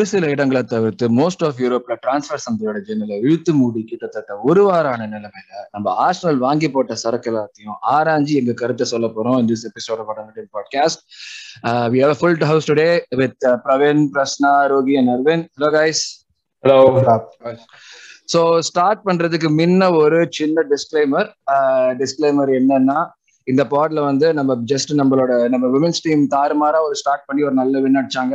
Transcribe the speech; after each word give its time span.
ஒரு 0.00 0.08
சில 0.08 0.28
இடங்களை 0.28 0.60
தவிர்த்து 0.62 1.06
மோஸ்ட் 1.16 1.42
ஆஃப் 1.44 1.58
யூரோப்ல 1.58 1.94
டிரான்ஸ்பர் 2.04 2.42
சந்தையோட 2.44 2.78
ஜெனல 2.86 3.16
இழுத்து 3.20 3.52
மூடி 3.54 3.80
கிட்டத்தட்ட 3.82 4.36
ஒரு 4.42 4.62
வாரான 4.66 5.06
நிலைமையில 5.06 5.58
நம்ம 5.70 5.92
ஆர்சனல் 6.04 6.38
வாங்கி 6.38 6.68
போட்ட 6.70 6.94
சரக்கு 6.94 7.28
எல்லாத்தையும் 7.30 7.76
ஆராய்ஞ்சி 7.90 8.34
எங்க 8.34 8.52
கருத்தை 8.52 8.86
சொல்ல 8.86 9.06
போறோம் 9.06 9.36
இந்த 9.38 9.56
எபிசோட 9.70 10.06
podcast 10.54 11.02
we 11.92 12.00
have 12.04 12.14
full 12.20 12.38
house 12.44 12.68
today 12.70 12.88
with 13.16 13.46
Praveen 13.66 14.02
Prasanna 14.14 14.52
Rocky 14.66 14.96
and 14.96 15.10
Aravind 15.10 15.46
hello 15.58 15.70
guys 15.76 16.02
hello 16.64 16.78
so 18.32 18.42
start 18.60 19.04
பண்றதுக்கு 19.04 19.50
முன்ன 19.58 19.92
ஒரு 19.94 20.20
சின்ன 20.30 20.64
டிஸ்க்ளைமர் 20.72 21.30
டிஸ்க்ளைமர் 21.98 22.52
என்னன்னா 22.52 23.00
இந்த 23.50 23.62
பாட்ல 23.72 24.00
வந்து 24.08 24.26
நம்ம 24.38 24.56
ஜஸ்ட் 24.72 24.92
நம்மளோட 25.00 25.32
நம்ம 25.54 25.68
விமன்ஸ் 25.76 26.02
டீம் 26.06 26.24
தாறுமாறா 26.34 26.80
ஒரு 26.88 26.96
ஸ்டார்ட் 27.00 27.26
பண்ணி 27.28 27.42
ஒரு 27.48 27.56
நல்ல 27.60 27.80
வின் 27.84 28.00
அடிச்சாங்க. 28.00 28.34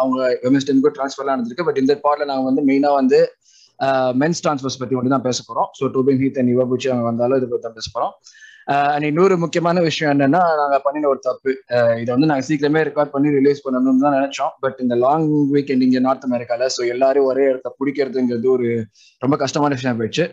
அவங்க 0.00 0.18
விமன்ஸ் 0.46 0.68
டீமுக்கு 0.68 0.94
ட்ரான்ஸ்ஃபர்லாம் 0.98 1.34
நடந்திருக்கு. 1.34 1.68
பட் 1.68 1.82
இந்த 1.84 1.94
பாட்ல 2.06 2.30
நாங்க 2.32 2.46
வந்து 2.50 2.64
மெயினா 2.70 2.92
வந்து 3.00 3.20
மென்ஸ் 4.22 4.42
ட்ரான்ஸ்ஃபர்ஸ் 4.44 4.80
பத்தி 4.80 4.94
மட்டும் 4.96 5.14
தான் 5.16 5.28
பேச 5.28 5.38
போறோம். 5.48 5.70
So 5.78 5.92
Tobin 5.94 6.20
Heath 6.24 6.40
and 6.42 6.52
Iwabuchi 6.54 6.90
அவங்க 6.92 7.06
வந்தாலும் 7.10 7.38
இதை 7.40 7.48
பத்தி 7.48 7.64
தான் 7.66 7.78
பேச 7.78 7.88
போறோம். 7.96 8.12
அண்ட் 8.94 9.06
இன்னொரு 9.08 9.34
முக்கியமான 9.42 9.82
விஷயம் 9.86 10.12
என்னன்னா 10.12 10.40
நாங்க 10.60 10.76
பண்ணின 10.84 11.08
ஒரு 11.10 11.20
தப்பு. 11.26 11.50
இதை 12.02 12.10
வந்து 12.14 12.28
நாங்க 12.30 12.44
சீக்கிரமே 12.48 12.80
ரெக்கார்ட் 12.88 13.12
பண்ணி 13.14 13.28
ரிலீஸ் 13.38 13.60
பண்ணணும்னு 13.64 14.04
தான் 14.04 14.16
நினைச்சோம். 14.18 14.52
பட் 14.64 14.78
இந்த 14.84 14.94
லாங் 15.04 15.28
வீக்கெண்ட் 15.54 15.84
இங்கே 15.86 16.00
நார்த் 16.06 16.26
அமெரிக்கால 16.28 16.68
ஸோ 16.76 16.82
எல்லாரும் 16.94 17.28
ஒரே 17.32 17.44
இடத்த 17.50 17.70
பிடிக்கிறதுங்கிறது 17.80 18.48
ஒரு 18.56 18.68
ரொம்ப 19.22 19.36
கஷ்டமான 19.44 19.76
விஷயம் 19.78 20.00
போயிடுச்சு. 20.00 20.26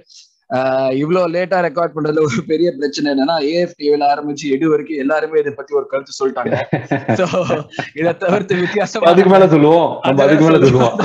இவ்வளவு 1.02 1.31
லேட்டா 1.36 1.58
ரெக்கார்ட் 1.66 1.94
பண்றதுல 1.95 2.23
ஒரு 2.30 2.41
பெரிய 2.49 2.69
பிரச்சனை 2.80 3.08
என்னன்னா 3.13 3.36
ஏஎஃப்டிவில 3.52 4.08
ஆரம்பிச்சு 4.13 4.52
எடு 4.55 4.72
வரைக்கும் 4.72 5.02
எல்லாருமே 5.03 5.39
இதை 5.44 5.52
பத்தி 5.59 5.77
ஒரு 5.80 5.88
கருத்து 5.91 6.17
சொல்லிட்டாங்க. 6.19 6.55
சோ 7.19 7.27
இதை 7.99 8.11
தவிர்த்து 8.23 8.59
வித்தியாசமா 8.64 9.09
அதுக்கு 9.11 9.31
மேல 9.36 9.47
சொல்லுவோம். 9.53 9.88
அதுக்கு 10.23 10.45
மேல 10.47 10.59
சொல்லுவோம். 10.66 10.97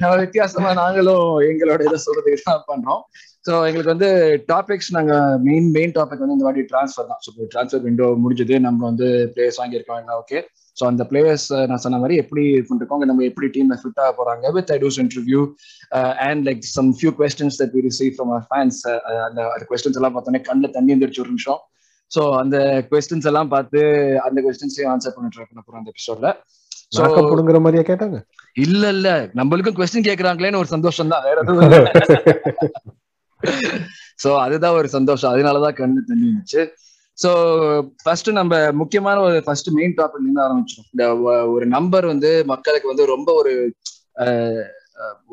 நம்ம 0.00 0.14
வித்தியாசமா 0.24 0.72
நாங்களும் 0.82 1.28
எங்களோட 1.50 1.80
இதை 1.90 2.00
சொல்றதுக்கு 2.06 2.48
தான் 2.48 2.66
பண்றோம். 2.72 3.02
ஸோ 3.46 3.52
எங்களுக்கு 3.68 3.94
வந்து 3.94 4.10
டாபிக்ஸ் 4.52 4.90
நாங்க 4.96 5.14
மெயின் 5.46 5.70
மெயின் 5.76 5.94
டாபிக் 5.98 6.24
வந்து 6.24 6.36
இந்த 6.38 6.46
வாட்டி 6.48 6.64
டிரான்ஸ்ஃபர் 6.72 7.08
தான். 7.12 7.22
ஸோ 7.26 7.30
டிரான்ஸ்ஃபர் 7.54 7.86
விண்டோ 7.88 8.08
முடிஞ்சது. 8.24 8.56
நம்ம 8.66 8.80
வந்து 8.90 9.08
பிளேயர்ஸ் 9.34 9.60
வாங்கியிருக்கோம் 9.62 10.18
ஓகே 10.22 10.40
ஸோ 10.76 10.84
அந்த 10.86 11.02
பிளேயர்ஸ் 11.10 11.46
நான் 11.70 11.82
சொன்ன 11.84 11.98
மாதிரி 11.98 12.16
எப்படி 12.22 12.42
இருக்கோங்க 12.52 13.06
நம்ம 13.10 13.24
எப்படி 13.30 13.48
டீம்ல 13.56 13.76
ஃபிட் 13.80 14.00
ஆக 14.04 14.12
போறாங்க 14.18 14.52
with 14.56 14.70
ஐடூஸ் 14.76 14.98
interview 15.02 15.40
and 16.28 16.42
like 16.48 16.62
some 16.76 16.90
few 16.98 17.12
questions 17.20 17.58
that 17.62 17.74
we 17.76 17.82
receive 17.88 18.12
from 18.16 18.32
our 18.34 18.46
fans 18.50 18.80
அந்த 19.26 19.40
அந்த 19.54 19.66
கொஸ்டின்ஸ் 19.70 20.00
எல்லாம் 20.00 20.16
பார்த்தோன்னே 20.16 20.42
கண்ணில் 20.48 20.74
தண்ணி 20.76 20.94
வந்துருச்சு 20.94 21.22
ஒரு 21.24 21.32
நிமிஷம். 21.34 21.60
ஸோ 22.10 22.22
அந்த 22.40 22.56
கொஸ்டின்ஸ் 22.90 23.28
எல்லாம் 23.30 23.52
பார்த்து 23.54 23.80
அந்த 24.26 24.38
கொஸ்டின்ஸையும் 24.46 24.92
ஆன்சர் 24.94 25.14
பண்ணி 25.16 25.30
ட்ரை 25.34 25.46
பண்ண 25.50 25.62
போறோம் 25.62 25.80
அந்த 25.82 25.92
எபிசோட்ல 25.94 26.30
புடுங்குற 27.28 27.58
மாதிரியா 27.64 27.84
கேட்டாங்க? 27.90 28.16
இல்ல 28.56 28.82
இல்ல. 28.94 29.08
நம்மளுக்கும் 29.38 29.76
கொஸ்டின் 29.78 30.08
கேக்குறாங்களேன்னு 30.08 30.60
ஒரு 30.62 30.70
சந்தோஷம் 30.74 31.12
தான். 31.12 31.24
வேற 31.28 31.38
எதுவும் 31.42 31.70
சோ 34.22 34.30
அதுதான் 34.44 34.76
ஒரு 34.78 34.88
சந்தோஷம். 34.96 35.32
அதனாலதான் 35.34 35.78
கண்ணு 35.78 36.00
தண்ணி 36.10 36.26
இருந்துச்சு 36.28 36.62
ஸோ 37.22 37.30
ஃபர்ஸ்ட் 38.02 38.30
நம்ம 38.40 38.60
முக்கியமான 38.80 39.16
ஒரு 39.28 39.38
ஃபர்ஸ்ட் 39.46 39.70
மெயின் 39.78 39.96
டாபிக் 39.98 40.24
இருந்து 40.26 40.44
ஆரம்பிச்சோம் 40.46 40.86
இந்த 40.92 41.04
ஒரு 41.54 41.66
நம்பர் 41.76 42.06
வந்து 42.12 42.30
மக்களுக்கு 42.52 42.92
வந்து 42.92 43.06
ரொம்ப 43.14 43.28
ஒரு 43.40 43.52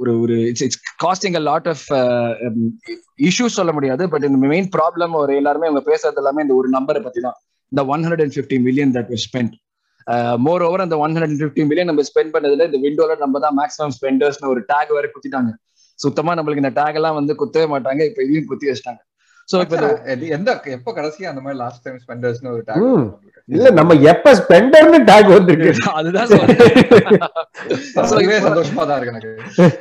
ஒரு 0.01 0.11
ஒரு 0.23 0.35
it's 0.49 0.63
it's 0.65 0.81
costing 1.03 1.37
a 1.39 1.41
lot 1.49 1.67
of 1.71 1.85
issues 3.29 3.57
சொல்ல 3.59 3.71
முடியாது. 3.77 4.03
பட் 4.13 4.25
இந்த 4.27 4.37
மெயின் 4.53 4.69
ப்ராப்ளம் 4.75 5.15
ஒரு 5.21 5.33
எல்லாருமே 5.39 5.67
அவங்க 5.69 5.83
பேசுறது 5.89 6.21
எல்லாமே 6.21 6.43
இந்த 6.45 6.55
ஒரு 6.59 6.69
நம்பரை 6.77 7.01
பத்தி 7.07 7.21
தான். 7.27 7.37
இந்த 7.71 7.81
one 7.93 8.03
hundred 8.05 8.23
and 8.25 8.35
fifty 8.37 8.57
million 8.67 8.93
that 8.97 9.11
spend 9.25 9.55
more 10.45 10.63
over 10.67 10.83
அந்த 10.85 10.97
one 11.03 11.13
hundred 11.15 11.33
and 11.33 11.41
fifty 11.43 11.63
million 11.69 11.89
நம்ம 11.91 12.05
ஸ்பெண்ட் 12.09 12.33
பண்ணதுல 12.35 12.65
இந்த 12.69 12.79
விண்டோல 12.85 13.17
நம்ம 13.23 13.39
தான் 13.45 13.55
மேக்ஸிமம் 13.59 13.93
ஸ்பெண்டர்ஸ்னு 13.97 14.51
ஒரு 14.53 14.61
டேக் 14.71 14.95
வரை 14.97 15.09
குத்திட்டாங்க. 15.15 15.51
சுத்தமா 15.99 16.31
நம்மளுக்கு 16.37 16.63
இந்த 16.63 16.73
டேக் 16.79 16.97
எல்லாம் 16.99 17.17
வந்து 17.19 17.33
குத்தவே 17.41 17.67
மாட்டாங்க. 17.73 18.01
இப்ப 18.09 18.19
இதையும் 18.25 18.49
குத்தி 18.51 18.67
வச்சிட்டாங்க. 18.69 19.01
சோ 19.49 19.57
இப்ப 19.63 19.77
எந்த 20.37 20.49
எப்ப 20.77 20.93
கடைசியா 20.97 21.31
அந்த 21.31 21.41
மாதிரி 21.43 21.59
லாஸ்ட் 21.63 21.83
டைம் 21.85 21.99
ஸ்பெண்டர்ஸ்னு 22.03 22.51
ஒரு 22.55 22.63
டேக் 22.69 22.83
இல்ல 23.49 23.67
நம்ம 23.77 23.91
எப்ப 24.11 24.31
ஸ்பெண்டர்னு 24.39 24.97
டேக் 25.09 25.29
வந்திருக்கு. 25.35 25.69
அதுதான் 25.99 26.27
சந்தோஷமா 28.47 28.83
தான் 28.89 28.97
இருக்கு 28.97 29.13
எனக்கு. 29.13 29.31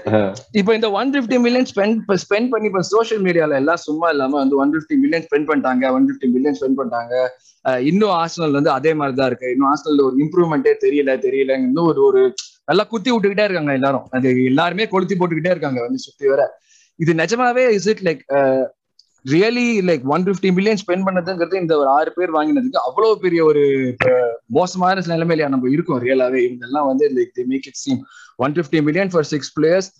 இப்போ 0.60 0.70
இந்த 0.78 0.88
one 1.00 1.10
fifty 1.16 1.38
million 1.46 1.68
spend 1.72 2.14
spend 2.24 2.50
பண்ணி 2.52 2.68
இப்ப 2.70 2.82
சோஷியல் 2.92 3.22
மீடியால 3.26 3.58
எல்லாம் 3.62 3.82
சும்மா 3.86 4.08
இல்லாம 4.14 4.38
வந்து 4.42 4.56
ஒன் 4.62 4.72
பிப்டி 4.76 4.96
மில்லியன் 5.02 5.26
ஸ்பெண்ட் 5.26 5.48
பண்ணிட்டாங்க 5.50 5.90
ஒன் 5.96 6.06
பிப்டி 6.10 6.30
மில்லியன் 6.36 6.56
ஸ்பெண்ட் 6.60 6.78
பண்ணிட்டாங்க. 6.80 7.12
இன்னும் 7.90 8.14
ஆர்சனல் 8.20 8.56
வந்து 8.58 8.72
அதே 8.78 8.94
மாதிரி 9.00 9.16
தான் 9.20 9.30
இருக்கு. 9.32 9.52
இன்னும் 9.54 9.68
ஆர்சனல் 9.72 10.04
ஒரு 10.06 10.16
இம்ப்ரூவ்மெண்ட்டே 10.24 10.74
தெரியல 10.86 11.18
தெரியல. 11.26 11.58
இன்னும் 11.66 11.88
ஒரு 11.92 12.02
ஒரு 12.08 12.22
நல்லா 12.70 12.86
குத்தி 12.94 13.10
விட்டுக்கிட்டே 13.12 13.46
இருக்காங்க 13.48 13.74
எல்லாரும். 13.80 14.06
அது 14.16 14.28
எல்லாருமே 14.52 14.86
கொளுத்தி 14.94 15.14
போட்டுக்கிட்டே 15.20 15.54
இருக்காங்க 15.54 15.80
வந்து 15.86 16.04
சுத்தி 16.06 16.26
வர. 16.32 16.42
இது 16.98 17.12
நிஜமாவே 17.22 17.64
is 17.78 17.88
it 17.92 18.04
like 18.08 18.22
really 19.24 19.66
like 19.88 20.04
one 20.14 20.24
fifty 20.26 20.50
million 20.56 20.80
spend 20.82 21.06
பண்ணதுங்கிறது 21.06 21.56
இந்த 21.62 21.74
ஒரு 21.76 21.88
ஆறு 21.96 22.10
பேர் 22.16 22.34
வாங்கினதுக்கு 22.36 22.78
அவ்வளவு 22.86 23.14
பெரிய 23.24 23.40
ஒரு 23.44 23.62
மோசமான 24.58 25.02
நிலைமையில 25.12 25.48
நம்ம 25.54 25.70
இருக்கோம் 25.74 26.02
ரியலாவே 26.06 26.40
இவங்கெல்லாம் 26.46 26.88
வந்து 26.90 27.06
like 27.16 27.32
the 27.38 27.46
make 27.52 27.66
it 27.70 27.80
seem 27.84 28.00
one 28.38 28.54
fifty 28.58 28.80
million 28.88 29.12
for 29.14 29.28
six 29.32 29.52
players 29.56 29.90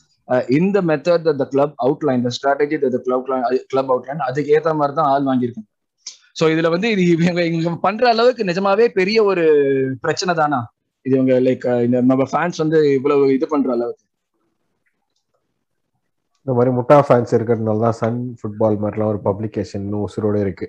இந்த 0.59 0.78
method 0.91 1.28
the 1.43 1.45
club 1.53 1.75
outline 1.87 2.25
the 2.27 2.31
strategy 2.37 2.78
the 2.87 3.01
club 3.07 3.27
club 3.73 3.91
outline 3.93 4.25
அதுக்கு 4.28 4.55
ஏற்ற 4.57 4.73
மாதிரி 4.81 4.95
தான் 4.99 5.11
ஆள் 5.12 5.28
வாங்கியிருக்காங்க. 5.31 5.69
ஸோ 6.41 6.47
இதுல 6.55 6.69
வந்து 6.75 6.89
இது 6.95 7.03
இவங்க 7.15 7.43
இவங்க 7.51 7.71
பண்ற 7.87 8.05
அளவுக்கு 8.15 8.43
நிஜமாவே 8.51 8.87
பெரிய 8.99 9.19
ஒரு 9.31 9.45
பிரச்சனை 10.05 10.33
தானா? 10.41 10.61
இது 11.07 11.15
இவங்க 11.19 11.34
லைக் 11.47 11.67
இந்த 11.87 11.99
நம்ம 12.11 12.25
ஃபேன்ஸ் 12.33 12.61
வந்து 12.65 12.78
இவ்வளவு 12.99 13.25
இது 13.37 13.47
பண்ற 13.55 13.71
அளவுக்கு. 13.77 14.05
இந்த 16.48 16.54
மாதிரி 16.56 16.70
முட்டா 16.76 16.97
ஃபேன்ஸ் 17.06 17.32
இருக்கிறதுனால 17.36 17.82
தான் 17.84 17.97
சன் 17.98 18.20
ஃபுட்பால் 18.36 18.76
மாதிரிலாம் 18.82 19.10
ஒரு 19.12 19.19
பப்ளிகேஷன் 19.26 19.82
உசுரோட 20.04 20.36
இருக்கு. 20.44 20.66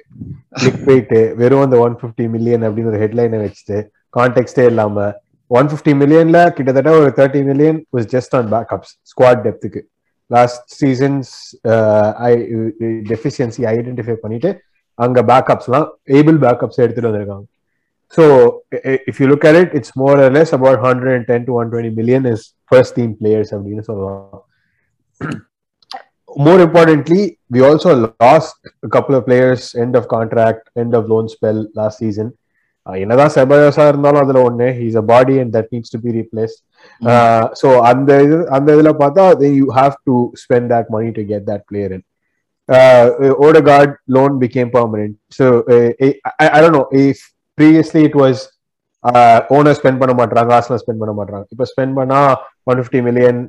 கிளிக் 0.59 0.81
போயிட்டு 0.88 1.19
வெறும் 1.41 1.63
அந்த 1.66 1.78
ஒன் 1.84 1.95
ஃபிஃப்டி 2.00 2.25
மில்லியன் 2.34 2.63
அப்படின்னு 2.67 2.91
ஒரு 2.91 3.00
ஹெட்லைனை 3.03 3.38
வச்சுட்டு 3.44 3.78
கான்டெக்டே 4.17 4.66
இல்லாம 4.72 5.06
ஒன் 5.51 5.69
ஃபிஃப்டி 5.72 5.94
மில்லியன்ல 6.01 6.40
கிட்டத்தட்ட 6.57 6.97
ஒரு 7.01 7.12
thirty 7.19 7.44
million 7.51 7.79
was 7.97 8.09
just 8.16 8.35
on 8.40 8.50
backups 8.56 8.91
squad 9.12 9.41
டெப்த்துக்கு 9.45 9.84
last 10.31 10.66
seasons 10.81 11.31
deficiency 13.11 13.63
identify 13.75 14.17
பண்ணிட்டு 14.25 14.51
அங்க 15.00 15.23
பேக்கப்ஸ்லாம் 15.31 15.88
ஏபிள் 16.19 16.40
பேக்கப்ஸ் 16.46 16.84
எடுத்துட்டு 16.84 17.09
வந்திருக்காங்க. 17.09 17.46
So 18.17 18.23
if 19.11 19.22
you 19.22 19.28
look 19.34 19.47
at 19.51 19.61
it 19.63 19.75
it's 19.79 19.96
more 20.03 20.25
less 20.40 20.56
about 20.59 20.81
hundred 20.88 21.16
and 21.17 21.29
ten 21.31 21.47
to 21.50 21.56
one 21.61 21.72
twenty 21.73 21.94
million 22.01 22.28
is 22.34 22.46
first 22.72 22.97
team 23.00 23.13
players 23.22 23.53
அப்படின்னு 23.57 23.85
சொல்லலாம். 23.91 24.44
More 26.46 26.60
importantly, 26.66 27.22
we 27.54 27.62
also 27.62 27.90
lost 28.24 28.58
a 28.88 28.90
couple 28.96 29.16
of 29.16 29.26
players 29.26 29.64
end 29.84 29.96
of 30.00 30.04
contract, 30.08 30.62
end 30.84 30.94
of 31.00 31.10
loan 31.14 31.28
spell 31.36 31.60
last 31.82 31.98
season. 32.06 32.28
என்னதான் 32.88 33.32
செபயோசா 33.36 33.84
இருந்தாலும் 33.92 34.22
அதுல 34.22 34.40
ஒண்ணு. 34.48 34.68
He's 34.78 34.96
a 35.02 35.04
body 35.12 35.34
and 35.42 35.52
that 35.56 35.72
needs 35.74 35.92
to 35.96 36.00
be 36.06 36.12
replace 36.18 36.54
so 37.62 37.68
அந்த 37.90 38.10
இது 38.26 38.38
அந்த 38.58 38.68
இதுல 38.76 38.92
பார்த்தா 39.02 39.24
you 39.60 39.66
have 39.80 39.96
to 40.10 40.16
spend 40.44 40.70
that 40.74 40.90
money 40.96 41.10
to 41.18 41.24
get 41.32 41.46
that 41.50 41.66
player 41.72 41.94
in 41.98 42.06
ஓடகார்ட் 43.47 43.94
loan 44.18 44.35
became 44.44 44.72
permanent 44.78 45.16
so 45.40 45.46
I 46.46 46.59
don't 46.64 46.78
know 46.80 46.84
if 47.03 47.22
previously 47.58 48.03
it 48.09 48.18
was 48.24 48.42
owner 49.58 49.78
spend 49.80 50.02
பண்ண 50.03 50.14
மாட்டாங்க 50.22 50.53
Arsenal 50.59 50.82
spend 50.84 51.02
பண்ண 51.03 51.14
மாட்டாங்க 51.20 51.46
இப்போ 51.53 51.68
ஸ்பெண்ட் 51.74 51.96
பண்ணா 52.00 52.22
ஒன் 52.72 52.80
ஃபிஃப்டி 52.82 53.02
மில்லியன் 53.09 53.40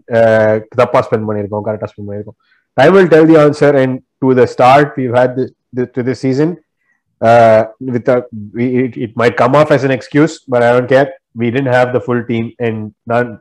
தப்பா 0.83 1.01
ஸ்பெண்ட் 1.09 1.29
பண்ணியிருக்கோம் 1.29 1.65
கரெக்டா 1.69 1.89
spend 1.93 2.09
பண்ணியிருக்கோம். 2.11 2.39
I 2.80 2.90
will 2.90 3.08
tell 3.08 3.26
the 3.26 3.40
answer. 3.40 3.76
And 3.76 4.02
to 4.22 4.34
the 4.34 4.48
start, 4.48 4.96
we've 4.98 5.14
had 5.14 5.36
this, 5.36 5.52
this 5.72 5.90
to 5.96 6.04
this 6.04 6.20
season. 6.20 6.58
Uh, 7.22 7.66
with 7.80 8.08
a, 8.10 8.26
we, 8.54 8.86
it, 8.86 8.98
it 8.98 9.18
might 9.18 9.38
come 9.38 9.56
off 9.56 9.72
as 9.72 9.84
an 9.84 9.92
excuse, 9.92 10.40
but 10.48 10.62
I 10.62 10.72
don't 10.74 10.88
care. 10.88 11.14
We 11.34 11.50
didn't 11.50 11.74
have 11.74 11.94
the 11.94 12.02
full 12.02 12.24
team, 12.24 12.54
and 12.60 12.94
none. 13.06 13.40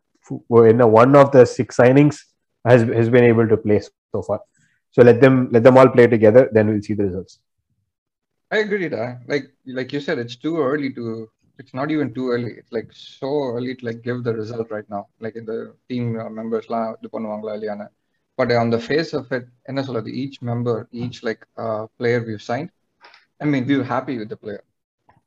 In 0.51 0.79
one 0.91 1.15
of 1.17 1.33
the 1.33 1.45
six 1.45 1.77
signings 1.77 2.19
has 2.65 2.83
has 2.99 3.11
been 3.11 3.25
able 3.25 3.47
to 3.47 3.59
play 3.59 3.81
so 4.13 4.23
far. 4.23 4.41
So 4.93 5.03
let 5.03 5.21
them 5.21 5.49
let 5.53 5.63
them 5.65 5.77
all 5.77 5.89
play 5.89 6.07
together. 6.07 6.49
Then 6.51 6.69
we'll 6.69 6.83
see 6.83 6.95
the 6.95 7.05
results. 7.05 7.41
I 8.51 8.59
agree. 8.59 8.89
Da. 8.89 9.17
Like 9.27 9.47
like 9.67 9.93
you 9.93 10.01
said, 10.01 10.19
it's 10.19 10.37
too 10.37 10.57
early 10.59 10.93
to. 10.95 11.29
It's 11.59 11.75
not 11.75 11.91
even 11.91 12.15
too 12.15 12.31
early. 12.31 12.53
It's 12.61 12.73
like 12.73 12.91
so 12.93 13.31
early 13.55 13.75
to 13.77 13.87
like 13.87 14.03
give 14.03 14.25
the 14.25 14.35
result 14.35 14.71
right 14.71 14.89
now. 14.89 15.09
Like 15.21 15.37
in 15.37 15.45
the 15.45 15.59
team 15.89 16.05
members 16.41 16.69
la 16.75 16.81
இது 16.99 17.11
பண்ணுவாங்களா 17.15 17.55
இல்லையான்னு 17.59 17.87
but 18.40 18.52
on 18.62 18.70
the 18.70 18.82
face 18.90 19.12
of 19.20 19.26
it 19.38 19.46
என்ன 19.70 19.84
சொல்றது 19.88 20.10
each 20.24 20.38
member 20.50 20.76
each 21.04 21.18
like 21.28 21.42
uh, 21.64 21.84
player 22.00 22.20
we've 22.28 22.46
signed 22.52 22.70
i 23.42 23.48
mean 23.54 23.66
we 23.70 23.78
were 23.80 23.90
happy 23.96 24.18
with 24.22 24.30
the 24.34 24.40
player 24.44 24.64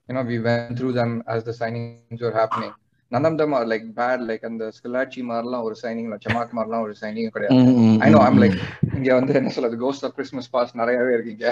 you 0.08 0.14
know 0.14 0.24
we 0.32 0.38
went 0.48 0.72
through 0.78 0.94
them 1.00 1.10
as 1.34 1.42
the 1.48 1.54
signings 1.60 2.22
were 2.26 2.36
happening 2.42 2.72
none 3.12 3.26
of 3.26 3.34
them 3.40 3.50
are 3.52 3.66
like 3.72 3.84
bad 4.00 4.18
like 4.28 4.44
அந்த 4.48 4.64
ஸ்கிலாச்சி 4.76 5.20
மாதிரிலாம் 5.30 5.64
ஒரு 5.68 5.76
signing 5.82 6.08
சமாக் 6.26 6.54
மாதிரிலாம் 6.58 6.84
ஒரு 6.86 6.94
signing 7.02 7.32
கிடையாது 7.34 7.58
I 8.04 8.08
know 8.14 8.20
I'm 8.28 8.40
like 8.42 8.56
இங்க 8.98 9.10
வந்து 9.18 9.34
என்ன 9.40 9.52
சொல்றது 9.56 9.78
கோஸ்ட் 9.84 10.06
ஆஃப் 10.08 10.14
கிறிஸ்மஸ் 10.18 10.50
பாஸ் 10.54 10.72
நிறையவே 10.80 11.12
இருக்கீங்க 11.16 11.44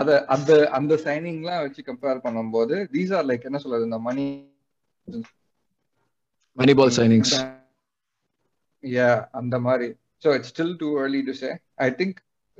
அத 0.00 0.18
அந்த 0.36 0.52
அந்த 0.80 1.00
சைனிங்லாம் 1.06 1.64
வச்சு 1.64 1.82
கம்பேர் 1.90 2.22
பண்ணும்போது 2.26 2.78
தீஸ் 2.96 3.14
ஆர் 3.20 3.28
லைக் 3.30 3.48
என்ன 3.50 3.60
சொல்றது 3.64 3.88
இந்த 3.90 4.00
money 4.08 4.26
money 6.58 6.74
ball 6.80 6.96
signings 7.00 7.34
yeah 8.97 9.17
அந்த 9.39 9.55
மாதிரி 9.67 9.89
so 10.23 10.27
it's 10.37 10.49
still 10.55 10.71
too 10.81 10.91
early 11.01 11.21
to 11.29 11.33
say 11.41 11.51
i 11.85 11.89
think 11.99 12.13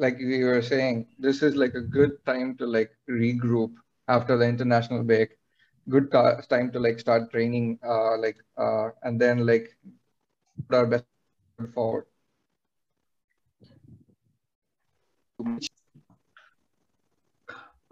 like 0.03 0.17
we 0.31 0.39
were 0.49 0.61
saying 0.71 0.97
this 1.25 1.37
is 1.47 1.53
like 1.63 1.75
a 1.81 1.85
good 1.97 2.13
time 2.31 2.49
to 2.59 2.65
like 2.77 2.91
regroup 3.23 3.71
after 4.15 4.35
the 4.41 4.47
international 4.53 5.03
break 5.11 5.29
good 5.95 6.07
ca- 6.15 6.39
time 6.53 6.69
to 6.73 6.79
like 6.85 6.99
start 7.05 7.23
training 7.35 7.67
uh 7.93 8.13
like 8.25 8.39
uh 8.65 8.87
and 9.03 9.19
then 9.25 9.45
like 9.51 9.67
put 10.67 10.75
our 10.79 10.87
best 10.93 11.05
foot 11.11 11.25
forward 11.33 12.05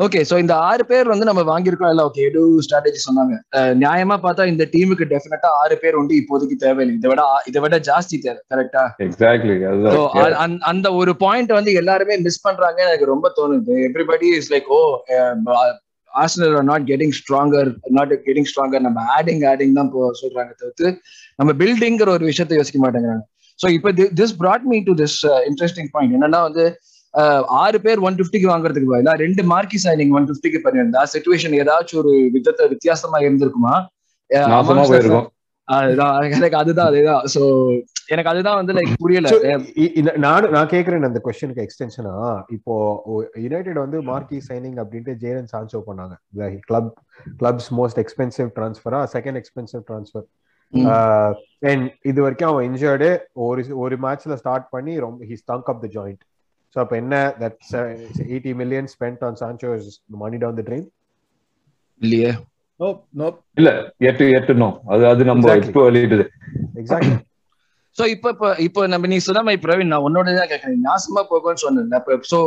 Okay 0.00 0.20
so 0.30 0.38
இந்த 0.38 0.56
ஆறு 0.62 0.86
பேர் 0.86 1.08
வந்து 1.08 1.24
நம்ம 1.24 1.42
வாங்கியிருக்கோம் 1.42 1.88
எல்லாம் 1.88 2.10
okay 2.10 2.22
எடு 2.26 2.42
strategy 2.58 3.00
சொன்னாங்க. 3.06 3.34
நியாயமா 3.82 4.16
பார்த்தா 4.22 4.46
இந்த 4.46 4.68
டீமுக்கு 4.72 5.04
டெஃபினட்டா 5.10 5.48
ஆறு 5.54 5.78
பேர் 5.78 5.96
வந்து 5.96 6.14
இப்போதைக்கு 6.14 6.56
தேவையில்லை. 6.56 6.94
இதை 6.96 7.10
விட 7.10 7.22
இதை 7.46 7.60
விட 7.62 7.78
ஜாஸ்தி 7.78 8.16
தேவை 8.20 8.40
கரெக்டா 8.52 8.84
எக்ஸாக்ட்லி 8.98 9.56
அந்த- 10.64 10.92
ஒரு 10.92 11.16
பாயிண்ட் 11.16 11.52
வந்து 11.52 11.72
எல்லாருமே 11.72 12.16
மிஸ் 12.16 12.40
பண்றாங்க 12.40 12.82
எனக்கு 12.82 13.04
ரொம்ப 13.04 13.32
தோணுது. 13.36 13.74
Everybody 13.88 14.36
is 14.36 14.52
like 14.52 14.70
oh 14.70 14.80
Arsenal 16.10 16.56
are 16.56 16.64
not 16.64 16.86
getting 16.86 17.14
stronger 17.18 17.68
not 17.88 18.12
getting 18.26 18.48
stronger 18.50 18.80
நம்ம 18.80 19.02
ஆடிங் 19.16 19.44
ஆடிங் 19.44 19.72
தான் 19.72 19.92
போ- 19.92 20.10
சொல்றாங்க 20.22 20.52
தவிர்த்து 20.56 20.88
நம்ம 21.36 21.52
பில்டிங்கிற 21.52 22.08
ஒரு 22.08 22.24
விஷயத்தை 22.24 22.56
யோசிக்க 22.56 22.80
மாட்டேங்கிறாங்க. 22.80 23.24
ஸோ 23.58 23.70
இப்போ 23.70 23.92
this 23.92 24.34
brought 24.40 24.62
me 24.62 24.78
to 24.80 24.92
this 24.94 25.18
interesting 25.48 25.90
point 25.90 26.14
என்னன்னா 26.16 26.40
வந்து 26.42 26.64
ஆறு 27.46 27.80
பேர் 27.80 27.98
ஒன் 27.98 28.14
பிப்டிக்கு 28.14 28.50
வாங்குறதுக்கு 28.50 28.84
பதிலா 28.90 29.10
ரெண்டு 29.10 29.42
மார்க்கி 29.42 29.78
சைனிங் 29.84 30.10
ஒன் 30.10 30.24
பிப்டிக்கு 30.24 30.58
பண்ணியிருந்தா 30.64 31.02
சுச்சுவேஷன் 31.12 31.66
ஏதாச்சும் 31.66 31.96
ஒரு 31.96 32.28
விதத்தை 32.32 32.68
வித்தியாசமா 32.68 33.18
இருந்திருக்குமா? 33.18 33.86
எனக்கு 36.30 36.56
அதுதான் 36.56 36.86
அதுதான். 36.86 37.24
ஸோ 37.34 37.80
எனக்கு 38.06 38.30
அதுதான் 38.30 38.54
வந்து 38.54 38.72
லைக் 38.72 38.92
புரியல. 38.96 39.28
இ- 39.76 40.16
நான் 40.16 40.50
நான் 40.50 40.68
கேக்குறேன் 40.68 41.04
அந்த 41.04 41.20
கொஸ்டினுக்கு 41.24 41.66
எக்ஸ்டென்ஷனா 41.66 42.42
இப்போ 42.48 43.02
யுனைடெட் 43.34 43.74
வந்து 43.74 44.02
மார்க்கி 44.02 44.40
சைனிங் 44.48 44.84
அப்படின்ட்டு 44.84 45.14
ஜேரன் 45.20 45.46
சான்சோ 45.56 45.82
பண்ணாங்க. 45.86 46.58
கிளப் 46.66 47.02
கிளப்ஸ் 47.42 47.74
மோஸ்ட் 47.76 47.96
எக்ஸ்பென்சிவ் 47.96 48.50
ட்ரான்ஸ்ஃபரா 48.54 49.06
செகண்ட் 49.12 49.40
எக்ஸ்பென்சிவ் 49.40 49.80
ட்ரான்ஸ்ஃபர். 49.90 50.26
அண்ட் 51.60 51.94
இது 52.02 52.20
வரைக்கும் 52.20 52.48
அவன் 52.48 52.72
இன்ஜர்டு 52.72 53.18
ஒரு 53.32 53.64
ஒரு 53.74 53.96
மேட்ச்ல 54.02 54.34
ஸ்டார்ட் 54.34 54.68
பண்ணி 54.68 54.98
ரொம்ப 54.98 55.24
he 55.24 55.28
stunk 55.28 55.62
up 55.64 55.80
the 55.80 55.88
joint 55.92 56.29
so 56.76 56.80
அப்போ 56.82 56.94
என்ன? 56.96 57.14
That 57.40 57.58
eighty 58.26 58.52
million 58.60 58.88
spend 58.92 59.22
on 59.28 59.38
Sancho 59.40 59.70
is 59.80 59.88
money 60.22 60.38
down 60.42 60.58
the 60.58 60.64
train 60.68 60.88
இல்லையே. 62.00 62.30
Nope, 62.80 63.00
nope. 63.20 63.38
இல்ல 63.58 63.70
எட்டு 64.08 64.26
எட்டு 64.36 64.52
நோ 64.60 64.68
அது 64.92 65.02
அது 65.08 65.22
நம்ம 65.24 65.42
Exactly. 65.46 65.70
இப்போ 65.70 65.82
வெளியிட்டது. 65.88 66.24
எக்ஸாக்ட்லி 66.80 67.16
சோ 67.96 68.04
இப்ப 68.14 68.26
இப்ப 68.30 68.50
இப்போ 68.66 68.80
நம்ம 68.92 69.08
நீ 69.12 69.16
சொன்ன 69.26 69.42
மாதிரி 69.46 69.60
பிரவீன் 69.64 69.90
நான் 69.92 70.04
உன்னோட 70.06 70.32
தான் 70.38 70.50
கேட்கறேன். 70.52 70.78
நாசமா 70.86 71.22
போகும்னு 71.30 71.62
சொன்னேன் 71.64 71.98
அப்ப 71.98 72.16
சோ 72.32 72.38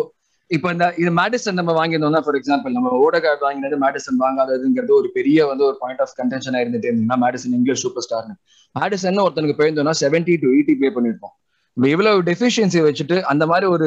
இப்ப 0.52 0.72
இந்த 0.74 0.86
இது 1.02 1.12
மேடிசன் 1.20 1.60
நம்ம 1.60 1.72
வாங்கியிருந்தோம்னா 1.78 2.22
ஃபார் 2.26 2.38
எக்ஸாம்பிள் 2.40 2.76
நம்ம 2.78 2.90
ஓடகார்டு 3.04 3.46
வாங்கினது 3.46 3.78
மேடிசன் 3.84 4.18
வாங்காததுங்கிறது 4.24 4.94
ஒரு 5.00 5.10
பெரிய 5.18 5.46
வந்து 5.52 5.64
ஒரு 5.70 5.78
பாயிண்ட் 5.82 6.02
ஆஃப் 6.06 6.16
கன்டென்ஷனா 6.20 6.62
இருந்துட்டு 6.64 6.90
இருந்தீங்கன்னா 6.90 7.20
மேடிசன் 7.24 7.56
இங்கிலீஷ் 7.60 7.84
சூப்பர் 7.86 8.06
ஸ்டார்னு 8.08 8.36
மேடிசன் 8.76 9.24
ஒருத்தனுக்கு 9.24 9.60
போயிருந்தோம்னா 9.60 9.96
செவன்டி 10.02 10.36
டு 10.44 10.50
எயிட்டி 10.56 10.76
பே 10.82 10.92
பண்ணிருப்போம் 10.98 11.36
நம்ம 11.78 11.88
இவ்வளவு 11.94 12.24
டெஃபிஷியன்சி 12.30 12.80
வச்சுட்டு 12.88 13.16
அந்த 13.32 13.44
மாதிரி 13.52 13.66
ஒரு 13.76 13.86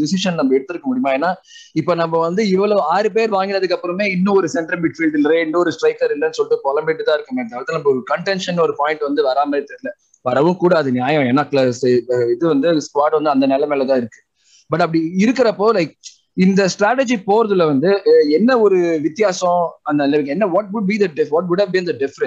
டிசிஷன் 0.00 0.36
நம்ம 0.38 0.54
எடுத்திருக்க 0.56 0.86
முடியுமா? 0.90 1.12
ஏன்னா 1.18 1.30
இப்ப 1.80 1.94
நம்ம 2.00 2.18
வந்து 2.24 2.42
இவ்வளவு 2.54 2.82
ஆறு 2.94 3.08
பேர் 3.14 3.30
வாங்கினதுக்கு 3.36 3.76
அப்புறமே 3.76 4.06
இன்னும் 4.16 4.38
ஒரு 4.40 4.48
சென்டர் 4.56 4.80
மிட்ஃபீல்ட் 4.82 5.16
இல்ல 5.20 5.32
இன்னொரு 5.44 5.70
ஸ்ட்ரைக்கர் 5.76 6.12
இல்லைன்னு 6.16 6.36
சொல்லிட்டு 6.38 6.64
புலம்பிட்டு 6.66 7.06
தான் 7.06 7.16
இருக்குமே 7.18 7.44
தவிர்த்து 7.52 7.76
நம்ம 7.78 7.90
ஒரு 7.94 8.02
கன்டென்ஷன் 8.12 8.60
ஒரு 8.66 8.74
பாயிண்ட் 8.80 9.06
வந்து 9.08 9.22
வராமே 9.28 9.60
தெரியல. 9.70 9.92
வரவும் 10.28 10.60
கூட 10.64 10.74
அது 10.82 10.90
நியாயம். 10.98 11.26
ஏன்னா 11.30 11.44
இது 12.34 12.44
வந்து 12.52 12.68
ஸ்குவாட் 12.88 13.18
வந்து 13.18 13.34
அந்த 13.34 13.46
நிலைமையில 13.54 13.86
தான் 13.92 14.00
இருக்கு. 14.02 14.20
பட் 14.70 14.84
அப்படி 14.84 15.00
இருக்கிறப்போ 15.24 15.66
லைக் 15.78 15.94
இந்த 16.44 16.62
ஸ்ட்ராட்டஜி 16.72 17.16
போறதுல 17.28 17.66
வந்து 17.72 17.90
என்ன 18.38 18.58
ஒரு 18.64 18.78
வித்தியாசம்? 19.04 19.62
அந்த 19.90 20.02
என்ன 20.34 20.46
what 20.54 20.70
would 20.74 20.88
be 20.90 20.96
the 21.02 21.06
what 21.34 21.48
would 21.50 21.60
would 21.62 21.62
have 21.64 21.72
the 21.88 21.94
the 22.02 22.08
if 22.08 22.18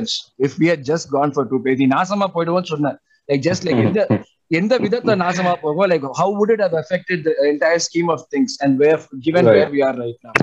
if 0.47 0.53
we 0.61 0.67
just 0.67 0.87
just 0.91 1.07
gone 1.15 1.31
two 1.37 1.43
two 1.51 1.61
page 1.65 1.83
நாசமா 1.95 2.27
போயிடுவோம்னு 2.35 2.71
சொன்னேன் 2.73 2.97
லைக் 3.29 3.43
ஜஸ்ட் 3.47 3.65
லைக் 3.67 3.81
எந்த 3.85 4.07
எந்த 4.51 4.73
விதத்துல 4.79 5.13
நாசமா 5.21 5.51
போகும் 5.61 5.89
like 5.91 6.05
how 6.19 6.29
would 6.37 6.51
it 6.51 6.61
have 6.61 6.75
affected 6.75 7.19
the 7.23 7.49
entire 7.49 7.79
scheme 7.79 8.09
of 8.09 8.21
things 8.33 8.53
and 8.63 8.79
where 8.81 8.97
given 9.25 9.43
Right. 9.43 9.57
where 9.57 9.69
we 9.69 9.81
are 9.81 9.95
right 9.95 10.19
now? 10.27 10.33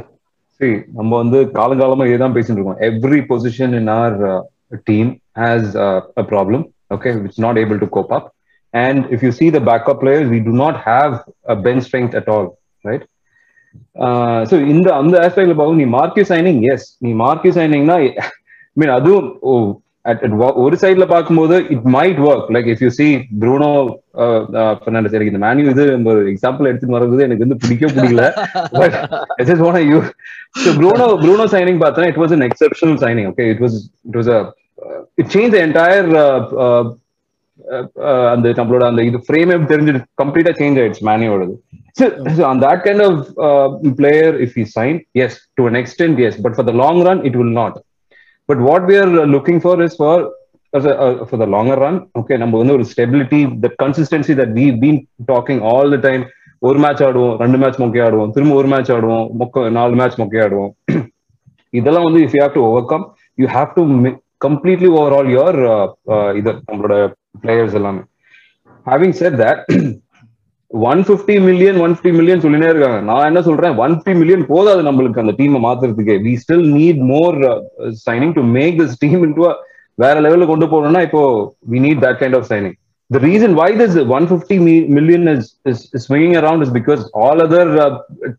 See, 0.60 0.74
நம்ம 0.94 1.10
வந்து 1.16 1.38
காலங்காலமா 1.56 2.04
இதுதான் 2.06 2.34
பேசிட்டு 2.36 2.58
இருக்கோம். 2.58 2.80
Every 2.88 3.20
position 3.30 3.74
in 3.80 3.90
our 3.96 4.14
team 4.90 5.10
has 5.40 5.68
a 6.18 6.24
problem 6.30 6.64
okay 6.90 7.10
it's 7.20 7.42
not 7.46 7.58
able 7.58 7.78
to 7.78 7.88
cope 7.96 8.12
up 8.12 8.28
and 8.74 9.02
if 9.14 9.24
you 9.26 9.32
see 9.40 9.48
the 9.50 9.62
backup 9.70 10.00
players 10.02 10.30
we 10.34 10.40
do 10.44 10.54
not 10.62 10.78
have 10.86 11.14
a 11.48 11.56
bench 11.66 11.82
strength 11.86 12.16
at 12.20 12.30
all 12.34 12.48
right 12.84 13.04
so 14.50 14.56
இந்த 14.66 14.88
அந்த 14.94 15.14
ஆஸ்பெக்ட்ல 15.24 15.56
பார்க்கும் 15.58 15.76
நீ 15.76 15.88
marquee 15.96 16.24
signing 16.30 16.60
S 16.72 16.86
நீ 16.98 17.12
marquee 17.22 17.52
சைனிங்னா 17.58 17.96
mean 18.76 18.90
அதுவும் 18.90 19.28
oh, 19.42 19.52
at- 19.52 19.62
at 19.62 19.72
wa- 19.72 19.85
ஒரு 20.64 20.76
சைட்ல 20.82 21.04
பார்க்கும்போது 21.12 21.56
it 21.74 21.86
might 21.94 22.20
work 22.26 22.50
like 22.54 22.68
if 22.72 22.82
you 22.84 22.90
see 22.98 23.06
Bruno 23.42 23.70
Fernandes 24.82 25.16
எனக்கு 25.16 25.32
இந்த 25.32 25.40
மேன்யூ 25.44 25.64
இது 25.72 25.84
ஒரு 26.12 26.20
எக்ஸாம்பிள் 26.32 26.68
எடுத்துட்டு 26.70 26.96
வரது 26.96 27.24
எனக்கு 27.26 27.44
வந்து 27.46 27.58
பிடிக்க 27.64 27.92
பிடிக்கல 27.96 28.26
but 28.76 28.96
is 29.44 29.64
one 29.68 29.80
you 29.92 29.98
Bruno 30.78 31.08
Bruno 31.24 31.46
signing 31.54 31.80
பார்த்தா 31.84 32.10
it 32.12 32.20
was 32.24 32.34
an 32.36 32.46
exceptional 32.50 33.00
signing 33.04 33.28
okay 33.32 33.46
it 33.54 33.62
was 33.64 33.76
it 34.08 34.18
was 34.20 34.30
it 35.18 35.32
change 35.34 35.56
entire 35.64 36.08
அந்த 38.32 38.46
நம்மளோட 38.56 38.84
அந்த 38.90 39.02
இது 39.02 39.18
ஃப்ரேமே 39.26 39.54
தெரிஞ்சு 39.70 39.92
கம்ப்ளீட்டா 40.22 40.52
சேஞ்ச் 40.58 40.78
ஆயிடுச்சு 40.80 41.04
மேனியோடது 41.08 41.54
அந்த 42.50 42.62
that 42.64 42.84
kind 42.86 43.04
of 43.06 43.20
player 44.00 44.34
if 44.46 44.56
you 44.60 44.66
sign 44.76 44.98
yes 45.24 45.38
to 45.58 45.64
an 45.70 45.78
extent 45.82 46.20
yes 46.26 46.38
but 46.42 46.56
for 46.56 46.68
the 46.70 46.74
long 46.82 47.00
run 47.08 47.22
it 47.28 47.38
will 47.40 47.56
not 47.60 47.78
but 48.48 48.62
what 48.68 48.86
we 48.88 48.96
are 49.00 49.12
looking 49.34 49.60
for 49.64 49.82
is 49.82 49.96
for 49.96 50.24
for 51.22 51.40
the 51.42 51.48
longer 51.54 51.82
run 51.84 51.98
okay 52.20 52.36
நம்ம 52.36 52.58
வந்து 52.58 52.76
ஒரு 52.78 52.84
stability 52.92 53.40
the 53.60 53.70
consistency 53.82 54.34
that 54.40 54.54
we 54.58 54.66
been 54.82 55.00
talking 55.32 55.62
all 55.72 55.94
the 55.94 56.00
time 56.08 56.24
ஒரு 56.62 56.78
match 56.78 57.02
ஆடுவோம் 57.06 57.34
ரெண்டு 57.42 57.58
match 57.58 57.80
மொக்கை 57.82 58.02
ஆடுவோம் 58.04 58.30
திரும்ப 58.30 58.54
ஒரு 58.54 58.68
match 58.68 58.92
ஆடுவோம் 58.92 59.26
மொக்க 59.40 59.64
நாலு 59.70 59.94
மேட்ச் 59.94 60.20
மொக்கை 60.22 60.40
ஆடுவோம். 60.46 60.72
இதெல்லாம் 61.78 62.06
வந்து 62.06 62.20
if 62.24 62.34
you 62.36 62.40
have 62.42 62.56
to 62.56 62.62
overcome 62.86 63.04
you 63.38 63.46
have 63.54 63.72
to 63.76 63.82
completely 64.44 64.88
over 64.98 65.14
all 65.16 65.30
your 65.34 65.58
இது 66.40 66.50
நம்மளோட 66.68 66.94
பிளேயர்ஸ் 67.42 67.76
எல்லாமே. 67.80 68.02
Having 68.86 69.16
set 69.20 69.38
that 69.42 69.62
one 70.70 71.02
fifty 71.08 71.34
million 71.48 71.76
one 71.84 71.94
fifty 71.96 72.12
million 72.18 72.42
சொல்லினே 72.44 72.68
இருக்காங்க 72.72 73.00
நான் 73.10 73.28
என்ன 73.30 73.40
சொல்றேன் 73.48 73.76
ஒன் 73.84 73.94
பிப்டி 73.96 74.14
மில்லியன் 74.20 74.46
போதாது 74.46 74.80
நம்மளுக்கு 74.88 75.22
அந்த 75.22 75.34
டீமை 75.40 75.60
மாத்துறதுக்கு 75.66 76.14
we 76.24 76.32
still 76.42 76.66
need 76.78 77.00
more 77.12 77.36
signing 78.06 78.34
to 78.38 78.42
make 78.56 78.80
this 78.82 78.98
team 79.04 79.22
into 79.26 79.46
வேற 79.98 80.20
லெவலில் 80.20 80.50
கொண்டு 80.52 80.66
போகணும்னா 80.66 81.02
இப்போ 81.08 81.22
we 81.68 81.78
need 81.78 82.02
that 82.06 82.20
kind 82.22 82.38
of 82.40 82.50
signing 82.52 82.76
the 83.10 83.20
reason 83.20 83.54
why 83.54 83.66
this 83.72 83.92
150 83.96 84.58
mi- 84.58 84.86
million 84.88 85.28
is, 85.28 85.42
is, 85.64 85.90
is 85.94 86.04
swinging 86.04 86.34
around 86.36 86.60
is 86.62 86.70
because 86.70 87.08
all 87.14 87.40
other 87.40 87.80
uh, 87.80 87.90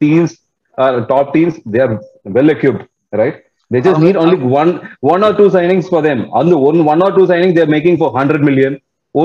teams, 0.01 0.31
uh, 0.77 1.05
top 1.05 1.33
teams, 1.33 1.53
they 1.65 1.79
are 1.79 1.93
well 2.27 2.49
equipped, 2.49 2.83
right? 3.13 3.37
They 3.71 3.79
just 3.79 3.99
need 3.99 4.17
only 4.17 4.35
one, 4.35 4.71
one 5.03 5.23
or 5.23 5.33
two 5.33 5.49
signings 5.49 5.87
for 5.87 6.01
them. 6.01 6.29
On 6.31 6.49
the 6.49 6.57
one, 6.59 6.83
one 6.83 7.01
or 7.01 7.11
two 7.11 7.25
signings, 7.25 7.55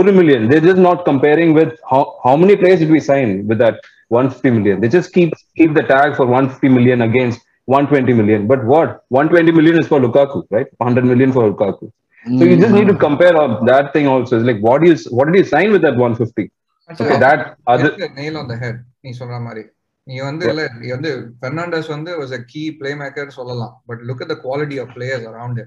they're 0.01 0.13
making 0.13 0.29
for 0.29 0.41
100 0.41 0.47
million, 0.47 0.47
1 0.47 0.47
million. 0.47 0.49
They're 0.49 0.61
just 0.61 0.79
not 0.79 1.05
comparing 1.05 1.55
with 1.55 1.79
how, 1.91 2.19
how 2.25 2.37
many 2.37 2.57
players 2.57 2.81
did 2.81 2.91
we 2.91 3.01
sign 3.01 3.47
with 3.47 3.59
that 3.59 3.81
150 4.09 4.51
million. 4.51 4.81
They 4.81 4.89
just 4.89 5.13
keep 5.13 5.33
keep 5.57 5.75
the 5.75 5.83
tag 5.83 6.17
for 6.17 6.27
150 6.27 6.69
million 6.69 7.03
against 7.03 7.41
120 7.67 8.13
million. 8.13 8.47
But 8.47 8.65
what? 8.65 9.05
120 9.09 9.53
million 9.53 9.81
is 9.81 9.89
for 9.89 10.01
Lukaku, 10.01 10.47
right? 10.51 10.67
100 10.79 11.05
million 11.05 11.33
for 11.33 11.53
Lukaku. 11.53 11.91
So 12.25 12.45
you 12.45 12.57
just 12.57 12.75
need 12.75 12.89
to 12.89 12.95
compare 12.95 13.37
on 13.37 13.67
that 13.67 13.93
thing 13.93 14.07
also. 14.07 14.39
It's 14.39 14.47
like 14.47 14.61
what 14.61 14.83
do 14.83 14.91
you 14.91 14.97
what 15.11 15.27
did 15.27 15.37
you 15.37 15.45
sign 15.45 15.73
with 15.73 15.83
that 15.83 15.97
150? 15.97 16.51
Okay, 16.93 17.19
that 17.19 17.57
other 17.67 17.91
nail 18.19 18.37
on 18.41 18.51
the 18.53 18.57
head 18.63 18.81
நீ 19.05 19.11
சொல்ற 19.21 19.37
மாதிரி 19.47 19.63
நீ 20.05 20.17
வந்து 20.21 20.47
இல்ல 20.53 20.63
நீ 20.81 20.89
வந்து 20.95 21.11
Fernandes 21.43 21.89
வந்து 21.95 22.13
was 22.21 22.33
a 22.39 22.41
key 22.53 22.63
play 22.81 22.95
maker 23.03 23.31
சொல்லலாம் 23.39 23.75
but 23.91 24.03
look 24.09 24.23
at 24.25 24.29
the 24.29 24.37
quality 24.37 24.79
of 24.83 24.89
players 24.97 25.25
around 25.33 25.59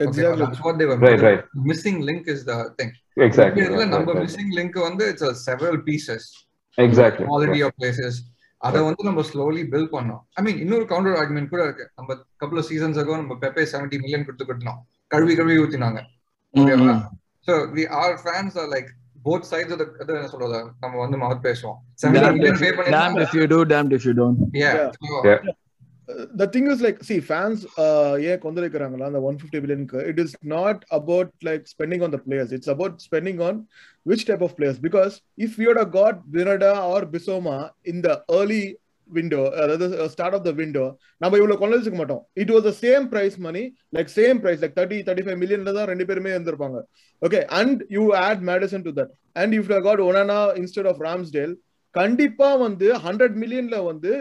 it 0.00 0.08
okay 0.08 0.10
Exactly. 0.10 0.44
that's 0.44 0.60
what 0.64 0.76
they 0.80 0.86
were 0.90 0.96
right, 1.04 1.22
right, 1.28 1.42
missing 1.70 1.96
link 2.08 2.24
is 2.34 2.40
the 2.50 2.56
thing. 2.78 2.90
Exactly, 3.26 3.62
இதுல 3.62 3.78
right, 3.82 3.92
நம்ம 3.94 4.06
right, 4.06 4.16
right. 4.16 4.24
மிஸ்ஸிங் 4.24 4.52
லிங்க் 4.58 4.76
வந்து 4.88 5.04
it's 5.12 5.40
several 5.46 5.80
pieces 5.88 6.26
exactly. 6.78 7.26
Quality 7.30 7.58
right. 7.58 7.68
Of 7.68 7.78
places 7.80 8.18
அத 8.60 8.82
வந்து 8.88 9.02
நம்ம 9.08 9.22
slowly 9.30 9.62
build 9.72 9.92
பண்ணோம். 9.96 10.22
ஐ 10.38 10.40
மீன் 10.44 10.60
இன்னொரு 10.62 10.84
counter 10.92 11.16
argument 11.20 11.50
கூட 11.54 11.62
இருக்கு. 11.68 11.84
நம்ம 11.98 12.16
கப்பல் 12.42 12.64
சீசன்ஸ் 12.70 12.98
அகோ 13.02 13.16
நம்ம 13.22 13.34
பெப்பே 13.42 13.64
செவன்டி 13.72 13.98
மில்லியன் 14.04 14.24
கொடுத்து 14.28 14.46
கட்டணும் 14.48 14.80
கழுவி 15.14 15.34
கழுவி 15.40 15.58
ஊத்தினாங்க. 15.64 16.00
ஓகேவா 16.54 16.96
so 17.48 17.54
we 17.76 17.84
are 18.00 18.16
fans 18.24 18.56
are 18.62 18.68
like 18.74 18.88
both 19.26 19.46
sides 19.50 19.74
அது 19.76 19.84
அது 20.02 20.10
என்ன 20.16 20.28
சொல்றது? 20.32 20.58
நம்ம 20.82 20.94
வந்து 21.04 21.16
மவுத் 21.22 21.44
பேசுவோம். 21.46 21.78
செவன்டி 22.02 22.20
Damned 22.24 22.36
மில்லியன் 22.36 22.58
if, 22.58 22.62
பே 22.64 22.70
damned 22.70 22.76
பண்ணி 22.76 23.24
the 26.40 26.46
thing 26.54 26.68
is 26.72 26.82
like 26.86 26.98
see 27.08 27.16
fans 27.26 27.62
ஏன் 28.28 28.42
கொந்தளிக்கிறாங்களா 28.44 29.08
அந்த 29.10 29.20
one 29.28 29.38
fifty 29.40 29.60
பில்லியனுக்கு 29.62 30.00
it 30.10 30.20
is 30.24 30.34
not 30.54 30.82
about 30.98 31.32
like 31.48 31.64
spending 31.74 32.04
on 32.06 32.14
the 32.16 32.20
players 32.26 32.52
it's 32.56 32.72
about 32.74 32.96
spending 33.06 33.40
on 33.48 33.58
which 34.06 34.26
type 34.30 34.44
of 34.46 34.56
players 34.58 34.82
because 34.88 35.14
if 35.46 35.56
you'd 35.64 35.80
a 35.84 35.88
got 35.98 36.20
வினடா 36.36 36.74
R 36.92 37.06
பிசோமா 37.14 37.56
இந்த 37.92 38.06
the 38.10 38.38
early 38.38 38.62
window 39.10 39.42
அதாவது 39.62 39.86
start 40.14 40.36
of 40.38 40.46
the 40.46 40.50
window 40.58 40.86
நம்ம 41.22 41.36
இவ்வளவு 41.40 41.60
கொள்ளடிச்சுக்க 41.60 41.98
மாட்டோம். 42.00 42.22
It 42.42 42.50
was 42.54 42.66
the 42.66 42.72
same 42.82 43.04
price 43.12 43.36
money 43.46 43.62
like 43.96 44.10
same 44.16 44.40
price 44.42 44.60
like 44.62 44.74
thirty 44.78 44.98
thirty 45.06 45.24
five 45.26 45.38
மில்லியன்ல 45.42 45.72
தான் 45.78 45.88
ரெண்டு 45.92 46.06
பேருமே 46.08 46.32
இருந்திருப்பாங்க. 46.34 46.78
Okay 47.22 47.40
and 47.60 47.80
you 47.96 48.02
add 48.24 48.42
Maddison 48.50 48.84
to 48.88 48.92
that 48.98 49.12
and 49.42 49.54
if 49.58 49.70
got 49.86 50.02
Onana 50.08 50.40
instead 50.62 50.90
of 50.92 51.00
Ramsdale 51.08 51.54
கண்டிப்பா 51.94 52.48
வந்து 52.66 52.88
ஹண்ட்ரட் 53.06 53.36
மில்லியன்ல 53.42 53.78
வந்து 53.90 54.12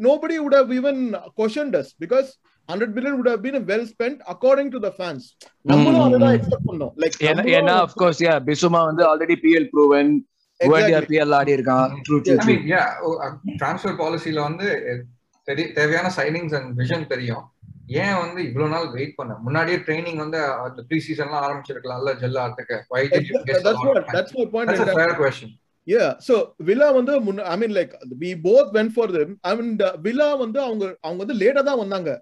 nobody 0.00 0.34
would 0.38 0.54
have 0.54 0.70
even 0.70 1.20
questioned 1.36 1.74
us 1.74 1.84
because 2.04 2.26
100 2.72 2.92
billion 2.94 3.22
would 3.22 3.28
have 3.28 3.42
been 3.42 3.64
well 3.64 3.86
spent 3.86 4.16
according 4.26 4.68
to 4.70 4.82
the 4.82 4.92
fans. 4.92 5.36
நம்மளும் 5.62 6.12
அததான் 6.12 6.40
expect 6.40 6.72
பண்ணோம். 6.72 6.92
Like 6.96 7.30
ஏன்னா 7.46 7.70
of 7.70 7.90
course 7.94 8.22
yeah 8.22 8.26
பிசுமா 8.26 8.84
வந்து 8.84 9.16
already 9.16 9.36
PL 9.42 9.68
proven 9.70 10.28
PL 10.64 11.34
ஆடி 11.34 11.54
இருக்கான். 11.54 11.90
True 12.08 12.12
true 12.12 12.36
I 12.36 12.46
mean 12.46 12.66
yeah 12.66 12.82
transfer 13.62 13.96
பாலிசில 13.96 14.40
வந்து 14.40 14.96
தெரி- 15.46 15.72
தேவையான 15.72 16.12
சைனிங்ஸ் 16.16 16.54
அண்ட் 16.54 16.78
விஷன் 16.78 17.06
தெரியும். 17.06 17.52
ஏன் 17.86 18.14
வந்து 18.14 18.44
இவ்வளவு 18.44 18.72
நாள் 18.72 18.90
வெயிட் 18.90 19.14
பண்ண? 19.14 19.34
முன்னாடியே 19.34 19.76
ட்ரைனிங் 19.76 20.16
வந்து 20.16 20.44
அந்த 20.44 20.82
ப்ரீ 20.82 21.00
சீசன்லாம் 21.08 21.60
ஆரம்பிச்சிருக்கலாம்ல 21.60 22.14
ஜெல் 22.14 22.38
ஆறதுக்கு 22.38 22.80
யா 25.86 26.04
சோ 26.26 26.34
விழா 26.58 26.86
வந்து 26.90 27.14
முன்ன 27.20 27.46
I 27.46 27.56
mean 27.56 27.74
like 27.74 27.92
we 28.18 28.30
both 28.42 28.70
went 28.72 28.90
for 28.94 29.12
them 29.12 29.32
and 29.42 29.82
Villa 30.02 30.28
வந்து 30.38 30.58
அவங்க 30.60 30.84
அவங்க 31.00 31.18
வந்து 31.24 31.36
லேட்டா 31.40 31.62
தான் 31.62 31.80
வந்தாங்க 31.82 32.12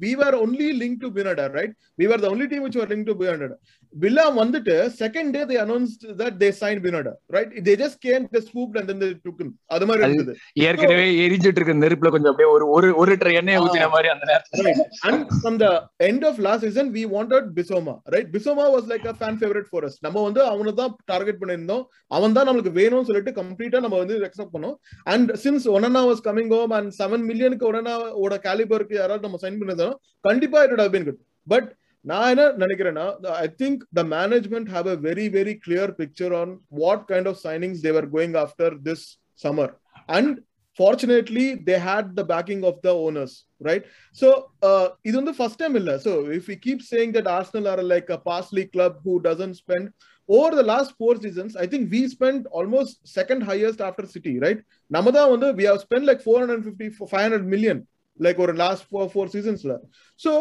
we 0.00 0.12
were 0.14 0.36
only 0.36 0.68
link 0.78 1.00
to 1.00 1.10
பியூனடர் 1.10 1.52
right 1.52 1.74
we 1.98 2.06
were 2.06 2.24
the 2.24 2.30
only 2.30 2.46
team 2.46 2.64
which 2.64 2.78
were 2.78 2.88
link 2.88 3.06
to 3.06 3.16
பியூனடர் 3.20 3.54
villa 3.94 4.24
வந்துட்டு 4.38 4.74
second 5.00 5.28
day 5.36 5.42
they 5.50 5.58
announced 5.62 6.02
that 6.20 6.34
they 6.42 6.50
signed 6.60 6.80
Binada 6.84 7.12
right? 7.34 7.50
They 7.66 7.74
just 7.82 7.96
came 8.06 8.22
they 8.34 8.42
swooped 8.48 8.76
and 8.78 8.86
then 8.90 8.98
they 9.02 9.10
took 9.26 9.38
him. 9.42 9.50
அது 9.74 9.84
மாதிரி 9.88 10.04
இருந்தது. 10.06 10.32
ஏற்கனவே 10.68 11.06
எரிஞ்சிட்டு 11.24 11.58
இருக்க 11.60 11.74
நெருப்புல 11.82 12.10
கொஞ்சம் 12.14 12.30
அப்படியே 12.32 12.50
ஒரு 12.56 12.66
ஒரு 12.76 12.88
ஒரு 13.00 13.08
லிட்டர் 13.12 13.32
எண்ணெய் 13.40 13.60
ஊத்தின 13.64 13.88
மாதிரி 13.94 14.10
அந்த 14.14 14.26
நேரத்துல. 14.32 14.74
and 15.10 15.20
from 15.42 15.56
the 15.64 15.72
end 16.08 16.22
of 16.30 16.38
last 16.48 16.62
season 16.66 16.86
we 16.98 17.04
wanted 17.16 17.46
Bisoma 17.58 17.94
right? 18.14 18.28
Bisoma 18.36 18.66
was 18.76 18.86
like 18.92 19.06
a 19.12 19.16
fan 19.22 19.36
favorite 19.42 19.68
for 19.74 19.82
us. 19.88 19.96
நம்ம 20.06 20.22
வந்து 20.28 20.42
அவனை 20.52 20.74
தான் 20.82 20.94
டார்கெட் 21.12 21.40
பண்ணியிருந்தோம். 21.42 21.84
அவன் 22.18 22.36
தான் 22.38 22.48
நம்மளுக்கு 22.50 22.74
வேணும்னு 22.80 23.08
சொல்லிட்டு 23.10 23.34
கம்ப்ளீட்டா 23.40 23.80
நம்ம 23.86 23.98
வந்து 24.02 24.16
அக்செப்ட் 24.28 24.54
பண்ணோம். 24.56 24.76
And 25.14 25.32
since 25.44 25.68
Onana 25.76 26.04
was 26.10 26.24
coming 26.28 26.52
home 26.56 26.74
and 26.78 26.92
seven 27.00 27.26
மில்லியனுக்கு 27.30 27.68
ஒனனாவோட 27.72 28.36
கேலிபருக்கு 28.48 28.96
யாராவது 29.00 29.26
நம்ம 29.28 29.42
சைன் 29.44 29.60
பண்ணிருந்தோம் 29.60 29.96
கண்டிப்பா 30.28 30.60
it 30.66 30.82
have 30.84 30.94
been 30.96 31.08
good 31.10 31.20
but 31.46 31.68
நான் 32.04 32.28
என்ன 32.32 32.44
நினைக்கிறேன்னா 32.62 33.06
I 33.44 33.48
think 33.62 33.80
the 33.98 34.02
management 34.16 34.68
have 34.74 34.86
a 34.94 34.96
very 35.08 35.26
very 35.38 35.54
clear 35.64 35.90
picture 36.02 36.34
on 36.42 36.52
what 36.82 37.02
kind 37.10 37.28
of 37.32 37.40
signings 37.46 37.82
they're 37.88 38.08
going 38.14 38.36
after 38.44 38.76
this 38.88 39.04
summer 39.44 39.74
and 40.18 40.36
fortunately 40.78 41.46
they 41.66 41.78
had 41.78 42.04
the 42.16 42.24
backing 42.24 42.60
of 42.64 42.74
the 42.82 42.92
owners 43.06 43.32
right 43.68 43.84
so 44.20 44.28
uh, 44.68 44.86
இது 45.08 45.14
வந்து 45.20 45.34
first 45.40 45.56
time 45.62 45.74
இல்ல 45.80 45.92
so 46.06 46.12
if 46.38 46.44
we 46.50 46.56
keep 46.66 46.80
saying 46.90 47.10
that 47.16 47.26
arsenal 47.38 47.66
are 47.72 47.82
like 47.94 48.08
a 48.16 48.20
parsley 48.28 48.64
club 48.74 48.92
who 49.04 49.14
doesn't 49.28 49.56
spend 49.62 49.86
over 50.28 50.50
the 50.60 50.66
last 50.72 50.90
four 51.00 51.14
seasons 51.24 51.52
i 51.64 51.66
think 51.72 51.82
we 51.94 52.00
spent 52.16 52.42
almost 52.58 52.92
second 53.18 53.42
highest 53.50 53.80
after 53.88 54.04
city 54.16 54.34
right 54.44 54.60
நம்ம 54.90 55.10
தான் 55.18 55.30
வந்து 55.34 55.48
we 55.60 55.66
have 55.70 55.80
spent 55.86 56.06
like 56.10 56.22
450 56.28 56.90
500 57.08 57.42
million 57.54 57.80
like 58.20 58.38
ஒரு 58.44 58.54
last 58.64 58.84
four 58.92 59.04
four 59.16 59.26
seasons 59.34 59.62
ல 59.70 59.76
so 60.20 60.32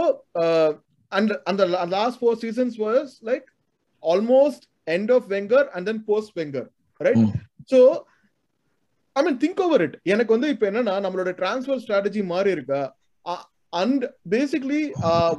uh, 0.43 0.69
and 1.11 1.29
and 1.45 1.57
the 1.57 1.67
la- 1.67 1.87
last 1.89 2.19
four 2.19 2.35
seasons 2.35 2.73
was 2.77 3.07
like 3.21 3.45
almost 4.03 4.61
end 4.87 5.09
of 5.09 5.27
wenger 5.29 5.63
and 5.73 5.87
then 5.87 5.99
post 6.03 6.35
wenger 6.35 6.65
right? 7.01 7.19
Mm. 7.19 7.31
so 7.69 7.79
I 9.15 9.21
mean 9.23 9.39
think 9.41 9.61
over 9.63 9.81
it 9.81 9.95
எனக்கு 10.05 10.31
வந்து 10.35 10.49
இப்போ 10.53 10.65
என்னன்னா 10.69 10.93
நம்மளோட 11.05 11.31
transfer 11.39 11.79
strategy 11.83 12.21
மாறி 12.25 12.51
இருக்கா? 12.51 12.81
And 13.73 14.03
basically 14.29 14.81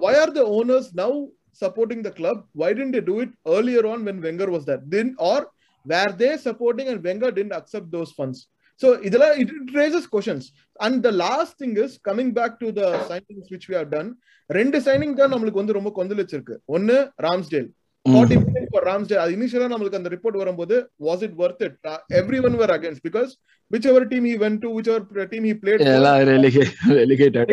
why 0.02 0.12
are 0.22 0.32
the 0.32 0.42
owners 0.56 0.88
now 1.00 1.14
supporting 1.62 2.02
the 2.02 2.12
club 2.18 2.42
why 2.62 2.70
didn't 2.78 2.98
do 3.06 3.14
it 3.22 3.32
earlier 3.56 3.86
on 3.92 4.02
when 4.08 4.20
Wenger 4.26 4.52
was 4.54 4.66
that 4.68 4.84
then 4.90 5.12
are 5.30 5.44
were 5.86 6.14
they 6.20 6.30
supporting 6.46 6.90
and 6.92 7.02
Wenger 7.08 7.34
didn't 7.38 7.56
accept 7.60 7.90
those 7.96 8.12
funds 8.18 8.42
so 8.82 9.04
இதெல்லாம் 9.04 9.38
it 9.38 9.52
it 9.60 9.72
raises 9.74 10.08
questions 10.12 10.46
and 10.74 11.02
the 11.02 11.10
last 11.10 11.64
thing 11.64 11.76
is 11.84 12.00
coming 12.08 12.32
back 12.32 12.56
to 12.58 12.72
the 12.72 12.82
signings 13.08 13.50
which 13.50 13.66
we 13.70 13.74
have 13.74 13.88
done 13.88 14.10
ரெண்டு 14.46 14.80
signing 14.80 15.14
தான் 15.14 15.32
நம்மளுக்கு 15.32 15.62
வந்து 15.62 15.72
ரொம்ப 15.72 15.92
கொந்தளிச்சிருக்கு. 15.96 16.56
ஒன்னு 16.64 17.12
Ramsdale 17.22 17.68
forty 18.06 18.36
million 18.38 18.68
for 18.72 18.84
Ramsdale 18.88 19.16
அது 19.22 19.32
initially 19.36 19.66
நம்மளுக்கு 19.70 19.98
அந்த 19.98 20.10
ரிப்போர்ட் 20.12 20.36
வரும்போது 20.40 20.76
was 21.06 21.22
it 21.26 21.34
worth 21.40 21.62
it 21.66 21.76
everyone 22.46 22.56
were 22.60 22.72
against 22.76 23.02
because 23.08 23.30
whichever 23.90 24.06
team 24.12 24.26
he 24.28 24.32
went 24.42 24.56
to 24.62 24.68
whichever 24.92 25.28
team 25.32 25.44
he 25.48 25.52
played 25.60 25.82
relegated 26.30 27.52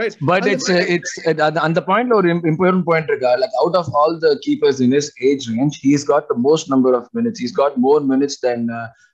right 0.00 0.16
but 0.30 0.48
it's 0.52 0.70
it's 0.94 1.14
அந்த 1.66 1.80
பாயிண்ட்ல 1.88 2.16
ஒரு 2.20 2.28
இம்பார்ட்டன்ட் 2.44 2.86
பாயிண்ட் 2.90 3.08
இருக்கா? 3.12 3.32
Like 3.42 3.56
out 3.62 3.78
of 3.80 3.90
all 4.00 4.18
the 4.18 4.34
keepers 4.46 4.80
in 4.86 4.92
his 4.98 5.10
age 5.30 5.46
range 5.52 5.78
he's 5.84 6.04
got 6.10 6.28
the 6.28 6.34
most 6.48 6.68
number 6.74 6.96
of 7.00 7.08
minutes 7.18 7.40
he's 7.44 7.54
got 7.54 7.76
more 7.86 8.02
minutes 8.12 8.38
then 8.42 8.68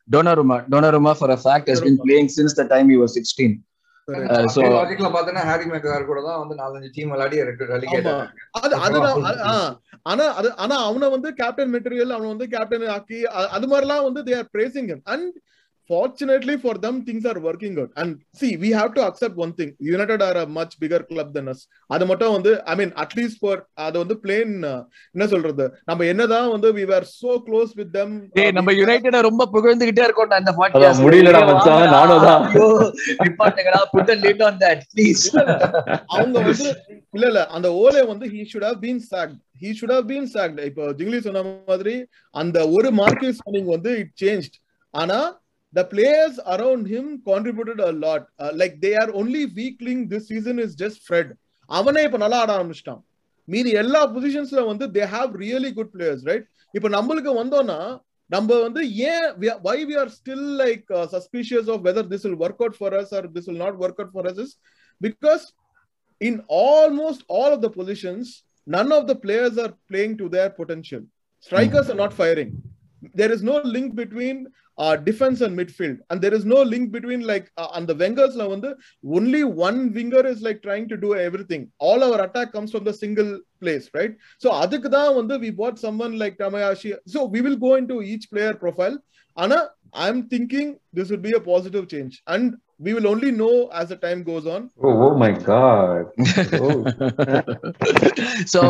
Donnarumma 0.09 0.57
Donnarumma 0.73 1.12
for 1.19 1.31
a 1.31 1.37
fact 1.45 1.67
has 1.73 1.83
been 1.87 1.99
playing 2.05 2.28
since 2.37 2.55
the 2.57 2.62
time 2.71 2.87
he 2.90 2.97
was 3.00 3.17
16 3.19 3.49
so 4.48 4.60
லாஜிக்ல 4.72 5.08
பாத்தீங்கன்னா 5.08 5.46
Harry 5.48 5.64
மெக்கார் 5.70 6.06
கூட 6.06 6.20
தான் 6.22 6.38
வந்து 6.38 6.54
நாலஞ்சு 6.60 6.88
team 6.94 7.10
விளையாடி 7.12 7.38
relegate. 7.72 8.08
அது 8.58 8.74
அதுதான். 8.78 9.18
ஆனா 10.06 10.24
அது 10.34 10.50
ஆனா 10.56 10.76
அவனை 10.84 11.08
வந்து 11.08 11.30
கேப்டன் 11.34 11.72
மெட்டீரியல் 11.74 12.14
அவனை 12.16 12.28
வந்து 12.28 12.48
கேப்டன் 12.48 12.86
ஆக்கி 12.94 13.18
அது 13.56 13.68
மாதிரிலாம் 13.68 14.06
வந்து 14.08 14.22
they 14.28 14.34
are 14.38 14.50
bracing 14.54 14.90
and 15.06 15.28
fortunately 15.90 16.57
for 16.59 16.75
them 16.76 16.97
things 17.02 17.25
are 17.25 17.38
working 17.40 17.75
out 17.78 17.90
and 17.97 18.09
see 18.35 18.50
we 18.57 18.71
have 18.71 18.90
to 18.95 19.02
accept 19.02 19.35
one 19.37 19.52
thing 19.52 19.71
united 19.88 20.21
are 20.23 20.37
a 20.38 20.47
much 20.57 20.73
bigger 20.83 21.00
club 21.04 21.28
than 21.37 21.47
us 21.52 21.61
அது 21.90 22.07
மட்டும் 22.07 22.35
வந்து 22.35 22.52
i 22.66 22.76
mean 22.80 22.90
at 23.04 23.12
least 23.18 23.37
for 23.45 23.54
அது 23.87 23.97
வந்து 24.02 24.16
plain 24.25 24.49
uh, 24.66 24.80
என்ன 25.14 25.26
சொல்றது 25.33 25.66
நம்ம 25.90 26.07
என்னதான் 26.12 26.50
வந்து 26.54 26.71
we 26.78 26.87
were 26.92 27.04
so 27.14 27.33
close 27.47 27.73
with 27.80 27.90
them 27.92 28.11
நம்ம 28.59 28.75
யுனைட்டட 28.80 29.21
ரொம்ப 29.28 29.47
புகழ்ந்துகிட்டே 29.54 30.04
இருக்கோம் 30.07 30.37
அந்த 30.40 30.52
பாட்காஸ்ட் 30.59 31.04
முடியலடா 31.07 31.40
மச்சான், 31.49 31.87
நானும் 31.97 32.25
தான். 32.26 32.45
நிப்பாட்டுங்கடா 33.23 33.80
put 33.95 34.12
lid 34.25 34.45
on 34.49 34.61
that 34.64 34.85
please 34.95 35.25
அவங்க 36.14 36.37
வந்து 36.42 36.68
இல்ல 37.16 37.26
இல்ல 37.30 37.42
அந்த 37.57 37.68
ஓலே 37.83 38.04
வந்து 38.12 38.26
he 38.35 38.42
should 38.50 38.64
have 38.68 38.80
been 38.80 39.00
sacked 39.11 39.37
he 39.62 39.71
should 39.78 39.92
have 39.97 40.07
been 40.07 40.26
sacked 40.35 40.59
இப்போ 40.71 40.85
ஜிங்லி 40.99 41.21
சொன்ன 41.26 41.42
மாதிரி 41.71 41.95
அந்த 42.35 42.59
ஒரு 42.76 42.90
மார்க்கெட் 43.02 43.38
சைனிங் 43.42 43.71
வந்து 43.75 43.92
இட் 44.02 44.14
சேஞ்ச் 44.23 44.49
ஆனா 44.95 45.18
the 45.74 45.83
players 45.93 46.36
around 46.53 46.83
him 46.93 47.05
contributed 47.29 47.79
a 47.79 47.93
lot 48.03 48.24
uh, 48.43 48.51
like 48.62 48.74
they 48.86 48.93
are 48.95 49.10
only 49.22 49.43
weak 49.60 49.77
link 49.88 50.01
this 50.13 50.27
season 50.33 50.57
is 50.65 50.74
just 50.83 51.00
fred 51.10 51.29
அவனே 51.69 52.01
இப்ப 52.07 52.17
நல்லா 52.24 52.39
ஆட 52.43 52.51
ஆரம்பிச்சிட்டான் 52.57 53.01
மீதி 53.48 53.72
எல்லா 53.81 54.01
பொசிஷன்ஸ்ல 54.15 54.62
வந்து 54.72 54.86
they 54.98 55.03
have 55.13 55.31
really 55.43 55.72
good 55.77 55.91
players 55.95 56.25
right 56.29 56.45
இப்ப 56.74 56.89
நம்மளுக்கு 56.98 57.31
வந்தோம்னா 57.41 57.79
நம்ம 58.29 58.60
வந்து 58.65 58.81
ஏன் 59.12 59.25
why 59.67 59.77
we 59.89 59.95
are 60.03 60.12
still 60.19 60.48
like 60.63 60.86
suspicious 61.15 61.69
of 61.74 61.81
whether 61.88 62.07
this 62.13 62.25
will 62.27 62.39
work 62.45 62.62
out 62.65 62.77
for 62.79 62.95
us 63.01 63.12
or 63.17 63.27
this 63.36 63.48
will 63.50 63.62
not 63.65 63.79
work 63.86 64.00
out 64.01 64.13
for 64.15 64.29
us 64.31 64.41
is 64.45 64.55
because 65.01 65.45
in 66.22 66.36
almost 66.48 67.22
all 67.27 67.51
of 67.53 67.62
the 67.62 67.69
positions, 67.69 68.25
none 68.67 68.91
of 68.91 69.07
the 69.07 69.15
players 69.15 69.57
are 69.57 69.74
playing 69.89 70.17
to 70.17 70.29
their 70.29 70.50
potential. 70.51 71.01
Strikers 71.39 71.89
are 71.89 71.95
not 71.95 72.13
firing. 72.13 72.51
There 73.13 73.31
is 73.31 73.43
no 73.43 73.55
link 73.75 73.95
between 73.95 74.38
defence 75.02 75.40
and 75.47 75.56
midfield 75.61 76.00
and 76.11 76.23
there 76.25 76.37
is 76.38 76.49
no 76.52 76.61
link 76.73 76.88
between 76.94 77.25
like 77.30 77.47
அந்த 77.73 77.94
வெங்கர்ஸ்ல 78.02 78.47
வந்து 78.50 78.70
only 79.12 79.42
one 79.66 79.80
winger 79.97 80.28
is 80.32 80.44
like 80.47 80.61
trying 80.66 80.87
to 80.92 80.99
do 81.04 81.11
everything 81.52 81.66
all 81.88 82.04
our 82.08 82.23
attack 82.26 82.52
comes 82.52 82.73
from 82.73 82.87
the 82.87 82.94
single 83.02 83.30
place 83.62 83.88
right 83.99 84.14
so 84.42 84.50
அதுக்கு 84.62 84.90
தான் 84.97 85.11
வந்து 85.16 85.37
we 85.44 85.50
want 85.62 85.80
someone 86.06 86.16
like 86.23 86.38
Tomiyasu 86.44 86.92
so 87.14 87.23
we 87.35 87.42
will 87.47 87.61
go 87.66 87.73
in 87.80 87.90
to 87.92 87.99
each 88.12 88.28
player 88.32 88.58
profile 88.64 88.97
ஆனா 89.37 89.58
I 89.99 90.06
am 90.08 90.25
thinking 90.32 90.70
this 90.97 91.12
would 91.16 91.25
be 91.26 91.35
a 91.35 91.42
positive 91.49 91.87
change 91.94 92.16
and 92.35 92.50
we 92.80 92.94
will 92.94 93.08
only 93.08 93.30
know 93.32 93.68
as 93.70 93.88
the 93.88 93.97
time 93.97 94.23
goes 94.23 94.47
on. 94.47 94.70
Oh, 94.78 94.92
oh 95.04 95.14
my 95.16 95.32
god. 95.32 96.04
Oh. 96.58 96.76
So 98.52 98.61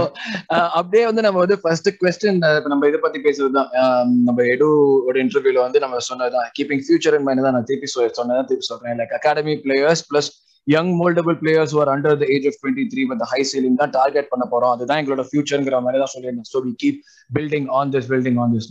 அப்படியே 0.79 1.03
வந்து 1.05 1.23
நம்ம 1.23 1.39
வந்து 1.39 1.57
first 1.63 1.89
question 2.01 2.39
நம்ம 2.67 2.89
இதை 2.89 2.99
பத்தி 2.99 3.19
பேசுறதுதான் 3.19 3.71
ஆஹ் 3.81 4.13
நம்ம 4.27 4.47
எடுவோட 4.55 5.17
இன்டர்வியூல 5.25 5.61
வந்து 5.61 5.81
நம்ம 5.81 6.01
சொன்னதுதான் 6.01 6.49
கீப்பிங் 6.59 6.85
ஃபியூச்சர் 6.87 7.17
இன் 7.19 7.27
மைண்ட் 7.27 7.47
தான் 7.47 7.57
நான் 7.59 7.65
திருப்பி 7.65 7.91
சொன்னதான் 8.17 8.49
திருப்பி 8.51 8.69
சொல்றேன் 8.69 8.99
like 9.01 9.15
academy 9.19 9.57
players 9.65 10.05
plus 10.11 10.31
young 10.67 10.93
mouldable 11.01 11.37
players 11.43 11.75
are 11.81 11.89
under 11.89 12.19
the 12.23 12.27
age 12.29 12.47
of 12.47 12.59
twenty 12.63 12.87
three 12.93 13.05
but 13.05 13.25
high 13.33 13.41
ceiling 13.53 13.79
தான் 13.83 13.91
டார்கெட் 13.91 14.29
பண்ண 14.29 14.47
போறோம் 14.51 14.73
அதுதான் 14.77 15.01
எங்களோட 15.03 15.25
ஃபியூச்சர்ங்கிற 15.31 15.81
மாதிரி 15.81 16.01
தான் 16.05 16.15
சொல்லியிருந்தேன் 16.17 16.51
so 16.55 16.61
we 16.67 16.73
keep 16.85 16.99
building 17.31 17.69
on 17.71 17.93
this 17.93 18.09
building 18.15 18.41
on 18.45 18.55
this 18.57 18.69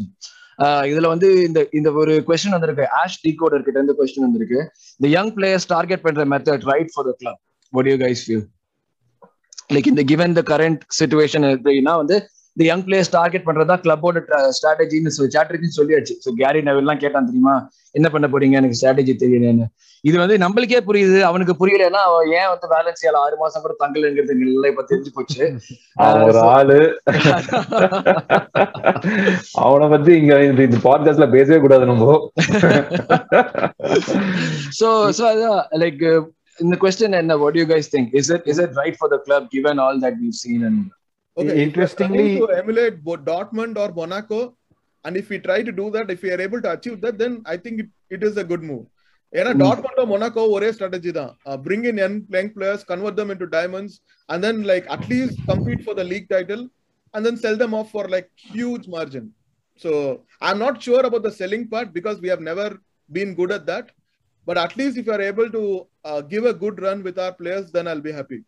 இதுல 0.92 1.08
வந்து 1.14 1.28
இந்த 1.48 1.60
இந்த 1.72 1.90
ஒரு 2.02 2.14
கொஸ்டின் 2.28 2.56
வந்திருக்கு. 2.56 2.86
ஆஷ் 3.02 3.20
டிகோடர் 3.26 3.66
கிட்ட 3.66 3.78
இருந்து 3.80 3.98
கொஸ்டின் 4.00 4.26
வந்திருக்கு. 4.28 4.60
இந்த 5.00 5.10
யங் 5.18 5.34
பிளேயர்ஸ் 5.38 5.68
டார்கெட் 5.68 6.06
பண்ற 6.06 6.26
method 6.34 6.66
right 6.72 6.92
for 6.94 7.08
the 7.10 7.14
club 7.18 7.40
what 7.74 7.90
you 7.92 7.96
guys 8.06 8.24
view 8.30 8.40
like 9.76 9.92
இந்த 9.94 10.04
கிவன் 10.14 10.36
த 10.40 10.44
கரண்ட் 10.54 10.82
சுச்சுவேஷன் 11.00 11.46
எப்படின்னா 11.56 11.94
வந்து 12.02 12.18
இந்த 12.58 12.70
யங் 12.70 12.84
பிளேயர்ஸ் 12.84 13.12
டார்கெட் 13.12 13.46
பண்றதா 13.46 13.86
கிளப்போட 13.86 14.22
ஸ்ட்ராட்டஜின்னு 14.58 15.12
ஸ்ட்ராட்டஜின்னு 15.18 15.78
சொல்லியாச்சு. 15.78 16.16
ஸோ 16.26 16.32
கேரி 16.36 16.60
நெவல்லாம் 16.60 16.98
கேட்டான் 16.98 17.26
தெரியுமா? 17.26 17.70
என்ன 17.92 18.10
பண்ண 18.10 18.28
போறீங்க? 18.28 18.52
எனக்கு 18.52 18.78
ஸ்ட்ராட்டஜி 18.82 19.16
தெரியலன்னு 19.24 19.66
இது 20.02 20.18
வந்து 20.18 20.38
நம்மளுக்கே 20.38 20.80
புரியுது. 20.88 21.20
அவனுக்கு 21.20 21.56
புரியலன்னா 21.60 22.08
அவன் 22.08 22.32
ஏன் 22.32 22.48
வந்து 22.48 22.68
பேலன்ஸ் 22.68 23.16
ஆறு 23.16 23.38
மாசம் 23.38 23.62
கூட 23.62 23.76
தங்கலங்கிறது 23.84 24.36
நல்லா 24.36 24.68
இப்ப 24.68 24.86
தெரிஞ்சு 24.90 25.10
போச்சு. 25.14 25.56
ஒரு 26.28 26.40
ஆளு. 26.40 27.02
அவனை 29.66 29.88
பத்தி 29.88 30.16
இங்க 30.16 30.44
இந்த 30.44 30.64
பாட்காஸ்ட்ல 30.64 31.32
பேசவே 31.32 31.60
கூடாது 31.60 31.86
நம்ம. 31.86 32.32
So 34.80 35.12
so 35.12 35.30
அதான் 35.30 35.84
like 35.84 36.12
uh, 36.12 36.22
இந்த 36.58 36.78
கொஸ்டின் 36.82 37.12
என்ன? 37.12 37.38
What 37.38 37.54
do 37.54 37.64
you 37.64 37.70
guys 37.74 37.88
think? 37.96 38.14
Is 38.14 38.36
it 38.36 38.42
is 38.46 38.66
it 38.66 38.72
right 38.82 38.96
for 39.02 39.10
the 39.10 39.20
club 39.28 39.50
given 39.50 39.80
all 39.80 40.00
that 40.00 40.14
we've 40.22 40.40
seen 40.46 40.64
and 40.64 40.92
Okay, 41.38 41.56
Interestingly- 41.62 42.20
if 42.20 42.36
we 42.36 42.38
are 42.38 42.46
trying 42.46 42.52
to 42.52 42.62
emulate 42.62 43.04
both 43.04 43.24
Dortmund 43.24 43.78
or 43.78 43.90
Monaco, 43.94 44.40
and 45.06 45.16
if 45.16 45.30
we 45.30 45.40
try 45.40 45.62
to 45.62 45.74
do 45.74 45.90
that, 45.92 46.10
if 46.10 46.22
we 46.22 46.32
are 46.32 46.42
able 46.42 46.62
to 46.62 46.72
achieve 46.72 47.00
that, 47.02 47.18
then 47.18 47.34
I 47.46 47.58
think 47.58 47.80
it, 47.80 47.90
it 48.12 48.24
is 48.24 48.38
a 48.38 48.46
good 48.46 48.64
move. 48.64 48.86
ஏன்னா 49.34 49.52
Mm. 49.52 49.60
Dortmund 49.62 50.10
Monaco 50.10 50.44
ஒரே 50.52 50.68
strategy 50.76 51.12
தான் 51.14 51.32
bring 51.64 51.86
in 51.90 52.00
young 52.02 52.16
playing 52.28 52.52
players 52.54 52.84
convert 52.92 53.18
them 53.20 53.32
into 53.34 53.48
diamonds 53.56 53.96
and 54.30 54.44
then 54.46 54.62
like 54.70 54.86
at least 54.96 55.40
compete 55.50 55.82
for 55.86 55.98
the 56.00 56.06
league 56.12 56.28
title 56.34 56.64
and 57.14 57.26
then 57.28 57.40
sell 57.42 57.60
them 57.64 57.76
off 57.80 57.90
for 57.94 58.10
like 58.14 58.30
huge 58.48 58.86
margin 58.96 59.28
so 59.82 59.92
I 60.42 60.52
am 60.54 60.62
not 60.66 60.80
sure 60.88 61.08
about 61.10 61.26
the 61.28 61.34
selling 61.42 61.68
part 61.74 61.92
because 61.98 62.18
we 62.24 62.32
have 62.34 62.46
never 62.50 62.76
been 63.10 63.34
good 63.42 63.54
at 63.58 63.68
that 63.72 63.90
but 64.48 64.62
at least 64.64 65.00
if 65.02 65.10
you 65.10 65.16
are 65.18 65.26
able 65.30 65.50
to 65.58 65.64
give 66.32 66.48
a 66.48 66.56
good 66.64 66.80
run 66.88 67.04
with 67.10 67.20
our 67.26 67.36
players 67.42 67.70
then 67.78 67.90
I'll 67.94 68.04
be 68.08 68.14
happy 68.20 68.40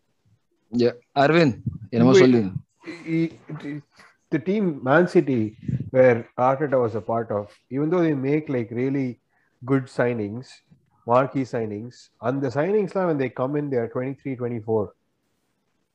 Aravind 1.16 1.56
என்னமோ 1.94 2.14
Wait. 2.16 2.34
the 2.84 4.38
team 4.38 4.80
Man 4.82 5.08
City, 5.08 5.56
where 5.90 6.28
Arteta 6.38 6.80
was 6.80 6.94
a 6.94 7.00
part 7.00 7.30
of, 7.30 7.52
even 7.70 7.90
though 7.90 8.02
they 8.02 8.14
make 8.14 8.48
like 8.48 8.70
really 8.70 9.20
good 9.64 9.84
signings, 9.84 10.48
marquee 11.06 11.42
signings, 11.42 12.08
and 12.22 12.40
the 12.40 12.48
signings 12.48 12.94
now 12.94 13.08
when 13.08 13.18
they 13.18 13.28
come 13.28 13.56
in, 13.56 13.70
they 13.70 13.76
are 13.76 13.88
23, 13.88 14.36
24. 14.36 14.94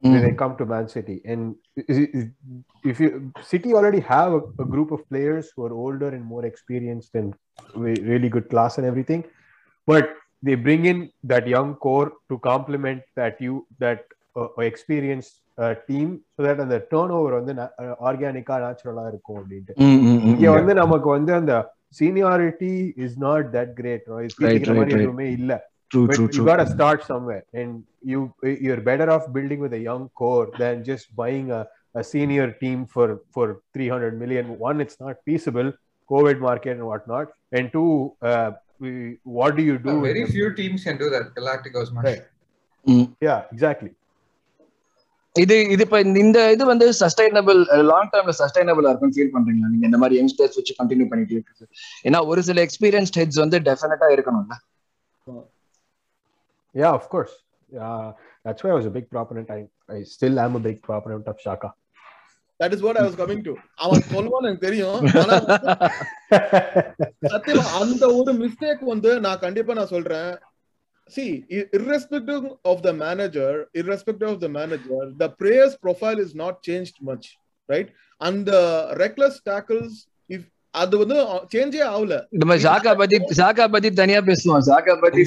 Mm. 0.04 0.12
When 0.12 0.22
they 0.22 0.30
hmm. 0.32 0.36
come 0.36 0.58
to 0.58 0.66
Man 0.66 0.90
City, 0.90 1.22
and 1.24 1.56
if 1.78 3.00
you 3.00 3.32
City 3.42 3.74
already 3.74 4.02
have 4.02 4.34
a, 4.34 4.42
a 4.60 4.66
group 4.66 4.92
of 4.92 5.08
players 5.08 5.52
who 5.56 5.66
are 5.66 5.74
older 5.74 6.10
and 6.10 6.24
more 6.24 6.46
experienced 6.46 7.16
and 7.16 7.34
really 7.74 8.28
good 8.28 8.50
class 8.50 8.78
and 8.78 8.86
everything, 8.86 9.24
but 9.88 10.14
they 10.44 10.56
bring 10.56 10.86
in 10.86 11.10
that 11.24 11.48
young 11.48 11.76
core 11.76 12.12
to 12.30 12.38
complement 12.40 13.02
that 13.16 13.40
you 13.40 13.66
that 13.80 14.04
uh, 14.36 14.48
experienced 14.58 15.40
uh, 15.58 15.74
team 15.90 16.08
so 16.36 16.44
that 16.48 16.58
அந்த 16.66 16.78
turnover 16.92 17.32
வந்து 17.40 17.54
ஆர்கானிக்கா 18.10 18.56
நேச்சுரலா 18.66 19.06
இருக்கும் 19.14 19.40
அப்படின்ட்டு 19.42 19.76
ம், 19.86 20.00
ம், 20.10 20.18
ம், 20.18 20.26
இங்க 20.32 20.46
ம். 20.50 20.58
வந்து 20.58 20.74
நமக்கு 20.84 21.10
வந்து 21.18 21.34
அந்த 21.42 21.54
seniority 22.00 22.74
is 23.06 23.18
not 23.28 23.48
that 23.58 23.72
great 23.80 24.06
right, 24.16 24.68
right. 24.74 24.94
எதுவுமே 24.98 25.30
இல்ல 25.40 25.54
True, 25.94 26.06
but 26.10 26.16
true, 26.18 26.26
you 26.28 26.32
true. 26.36 26.46
got 26.48 26.60
to 26.62 26.66
start 26.76 27.00
somewhere 27.10 27.44
and 27.60 27.72
you 28.12 28.20
you're 28.66 28.82
better 28.88 29.08
off 29.16 29.26
building 29.36 29.60
with 29.66 29.74
a 29.80 29.84
young 29.90 30.04
core 30.20 30.48
than 30.62 30.76
just 30.88 31.06
buying 31.20 31.48
a, 31.58 31.60
a 32.02 32.04
senior 32.12 32.48
team 32.64 32.80
for 32.94 33.06
for 33.36 33.46
300 33.76 34.20
million 34.22 34.46
one 34.68 34.78
it's 34.86 34.98
not 35.04 35.16
feasible 35.28 35.70
covid 36.10 36.40
market 36.48 36.74
and 36.78 36.86
whatnot 36.92 37.28
and 37.58 37.72
two 37.76 37.92
uh, 38.32 38.50
we, 38.84 38.92
what 39.38 39.52
do 39.60 39.66
you 39.70 39.78
do 39.88 39.94
with 40.00 40.10
very 40.10 40.24
them? 40.24 40.34
few 40.38 40.48
teams 40.60 40.80
can 40.88 40.98
do 41.04 41.10
that. 41.16 41.28
Galacticos 41.38 41.92
much. 41.98 42.08
Right. 42.10 42.26
ம். 42.86 43.06
yeah 43.28 43.40
exactly 43.56 43.92
இது 45.40 45.70
இது 45.70 45.84
இப்ப 45.84 46.00
இந்த- 46.00 46.20
இந்த 46.20 46.52
இது 46.52 46.66
வந்து 46.66 46.94
sustainable 47.00 47.84
long 47.84 48.10
டேர்ம்ல 48.14 48.34
சஸ்டைனபிளா 48.40 48.90
இருக்கும் 48.90 49.12
feel 49.16 49.30
பண்றீங்களா? 49.34 49.70
நீங்க 49.70 49.86
இந்த 49.86 49.98
மாதிரி 49.98 50.22
யங்ஸ்டர்ஸ் 50.22 50.38
வச்சு 50.38 50.84
கண்டினியூ 50.84 51.10
பண்ணிட்டு 51.10 51.18
இருக்குது 51.18 51.66
ஏன்னா 52.04 52.26
ஒரு 52.26 52.44
சில 52.44 52.64
எக்ஸ்பீரியன்ஸ்ட் 52.64 53.18
ஹெட்ஸ் 53.18 53.34
வந்து 53.34 53.60
டெஃபினட்டா 53.60 54.10
இருக்கணும்ல. 54.10 54.54
Yeah 56.76 56.92
of 56.92 57.08
course. 57.08 57.32
Uh, 57.76 58.12
that's 58.46 58.64
why 58.64 58.66
i 58.70 58.72
was 58.72 58.86
a 58.86 58.90
big 58.90 59.12
proponent. 59.12 59.52
I 59.52 59.68
i 59.86 60.06
still 60.16 60.30
am 60.30 60.40
a 60.40 60.60
big 60.60 60.88
proponent 60.88 61.28
of 61.28 61.36
shaka. 61.46 61.74
That 62.60 62.72
is 62.72 62.80
what 62.80 62.98
I 62.98 63.08
was 63.08 63.12
coming 63.12 63.42
to 63.42 63.56
அவன் 63.76 64.00
சொல்லுவான்னு 64.00 64.42
எனக்கு 64.42 64.58
தெரியும். 64.58 65.06
சத்தியமா 67.34 67.82
அந்த 67.82 68.16
ஒரு 68.16 68.34
மிஸ்டேக் 68.34 68.80
வந்து 68.80 69.20
நான் 69.20 69.40
கண்டிப்பா 69.40 69.74
நான் 69.74 69.86
சொல்றேன். 69.86 70.38
See 71.10 71.30
irrespective 71.78 72.46
of 72.72 72.78
the 72.88 72.94
manager 73.06 73.52
irrespective 73.82 74.30
of 74.34 74.40
the 74.40 74.50
manager 74.60 75.02
the 75.24 75.30
player's 75.42 75.76
profile 75.86 76.20
is 76.26 76.34
not 76.44 76.62
changed 76.68 76.96
much 77.10 77.26
right? 77.70 77.90
And 78.22 78.46
the 78.46 78.62
reckless 79.04 79.38
tackles 79.50 79.94
if 80.30 80.44
அது 80.74 80.96
வந்து 81.02 81.18
சேஞ்சே 81.52 81.82
ஆகல. 81.92 82.14
நம்ம 82.40 82.56
சாக்கா 82.64 82.92
பத்தி 83.02 83.18
சாக்கா 83.40 83.66
பத்தி 83.76 83.90
தனியா 84.00 84.20
பேசுவோம் 84.30 84.64
சாக்கா 84.70 84.94
பத்தி 85.04 85.22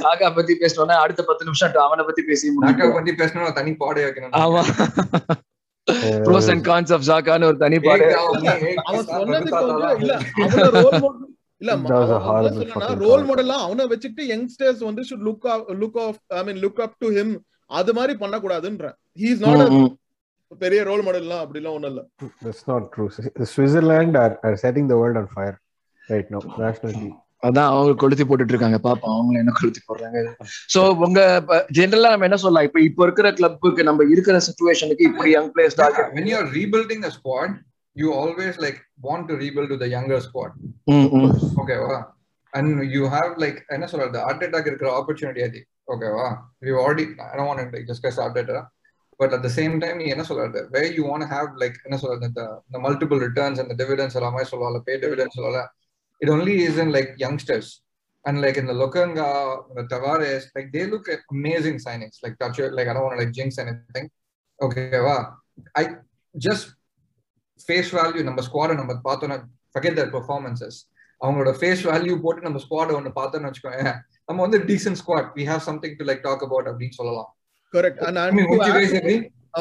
சாக்கா 0.00 0.28
பத்தி 0.38 0.54
பேசணும்னா 0.62 0.96
அடுத்த 1.02 1.22
பத்து 1.28 1.46
நிமிஷம் 1.48 1.76
அவனை 1.84 2.04
பத்தி 2.08 2.22
பேசி 2.30 2.50
முடியும். 2.56 2.94
பத்தி 2.96 3.12
பேசணும் 3.20 3.54
தனி 3.58 3.72
பாடே 3.82 4.02
வைக்கணும் 4.06 4.34
ஆமா. 4.42 4.62
ப்ரோஸ் 6.26 6.50
அண்ட் 6.54 6.64
கான்ஸ் 6.70 6.92
ஆஃப் 6.96 7.06
சாக்கான்னு 7.10 7.48
ஒரு 7.50 7.58
தனி 7.64 7.78
பாடு. 7.86 8.08
அவன் 8.88 9.06
சொன்னதுக்கு 9.14 9.62
இல்ல 10.02 10.16
இல்ல 11.62 11.72
ரோல். 13.04 13.24
மாடலா 13.30 13.56
அவனை 13.66 13.86
வச்சுட்டு 13.92 14.24
யங்ஸ்டர்ஸ் 14.32 14.82
வந்து 14.88 15.04
should 15.08 15.24
look 15.28 15.46
look 15.82 15.98
off 16.06 16.18
I 16.40 16.42
mean 16.50 16.60
look 16.66 16.82
up 16.86 16.98
to 17.04 17.10
him 17.18 17.32
அது 17.80 17.90
மாதிரி 18.00 18.14
பண்ண 18.24 18.36
கூடாதுன்ற 18.44 18.86
ஹி 19.22 19.28
இஸ் 19.34 19.42
நாட். 19.46 19.74
பெரிய 20.62 20.82
ரோல் 20.90 21.02
மாடல்லாம் 21.06 21.42
அப்படிலாம் 21.46 21.74
ஒண்ணும் 21.76 21.90
இல்ல. 21.92 22.00
That's 22.44 22.62
not 22.70 22.84
true. 22.94 23.08
Switzerland 23.54 24.14
are, 24.22 24.32
are 24.46 24.56
setting 24.62 24.86
the 24.92 24.96
world 25.00 25.18
on 25.22 25.26
fire 25.34 25.56
right 26.12 26.30
now 26.34 26.40
national 26.64 26.94
team 27.00 27.12
அதான் 27.48 27.68
அவங்க 27.72 27.92
கொளுத்தி 28.00 28.24
போட்டுட்டு 28.28 28.52
இருக்காங்க 28.52 28.78
பாப்போம். 28.86 29.12
அவங்க 29.18 29.38
என்ன 29.42 29.52
கொளுத்தி 29.58 29.80
போடுறாங்க? 29.88 30.18
சோ 30.74 30.80
உங்க 31.06 31.20
ஜெனரலா 31.78 32.10
நம்ம 32.14 32.26
என்ன 32.28 32.38
சொல்லலாம்? 32.42 32.66
இப்ப 32.68 32.80
இப்ப 32.88 33.00
இருக்கிற 33.06 33.28
கிளப்புக்கு 33.38 33.82
நம்ம 33.88 34.06
இருக்கிற 34.14 34.40
சுச்சுவேஷனுக்கு 34.46 35.06
இப்படி 35.10 35.30
young 35.36 35.48
players 35.54 35.78
target 35.82 36.10
when 36.16 36.26
you're 36.32 36.48
rebuilding 36.58 37.00
a 37.08 37.12
squad 37.16 37.52
you 37.95 38.09
always 38.21 38.55
like 38.65 38.79
want 39.07 39.23
to 39.29 39.35
rebuild 39.43 39.69
to 39.73 39.77
the 39.83 39.89
younger 39.95 40.19
squad 40.27 40.51
okay 41.61 41.77
wow 41.85 42.01
and 42.53 42.67
you 42.95 43.03
have 43.15 43.31
like 43.43 43.57
என்ன 43.75 43.87
சொல்றது 43.93 44.19
ஆர்டேட்டாக்கு 44.29 44.69
இருக்கிற 44.71 44.89
ஆப்பர்ச்சுனிட்டி 44.99 45.43
அது 45.47 45.61
ஓகேவா 45.93 46.27
you 46.69 46.75
already 46.83 47.05
I 47.31 47.35
don't 47.39 47.49
want 47.49 47.73
to 47.75 47.81
discuss 47.91 48.19
or data 48.25 48.59
but 49.21 49.33
at 49.35 49.45
the 49.47 49.49
same 49.57 49.75
time 49.83 49.97
நீ 50.01 50.07
என்ன 50.15 50.23
சொல்றது 50.29 50.61
way 50.75 50.81
you 50.97 51.03
want 51.11 51.27
have 51.33 51.49
like 51.63 51.77
என்ன 51.87 51.97
சொல்றது 52.03 52.27
இந்த 52.29 52.79
மல்டிபிள் 52.87 53.21
ரிட்டர்ன்ஸ் 53.27 53.61
அந்த 53.63 53.75
டிவிடன்ஸ் 53.81 54.17
எல்லாமே 54.21 54.45
சொல்லலாம் 54.51 54.85
பே 54.89 54.95
டிவிடன்ஸ் 55.05 55.37
சொல்லலாம் 55.39 55.69
it 56.21 56.33
only 56.35 56.55
is 56.67 56.79
in 56.85 56.93
like 56.97 57.11
youngsters 57.25 57.71
and 58.25 58.41
like 58.41 58.57
in 58.57 58.65
the 58.65 58.73
Lokanga, 58.73 59.25
the 59.75 59.83
Tavares, 59.83 60.45
like 60.55 60.71
they 60.71 60.85
look 60.87 61.07
at 61.07 61.19
amazing 61.31 61.77
signings. 61.77 62.17
Like 62.23 62.37
touch 62.39 62.59
like 62.77 62.87
I 62.87 62.93
don't 62.93 63.03
want 63.03 63.19
to 63.19 63.23
like 63.23 63.33
jinx 63.33 63.57
anything. 63.59 64.09
Okay, 64.59 64.99
wow. 64.99 65.35
I 65.75 65.83
just 66.35 66.73
face 67.68 67.90
value 67.98 68.22
நம்ம 68.22 68.42
ஸ்குவாட 68.48 68.74
நம்ம 68.80 68.92
பார்த்தோம்னா 69.08 69.38
forget 69.74 69.94
their 69.98 70.10
performances. 70.16 70.74
அவங்களோட 71.24 71.50
face 71.60 71.82
value 71.90 72.14
போட்டு 72.20 72.42
நம்ம 72.46 72.60
ஸ்குவாட 72.64 72.94
ஒன்று 72.98 73.10
பார்த்தோம்னு 73.20 73.48
வச்சுக்கோங்க 73.48 73.94
நம்ம 74.24 74.40
வந்து 74.46 74.58
decent 74.58 75.00
squad 75.00 75.28
we 75.38 75.44
have 75.50 75.62
something 75.68 75.96
to 75.96 76.04
like 76.04 76.20
talk 76.20 76.42
about 76.42 76.68
அப்படின்னு 76.68 76.96
சொல்லலாம். 77.00 77.28
Correct 77.72 78.00
and? 78.06 78.18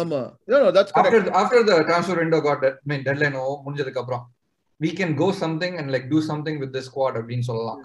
ஆமா. 0.02 0.22
Correct. 0.50 0.92
after 1.02 1.20
after 1.42 1.60
the 1.70 1.76
transfer 1.90 2.18
window 2.22 2.40
got 2.48 2.60
that, 2.66 2.76
I 2.84 2.88
mean 2.92 3.02
deadline 3.08 3.36
முடிஞ்சதுக்கு 3.66 4.02
அப்புறம் 4.04 4.24
we 4.84 4.90
can 5.00 5.12
go 5.22 5.28
something 5.42 5.74
and 5.80 5.88
like 5.94 6.06
do 6.16 6.20
something 6.30 6.58
with 6.62 6.72
this 6.76 6.86
squad 6.90 7.16
அப்படின்னு 7.20 7.46
சொல்லலாம். 7.52 7.80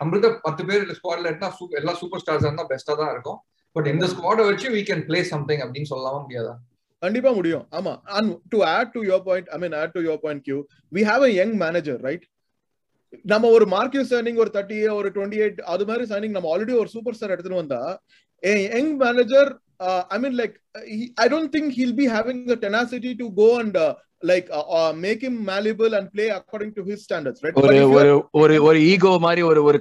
நம்மள்ட்ட 0.00 0.38
பத்து 0.42 0.64
பேர் 0.64 0.84
ஸ்குவாட்ல 0.98 1.30
இருந்தா 1.30 1.48
எல்லா 1.70 1.94
சூப்பர் 1.94 2.22
ஸ்டார்ஸ் 2.24 2.46
இருந்தா 2.48 2.66
பெஸ்டா 2.72 2.96
தான் 3.00 3.10
இருக்கும். 3.10 3.38
பட் 3.72 3.86
இந்த 3.86 4.06
ஸ்குவாட 4.06 4.44
வச்சு 4.50 4.68
we 4.76 4.82
can 4.90 5.00
play 5.10 5.22
something 5.32 5.60
அப்படின்னு 5.64 5.90
சொல்லலாமா 5.94 6.20
முடியாதா? 6.26 6.54
கண்டிப்பா 7.02 7.30
முடியும். 7.32 7.64
ஆமா. 7.78 7.92
And 8.16 8.32
to 8.52 8.58
add 8.70 8.92
to 8.94 9.00
your 9.10 9.24
point 9.28 9.48
I 9.48 9.58
mean 9.62 9.76
add 9.80 9.94
to 9.96 10.02
your 10.08 10.20
point 10.24 10.42
Q 10.48 10.58
we 10.92 11.02
have 11.10 11.22
a 11.28 11.32
young 11.32 11.54
manager 11.62 12.00
right 12.08 12.26
நம்ம 13.24 13.48
ஒரு 13.56 13.66
மார்க்கெட் 13.72 14.10
சைனிங் 14.10 14.38
ஒரு 14.42 14.50
தேர்ட்டி 14.56 14.76
ஒரு 14.98 15.08
டுவெண்ட்டி 15.16 15.40
எயிட் 15.44 15.60
அது 15.72 15.86
மாதிரி 15.88 16.04
சைனிங் 16.12 16.36
நம்ம 16.36 16.50
ஆல்ரெடி 16.52 16.76
ஒரு 16.82 16.90
சூப்பர் 16.94 17.16
ஸ்டார் 17.18 17.34
எடுத்துட்டு 17.34 17.62
வந்தா 17.62 17.80
young 18.72 18.92
manager 19.00 19.50
I 20.14 20.20
mean 20.24 20.36
like 20.40 20.54
I 21.18 21.28
don't 21.32 21.52
think 21.56 21.72
he'll 21.80 21.98
be 22.00 22.06
having 22.14 22.44
the 22.52 22.58
tenacity 22.66 23.12
to 23.20 23.28
go 23.40 23.48
and 23.62 23.78
like 24.30 24.48
make 24.98 25.22
him 25.28 25.38
malleable 25.50 25.92
and 25.98 26.08
play 26.14 26.24
according 26.38 26.74
to 26.78 26.82
his 26.88 27.04
standards 27.06 27.42
right 27.44 27.58
ஒரு 27.62 27.76
ஒரு 27.98 28.10
ஒரு 28.40 28.56
ஒரு 28.68 28.80
ego 28.92 29.12
மாதிரி 29.26 29.44
ஒரு 29.50 29.60
ஒரு 29.68 29.78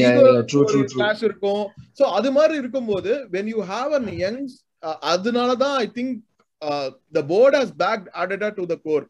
yeah, 0.00 0.16
true, 0.50 0.64
ஒரு 0.64 0.80
clash 0.94 1.22
இருக்கும். 1.28 1.64
So 1.98 2.04
அது 2.18 2.30
மாதிரி 2.38 2.56
இருக்கும்போது 2.62 3.12
when 3.32 3.48
you 3.54 3.62
have 3.72 3.92
an 4.00 4.08
young 4.24 4.38
அதனால 5.12 5.50
தான் 5.62 5.76
I 5.84 5.86
think 5.98 6.16
the 7.16 7.22
board 7.30 7.52
has 7.58 7.70
backed 7.82 8.08
Adada 8.22 8.48
to 8.56 8.64
the 8.70 8.76
core. 8.86 9.04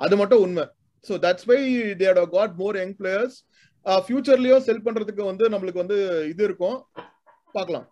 அது 0.00 0.14
மட்டும் 0.20 0.40
உண்மை. 0.44 0.64
So 1.06 1.12
that's 1.24 1.44
why 1.48 1.58
they 1.98 2.06
had 2.08 2.18
got 2.38 2.50
more 2.62 2.72
young 2.80 2.94
players. 3.00 3.34
ஃபியூச்சர்லயும் 4.06 4.64
செல் 4.68 4.82
பண்றதுக்கு 4.86 5.22
வந்து 5.28 5.44
நம்மளுக்கு 5.52 5.82
வந்து 5.82 5.98
இது 6.30 6.42
இருக்கும். 6.48 6.78
பார்க்கலாம். 7.56 7.86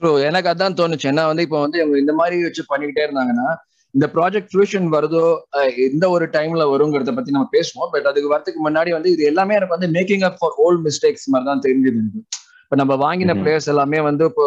ப்ரோ 0.00 0.10
எனக்கு 0.28 0.50
அதான் 0.52 0.76
தோணுச்சு. 0.80 1.06
ஏன்னா 1.12 1.24
வந்து 1.30 1.44
இப்போ 1.46 1.58
வந்து 1.64 1.78
இவங்க 1.82 1.96
இந்த 2.04 2.14
மாதிரி 2.20 2.42
வச்சு 2.46 2.64
பண்ணிக்கிட்டே 2.72 3.04
இருந்தாங்கன்னா 3.06 3.48
இந்த 3.94 4.06
ப்ராஜெக்ட் 4.16 4.50
ஃபியூஷன் 4.52 4.88
வருதோ 4.96 5.24
எந்த 5.88 6.04
ஒரு 6.14 6.26
டைம்ல 6.36 6.62
வருங்கிறத 6.72 7.14
பத்தி 7.18 7.36
நம்ம 7.36 7.48
பேசுவோம். 7.56 7.90
பட் 7.94 8.08
அதுக்கு 8.12 8.32
வரதுக்கு 8.34 8.60
முன்னாடி 8.66 8.92
வந்து 8.96 9.12
இது 9.14 9.24
எல்லாமே 9.32 9.56
எனக்கு 9.58 9.76
வந்து 9.76 9.90
making 9.98 10.26
up 10.30 10.38
for 10.40 10.56
old 10.66 10.84
mistakes 10.88 11.30
மாதிரி 11.34 11.48
தான் 11.50 11.64
தெரிஞ்சது 11.68 12.02
இப்போ 12.64 12.76
நம்ம 12.82 12.96
வாங்கின. 13.06 13.38
பிளேயர்ஸ் 13.42 13.72
எல்லாமே 13.74 14.00
வந்து 14.10 14.26
இப்போ 14.32 14.46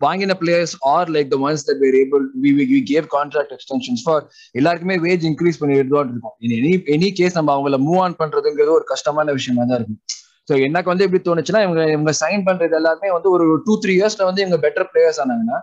வாங்கின 0.00 0.36
players 0.40 0.74
are 0.94 1.10
like 1.14 1.28
the 1.30 1.38
ones 1.44 1.64
that 1.68 1.80
were 1.84 1.96
able 2.02 2.24
we 2.44 2.50
we 2.72 2.80
gave 2.92 3.06
contract 3.16 3.54
extensions 3.56 4.02
for 4.06 4.24
எல்லாருக்குமே 4.54 4.96
வேஜ் 5.06 5.24
இன்க்ரீஸ் 5.30 5.60
பண்ணிட்டு 5.60 5.94
தான் 5.94 6.10
இருக்கும் 6.10 6.36
இன் 6.40 6.56
எனி 6.60 6.72
எனி 6.96 7.10
கேஸ் 7.20 7.38
நம்ம 7.38 7.52
அவங்கள 7.56 7.78
மூவ் 7.88 8.00
ஆன் 8.06 8.18
பண்றதுங்கிறது 8.22 8.76
ஒரு 8.78 8.86
கஷ்டமான 8.92 9.32
விஷயமா 9.38 9.64
தான் 9.64 9.78
இருக்கும். 9.80 10.00
ஸோ 10.48 10.54
எனக்கு 10.66 10.90
வந்து 10.92 11.04
எப்படி 11.06 11.20
தோணுச்சுன்னா 11.22 11.60
இவங்க 11.66 11.82
இவங்க 11.90 12.12
சைன் 12.22 12.42
பண்றது 12.48 12.74
எல்லாருமே 12.80 13.10
வந்து 13.14 13.28
ஒரு 13.36 13.44
டூ 13.66 13.74
த்ரீ 13.84 13.92
இயர்ஸ்ல 13.94 14.26
வந்து 14.30 14.42
இவங்க 14.44 14.58
better 14.66 14.88
players 14.90 15.20
ஆனாங்கன்னா 15.24 15.58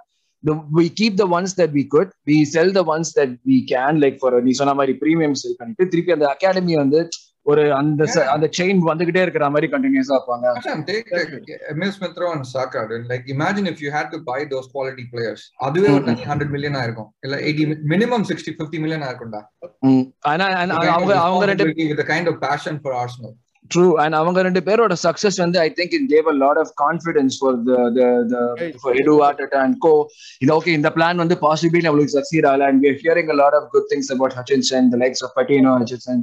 we 0.78 0.86
keep 1.00 1.18
the 1.20 1.26
ones 1.38 1.54
that 1.60 1.74
we 1.78 1.84
could 1.88 2.12
we 2.30 2.38
sell 2.54 2.72
the 2.78 2.82
ones 2.94 3.12
that 3.18 3.34
we 3.50 3.58
can 3.74 4.00
like 4.04 4.18
for 4.22 4.38
நீ 4.42 4.54
சொன்ன 4.62 4.74
மாதிரி 4.80 4.94
பிரீமியம் 5.04 5.36
செல் 5.42 5.58
பண்ணிட்டு 5.60 5.90
திருப்பி 5.92 6.16
அந்த 6.16 6.28
அகாடமி 6.34 6.76
வந்து 6.76 7.02
ஒரு 7.46 7.64
அந்த 7.74 8.04
அந்த 8.34 8.46
செயின் 8.58 8.82
வந்துகிட்டே 8.90 9.22
இருக்கிற 9.22 9.46
மாதிரி 9.50 9.68
கண்டினியூஸா 9.74 10.16
இருப்பாங்க 10.18 10.48
Rowe 12.22 12.32
and 12.34 12.46
Saka. 12.46 12.82
dude. 12.90 13.06
Like 13.08 13.24
imagine 13.36 13.66
if 13.68 13.80
you 13.82 13.92
had 13.92 14.08
to 14.12 14.20
buy 14.30 14.40
those 14.46 14.68
quality 14.74 15.06
players. 15.14 15.42
அதுவே 15.68 15.90
ஒரு 15.96 16.04
தனி 16.10 16.26
100 16.26 16.50
million 16.56 16.76
ஆயிருக்கும். 16.82 17.10
இல்ல 17.26 17.38
80 17.52 17.66
minimum 17.94 18.24
60 18.32 18.54
50 18.60 18.82
million 18.84 19.04
ஆயிருக்கும்டா. 19.08 19.42
ஆனா 20.32 20.48
of 20.68 20.92
அவங்க 20.96 21.14
அவங்க 21.28 21.46
ரெண்டு 21.46 21.96
the 22.02 22.08
kind 22.14 22.28
of 22.34 22.38
passion 22.48 22.78
for 22.86 22.94
Arsenal. 23.04 23.34
True 23.72 23.86
and 24.04 24.16
அவங்க 24.20 24.40
ரெண்டு 24.48 24.62
பேரோட 24.68 24.94
சக்சஸ் 25.04 25.38
வந்து 25.44 25.58
I 25.66 25.68
think 25.78 25.94
it 25.98 26.08
gave 26.14 26.28
a 26.32 26.36
lot 26.44 26.60
of 26.64 26.72
confidence 26.84 27.36
for 27.42 27.58
the 27.68 27.74
the 28.32 28.40
for 28.82 28.96
Edu 29.02 29.14
Arteta 29.28 29.56
and 29.62 29.76
co 29.86 29.94
இது 30.44 30.52
ஓகே 30.58 30.74
இந்த 30.80 30.90
பிளான் 30.98 31.22
வந்து 31.24 31.38
பாசிபிளி 31.46 31.82
நம்மளுக்கு 31.88 32.16
சக்சீட் 32.20 32.48
ஆகல 32.52 32.68
and 32.72 32.82
we 32.86 32.92
hearing 33.04 33.32
a 33.36 33.38
lot 33.42 33.58
of 33.60 33.68
good 33.76 33.88
things 33.94 34.12
about 34.16 34.36
Hutchinson 34.40 34.90
the 34.94 35.00
likes 35.04 35.24
of 35.28 35.34
Patino 35.40 35.74
Hutchinson 35.84 36.22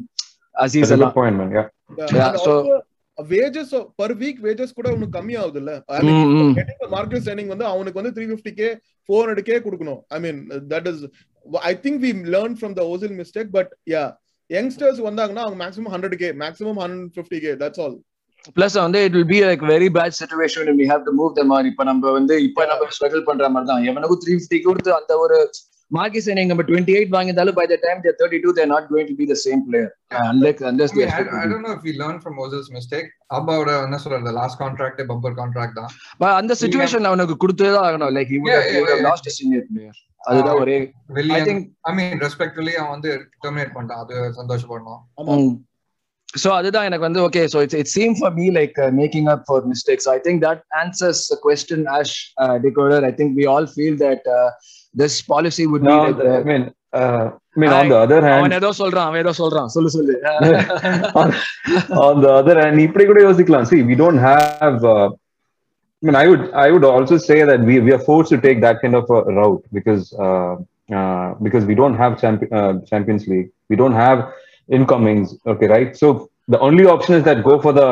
Azeez 0.59 0.93
எல்லாம் 0.95 1.15
man. 1.39 1.51
Yeah. 1.53 1.67
Yeah, 2.15 2.31
so- 2.45 2.63
wages 3.19 3.71
per 4.01 4.13
week 4.19 4.41
wages 4.43 4.75
கூட 4.75 4.89
உனக்கு 4.97 5.15
கம்மி 5.17 5.35
ஆகுது 5.39 5.59
இல்ல. 5.61 5.73
மார்க்கெட் 6.93 7.25
சைனிங் 7.27 7.51
வந்து 7.53 7.67
அவனுக்கு 7.71 7.99
வந்து 8.01 8.13
three 8.17 8.25
fifty 8.29 8.53
K 8.59 8.69
four 9.09 9.25
hundred 9.25 9.49
K 9.49 9.57
கொடுக்கணும் 9.65 10.01
I 10.11 10.21
mean 10.25 10.39
that 10.73 10.89
is 10.91 11.01
I 11.65 11.73
think 11.85 11.99
we 12.05 12.11
learn 12.35 12.55
from 12.59 12.75
the 12.79 12.85
Ozil 12.93 13.15
mistake 13.21 13.51
but 13.57 13.73
yeah 13.95 14.03
youngsters 14.51 15.01
வந்தாங்கன்னா 15.09 15.45
அவங்க 15.45 15.59
maximum 15.65 15.93
hundred 15.95 16.17
K 16.23 16.31
maximum 16.45 16.79
hundred 16.83 17.17
fifty 17.17 17.41
K 17.45 17.53
that's 17.63 17.83
all 17.85 17.97
plus 18.57 18.77
வந்து 18.81 19.01
it 19.07 19.17
will 19.17 19.31
be 19.33 19.41
like 19.45 19.65
very 19.73 19.89
bad 19.97 20.17
situation 20.21 20.71
we 20.81 20.87
have 20.93 21.03
to 21.09 21.15
move 21.19 21.33
the 21.39 21.45
மாதிரி 21.51 21.71
இப்ப 21.73 21.87
நம்ம 21.91 22.13
வந்து 22.19 22.37
இப்ப 22.49 22.67
நம்ம 22.71 22.91
struggle 22.97 23.27
பண்ற 23.29 23.49
மாதிரி 23.55 23.71
தான் 23.73 23.85
எவனுக்கும் 23.91 24.23
த்ரீ 24.25 24.35
ஃபிஃப்டி 24.37 24.61
கொடுத்து 24.67 24.93
அந்த 24.99 25.17
ஒரு 25.25 25.39
மார்க்கி 25.97 26.21
சைனிங் 26.25 26.51
நம்ம 26.51 26.65
twenty 26.69 26.95
eight 26.97 27.13
வாங்கியிருந்தாலும் 27.15 27.57
by 27.59 27.67
the 27.73 27.77
time 27.85 28.01
they're 28.05 28.17
thirty 28.21 28.41
two 28.45 28.51
they're 28.59 28.71
not 28.73 28.89
going 28.91 29.09
to 29.11 29.17
be 29.21 29.27
the 29.31 29.37
same 29.45 29.63
player 29.69 29.93
unlike 30.31 30.61
I, 30.65 30.69
அண்டர்ஸ் 30.71 30.95
mean, 30.97 31.13
I, 31.19 31.23
I 31.43 31.47
don't 31.53 31.63
know 31.67 31.75
if 31.79 31.85
we 31.89 31.95
learned 32.03 32.21
from 32.25 32.35
Ozil's 32.45 32.69
mistake. 32.79 33.09
அப்பாவோட 33.37 33.71
என்ன 33.87 34.01
சொல்றது 34.03 34.35
last 34.41 34.59
contract 34.65 35.01
bumper 35.13 35.39
contract 35.41 35.79
தான். 35.81 35.91
அந்த 36.41 36.57
சுச்சுவேஷன்ல 36.63 37.11
அவனுக்கு 37.13 37.37
கொடுத்தே 37.45 37.71
தான் 37.77 37.87
ஆகணும். 37.89 38.13
Like 38.19 38.33
he 38.35 38.41
Yeah, 38.51 38.67
yeah, 38.75 38.85
yeah. 38.91 39.07
Last 39.09 39.31
senior 39.39 39.67
player 39.71 39.99
அதுதான் 40.29 40.61
ஒரே 40.65 40.77
I 41.39 41.41
think 41.49 41.65
I 41.91 41.95
mean 42.01 42.21
respectfully 42.27 42.75
அவன் 42.81 42.95
வந்து 42.97 43.11
டெர்மினேட் 43.45 43.73
பண்ணிட்டான். 43.77 44.03
அது 44.05 44.15
சந்தோஷப்படணும். 44.41 45.01
சோ 46.43 46.49
அதுதான் 46.57 46.87
எனக்கு 46.89 47.07
வந்து 47.07 47.21
okay 47.27 47.43
so 47.53 47.59
it's 47.65 47.79
it 47.83 47.91
seem 47.95 48.15
for 48.19 48.35
me 48.41 48.47
like 48.57 48.79
making 48.99 49.29
up 49.35 49.45
for 49.49 49.63
mistakes 49.71 50.09
I 50.15 50.17
think 50.27 50.41
that 50.47 50.61
answers 50.81 51.23
question 51.45 51.87
ash 51.99 52.17
decoder 52.67 53.07
I 53.11 53.13
think 53.21 53.33
we 53.39 53.47
all 53.53 53.69
feel 53.75 53.97
that 54.05 54.27
this 55.02 55.18
policy 55.32 55.64
would 55.74 55.86
be 55.88 55.94
No, 55.94 56.00
like 56.06 56.22
I 56.40 56.44
mean, 56.52 56.64
uh, 57.02 57.26
I 57.56 57.60
mean, 57.62 57.72
on 57.80 57.88
the 57.94 58.00
other 58.06 58.20
hand, 58.26 58.40
அவன் 58.40 58.56
ஏதோ 58.60 58.70
சொல்றான் 58.82 59.08
அவன் 59.10 59.22
ஏதோ 59.24 59.34
சொல்றான் 59.42 59.72
சொல்லு 59.76 59.90
சொல்லு 59.96 60.16
on, 61.22 61.30
on 62.08 62.16
the 62.26 62.32
other 62.40 62.56
hand 62.62 62.80
இப்படி 62.88 63.06
கூட 63.10 63.22
யோசிக்கலாம் 63.28 63.68
see 63.72 63.82
we 63.92 63.98
don't 64.04 64.22
have 64.32 64.78
uh, 64.96 65.08
I 66.02 66.06
mean 66.08 66.18
I 66.24 66.28
would 66.32 66.44
I 66.66 66.72
would 66.74 66.86
also 66.94 67.18
say 67.30 67.40
that 67.50 67.62
we 67.70 67.76
we 67.88 67.92
are 67.98 68.04
forced 68.10 68.32
to 68.36 68.40
take 68.48 68.60
that 68.68 68.78
kind 68.84 68.96
of 69.02 69.06
a 69.20 69.22
route 69.40 69.64
because 69.78 70.06
uh, 70.26 70.54
uh, 70.98 71.28
because 71.46 71.66
we 71.66 71.76
don't 71.82 71.98
have 72.04 72.20
champion, 72.24 72.50
uh, 72.60 72.74
Champions 72.92 73.24
League 73.32 73.50
we 73.70 73.76
don't 73.82 73.98
have 74.06 74.18
incomings 74.78 75.28
okay 75.52 75.68
right 75.76 75.92
so 76.02 76.08
the 76.54 76.60
only 76.68 76.86
option 76.96 77.14
is 77.20 77.24
that 77.30 77.40
go 77.44 77.56
for 77.66 77.74
the 77.80 77.90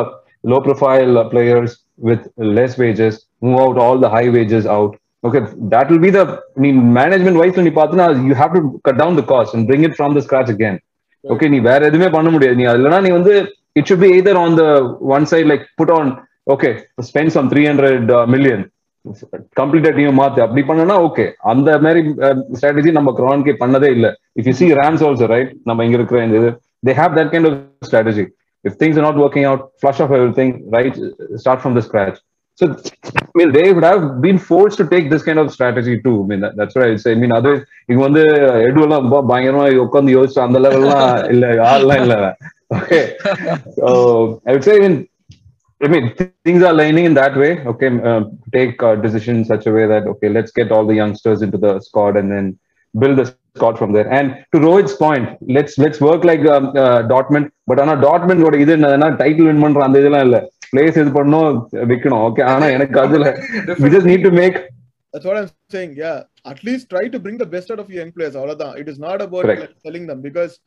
low 0.51 0.59
profile 0.67 1.17
uh, 1.17 1.29
players 1.33 1.71
with 2.09 2.21
less 2.57 2.77
wages 2.77 3.13
move 3.45 3.59
out 3.65 3.77
all 3.77 3.97
the 4.05 4.09
high 4.09 4.29
wages 4.37 4.65
out 4.77 4.93
okay 5.26 5.42
that 5.72 5.86
will 5.90 6.02
be 6.06 6.10
the 6.16 6.24
I 6.56 6.62
mean 6.64 6.76
management 6.98 7.36
wise 7.40 7.58
நீ 7.68 7.72
பார்த்தனா 7.80 8.06
you 8.28 8.34
have 8.42 8.52
to 8.56 8.62
cut 8.88 8.96
down 9.02 9.12
the 9.20 9.26
cost 9.32 9.52
and 9.56 9.64
bring 9.70 9.84
it 9.88 9.94
from 10.00 10.12
the 10.18 10.22
scratch 10.26 10.50
again. 10.56 10.76
Okay 11.24 11.46
நீ 11.52 11.58
வேற 11.68 11.80
எதுவுமே 11.90 12.08
பண்ண 12.16 12.28
முடியாது. 12.36 12.56
நீ 12.60 12.64
இல்லைன்னா 12.76 13.00
நீ 13.06 13.10
வந்து 13.18 13.34
it 13.78 13.88
should 13.88 14.02
be 14.06 14.10
either 14.16 14.34
on 14.44 14.52
the 14.62 14.70
one 15.16 15.24
side 15.32 15.46
like 15.52 15.64
put 15.80 15.90
on 15.98 16.06
okay 16.54 16.72
spend 17.10 17.30
some 17.36 17.46
300 17.54 18.24
million 18.34 18.64
கம்ப்ளீட்டா 19.58 19.90
டீம் 19.96 20.16
மாத்து. 20.20 20.38
அப்படி 20.44 20.62
பண்ணனா 20.68 20.94
ஓகே 21.08 21.24
அந்த 21.50 21.76
மாதிரி 21.84 22.00
ஸ்ட்ராட்டஜி 22.58 22.92
நம்ம 22.98 23.12
கிரான்கே 23.18 23.52
பண்ணதே 23.62 23.88
இல்ல. 23.96 24.06
If 24.38 24.48
you 24.50 24.54
see 24.60 24.66
Rams 24.80 25.04
also 25.08 25.26
right 25.34 25.50
நம்ம 25.68 25.84
இங்க 25.86 25.96
இருக்கிற 25.98 26.20
இந்த 26.26 26.36
இது 26.42 26.50
they 26.88 26.94
have 27.00 27.14
that 27.18 27.30
kind 27.34 27.48
of 27.50 27.58
strategy 27.88 28.24
if 28.64 28.78
things 28.80 28.98
not 29.06 29.20
working 29.26 29.46
out 29.50 29.64
flush 29.82 30.00
off 30.04 30.14
everything 30.40 30.52
right 30.76 30.98
start 31.42 31.62
from 31.62 31.76
the 31.78 31.82
scratch 31.88 32.18
So, 32.60 32.64
I 33.22 33.32
mean, 33.38 33.50
they 33.56 33.72
would 33.74 33.84
have 33.84 34.20
been 34.26 34.38
forced 34.50 34.78
to 34.80 34.86
take 34.92 35.06
this 35.10 35.24
kind 35.26 35.38
of 35.42 35.48
strategy 35.56 35.96
too. 36.04 36.14
I 36.22 36.26
mean, 36.28 36.40
that, 36.44 36.54
that's 36.58 36.74
what 36.74 36.84
I 36.86 36.90
would 36.92 37.02
say. 37.04 37.12
I 37.16 37.18
mean, 37.22 37.32
otherwise, 37.38 37.64
இவங்க 37.90 38.04
வந்து 38.06 38.22
எடுவெல்லாம் 38.68 39.02
ரொம்ப 39.04 39.18
பயங்கரமா 39.30 39.64
உட்காந்து 39.86 40.14
யோசிச்சு 40.16 40.40
அந்த 40.46 40.58
லெவல்லாம் 40.64 41.04
இல்ல 41.34 41.46
ஆள்லாம் 41.72 42.00
இல்ல 42.04 42.16
okay 42.78 43.00
so 43.78 43.86
I 44.48 44.54
would 44.54 44.64
say 44.68 44.74
I 44.78 44.82
mean 44.84 44.96
I 45.80 45.88
mean 45.92 46.04
things 46.46 46.62
are 46.68 46.74
lining 46.82 47.06
in 47.10 47.14
that 47.20 47.34
way 47.42 47.50
okay 47.72 47.90
uh, 48.10 48.20
take 48.56 48.76
uh, 48.88 48.94
decisions 49.04 49.38
in 49.40 49.46
such 49.52 49.66
a 49.70 49.74
way 49.76 49.84
that 49.92 50.04
okay 50.12 50.30
let's 50.36 50.54
get 50.60 50.70
all 50.76 50.86
the 50.90 50.96
youngsters 51.02 51.42
into 51.46 51.58
the 51.66 51.72
squad 51.88 52.16
and 52.20 52.30
then 52.34 52.46
build 52.94 53.16
the 53.20 53.26
squad 53.56 53.76
from 53.80 53.92
there 53.96 54.08
and 54.18 54.28
to 54.52 54.58
Rohit's 54.66 54.96
point 55.04 55.26
let's 55.56 55.74
let's 55.84 56.00
work 56.08 56.24
like 56.30 56.44
um, 56.54 56.66
uh, 56.84 57.00
Dortmund 57.12 57.48
but 57.70 57.78
ஆனா 57.84 57.96
Dortmund 58.06 58.42
ஓட 58.48 58.56
இது 58.64 58.74
என்னன்னா 58.78 59.10
title 59.22 59.48
win 59.50 59.64
பண்ற 59.66 59.84
அந்த 59.88 59.98
இதெல்லாம் 60.04 60.26
இல்ல 60.28 60.38
place 60.72 60.96
இது 61.02 61.10
பண்ணணும் 61.18 61.58
விக்கணும் 61.92 62.22
ஓகே 62.28 62.42
ஆனா 62.54 62.68
எனக்கு 62.76 62.98
அதுல 63.04 63.26
we 63.84 63.90
just 63.96 64.08
need 64.12 64.24
to 64.28 64.32
make 64.42 64.58
That's 65.12 65.26
what 65.28 65.36
I'm 65.40 65.50
saying. 65.74 65.92
Yeah, 65.96 66.16
at 66.44 66.58
least 66.66 66.84
try 66.92 67.02
to 67.12 67.18
bring 67.18 67.36
the 67.42 67.46
best 67.46 67.68
out 67.72 67.78
of 67.82 67.86
your 67.90 67.98
young 68.00 68.10
players. 68.16 68.34
அவ்வளவுதான். 68.38 68.74
It 68.80 68.88
is 68.92 68.98
not 69.04 69.18
about 69.26 69.44
Correct. 69.46 69.62
like, 69.62 69.76
selling 69.84 70.04
them 70.10 70.18
because 70.26 70.52
uh, 70.52 70.60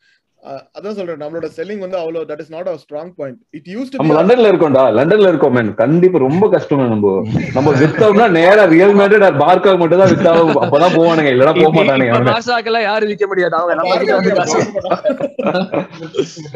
அதான் 0.78 0.95
சொல்றேன். 0.97 1.19
நம்மளோட 1.21 1.47
selling 1.56 1.82
வந்து 1.84 1.97
அவ்வளோ 2.02 2.21
that 2.30 2.41
is 2.43 2.52
not 2.54 2.67
our 2.71 2.82
strong 2.84 3.12
point 3.19 3.39
it 3.58 3.67
use 3.73 3.89
to 3.89 3.99
நம்ம 4.02 4.15
லண்டன்ல 4.17 4.52
இருக்கோம்டா. 4.52 4.84
லண்டன்ல 4.97 5.32
இருக்கோம் 5.32 5.56
மேன் 5.58 5.71
கண்டிப்பா 5.82 6.21
ரொம்ப 6.25 6.47
கஷ்டம் 6.54 6.84
நம்ம. 6.93 7.13
நம்ம 7.56 7.73
வித்தோம்னா 7.82 8.28
நேரா 8.38 8.63
ரியல் 8.75 8.95
மேட்ரிட் 8.99 9.25
ஆர் 9.30 9.41
பார்க்கா 9.45 9.73
மட்டும் 9.82 10.02
தான் 10.04 10.12
வித்தாலும் 10.13 10.52
அப்பதான் 10.63 10.95
போவானுங்க. 10.97 11.34
இல்லனா 11.36 11.56
போக 11.60 11.71
மாட்டானுங்க 11.78 12.13
அவனுங்க. 12.15 12.36
மாசாக்கெல்லாம் 12.38 12.88
யாரும் 12.89 13.12
விற்க 13.13 13.28
முடியாது. 13.32 13.56
அவங்க 13.60 13.73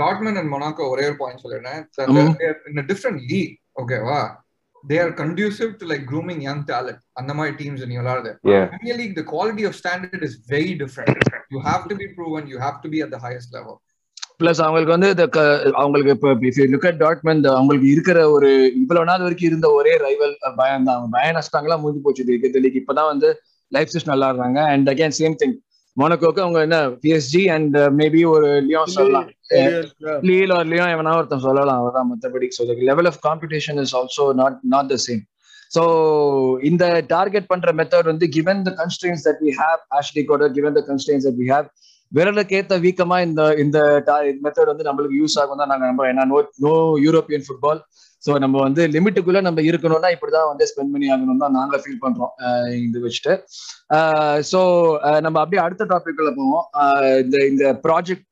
டாட்மன் 0.02 0.40
அண்ட் 0.42 0.54
மொனாக்கோ 0.56 0.90
ஒரே 0.94 1.06
ஒரு 1.10 1.18
பாயிண்ட் 1.24 1.44
சொல்லிடுறேன். 1.46 1.82
டிஃப்ரெண்ட் 2.94 3.22
லீக் 3.32 3.54
ஓகேவா 3.84 4.22
they 4.84 4.98
are 5.04 5.14
conducive 5.20 5.72
to 5.80 5.88
like 5.92 6.04
grooming 6.10 6.42
young 6.48 6.64
talent 6.70 7.02
அந்த 7.20 7.32
மாதிரி 7.34 7.54
டீம்ஸ் 7.60 7.86
நீ 7.86 7.98
விளாடுது 8.02 8.32
Yeah. 8.46 8.66
Premier 8.72 8.98
League, 8.98 9.16
the 9.16 9.26
quality 9.26 9.64
of 9.64 9.74
standard 9.76 10.22
is 10.24 10.36
very 10.48 10.74
different. 10.76 11.16
You 11.50 11.62
have 11.62 11.84
to 11.90 11.96
be 11.96 12.08
proven, 12.18 12.44
you 12.48 12.60
have 12.60 12.78
to 12.84 12.90
be 12.90 13.02
at 13.02 13.12
the 13.16 13.22
highest 13.26 13.50
level. 13.58 13.76
Plus 14.40 14.62
அவங்களுக்கு 14.64 14.94
வந்து 14.96 15.10
அவங்களுக்கு 15.82 16.14
இப்போ 16.16 16.30
if 16.42 16.58
you 16.60 16.66
look 16.72 16.88
at 16.90 17.00
Dortmund 17.04 17.46
அவங்களுக்கு 17.52 17.88
இருக்கிற 17.94 18.20
ஒரு 18.36 18.50
இவ்வளவு 18.80 19.08
நாள் 19.10 19.24
வரைக்கும் 19.26 19.50
இருந்த 19.50 19.68
ஒரே 19.78 19.94
ரைவல் 20.06 20.34
பயம் 20.58 20.86
தான் 20.88 20.96
அவங்க 20.96 21.10
பயம் 21.16 21.38
நஷ்டாங்களா 21.38 21.76
முடிஞ்சு 21.84 22.02
போச்சு 22.06 22.24
கிரிக்கெட் 22.30 22.58
லீக் 22.64 22.80
இப்பதான் 22.82 23.10
வந்து 23.12 23.30
லைஃப் 23.72 23.92
சிஸ்ட் 23.94 24.12
நல்லா 24.12 24.30
இருக்காங்க 24.32 24.60
அண்ட் 24.74 24.90
அகேன் 24.94 25.16
சேம் 25.20 25.36
திங் 25.42 25.56
மோனோக்கோக்கு 25.98 26.44
அவங்க 26.44 26.60
என்ன 26.62 26.78
பிஎஸ்ஜி 27.04 27.42
அண்ட் 27.56 27.76
மேபி 28.00 28.22
ஒரு 28.28 28.48
லியோன் 28.68 28.94
சொல்லலாம். 28.96 29.28
லீல் 30.30 30.54
ஒரு 30.58 30.68
லியோன் 30.72 30.94
எவனா 30.96 31.12
ஒருத்தன் 31.20 31.46
சொல்லலாம் 31.48 31.80
அவர்தான் 31.82 32.10
மற்றபடி 32.12 32.48
so 32.58 32.64
level 32.90 33.10
of 33.12 33.20
competition 33.28 33.80
is 33.84 33.96
also 34.00 34.26
not 34.42 34.58
not 34.74 34.90
the 34.94 34.98
same 35.06 35.22
so 35.72 35.84
இந்த 36.70 36.86
டார்கெட் 37.08 37.50
பண்ற 37.52 37.72
மெத்தட் 37.80 38.12
வந்து 38.12 38.28
given 38.30 38.62
the 38.68 38.74
constraints 38.82 39.24
that 39.28 39.42
we 39.46 39.52
have 39.62 39.82
Ashley 40.00 40.24
coder 40.32 40.54
given 40.58 40.78
the 40.80 40.84
constraints 40.90 41.28
that 41.28 41.40
we 41.42 41.48
have 41.54 41.68
விரலுக்கு 42.12 42.58
ஏத்த 42.58 42.76
வீக்கமா 42.86 43.18
இந்த 43.28 43.42
இந்த 43.64 43.78
மெத்தட் 44.44 44.72
வந்து 44.72 44.88
நம்மளுக்கு 44.88 45.20
யூஸ் 45.22 45.38
ஆகும் 45.42 45.62
தான் 45.62 45.72
நாங்க 45.72 45.86
நம்புறோம். 45.90 46.12
ஏன்னா 46.14 46.26
no 46.32 46.40
no 46.66 46.74
European 47.06 47.46
football 47.48 47.80
so 48.26 48.32
நம்ம 48.44 48.56
வந்து 48.66 48.82
லிமிட்டுக்குள்ள 48.96 49.40
நம்ம 49.48 49.62
இருக்கணும்னா 49.70 50.10
இப்படிதான் 50.16 50.50
வந்து 50.52 50.68
ஸ்பெண்ட் 50.72 50.94
பண்ணி 50.94 51.08
ஆகணும் 51.14 51.42
தான் 51.44 51.56
நாங்க 51.60 51.78
ஃபீல் 51.84 52.04
பண்றோம். 52.04 52.32
இது 52.88 53.00
வச்சுட்டு. 53.06 53.34
ஸோ 54.52 54.60
நம்ம 55.26 55.36
அப்படியே 55.44 55.62
அடுத்த 55.66 55.88
டாபிக் 55.94 56.22
போவோம். 56.40 56.64
இந்த 57.24 57.38
இந்த 57.52 57.66
ப்ராஜெக்ட் 57.88 58.30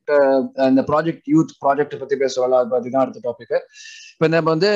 இந்த 0.71 0.82
ப்ராஜெக்ட் 0.91 1.27
யூத் 1.34 1.51
ப்ராஜெக்ட் 1.63 1.99
பத்தி 2.04 2.15
பேசுவோம்ல 2.23 2.60
அதை 2.62 2.71
பத்தி 2.75 2.89
தான் 2.93 3.04
அடுத்த 3.06 3.21
டாபிக் 3.27 3.56
இப்போ 4.13 4.27
நம்ம 4.32 4.49
வந்து 4.54 4.71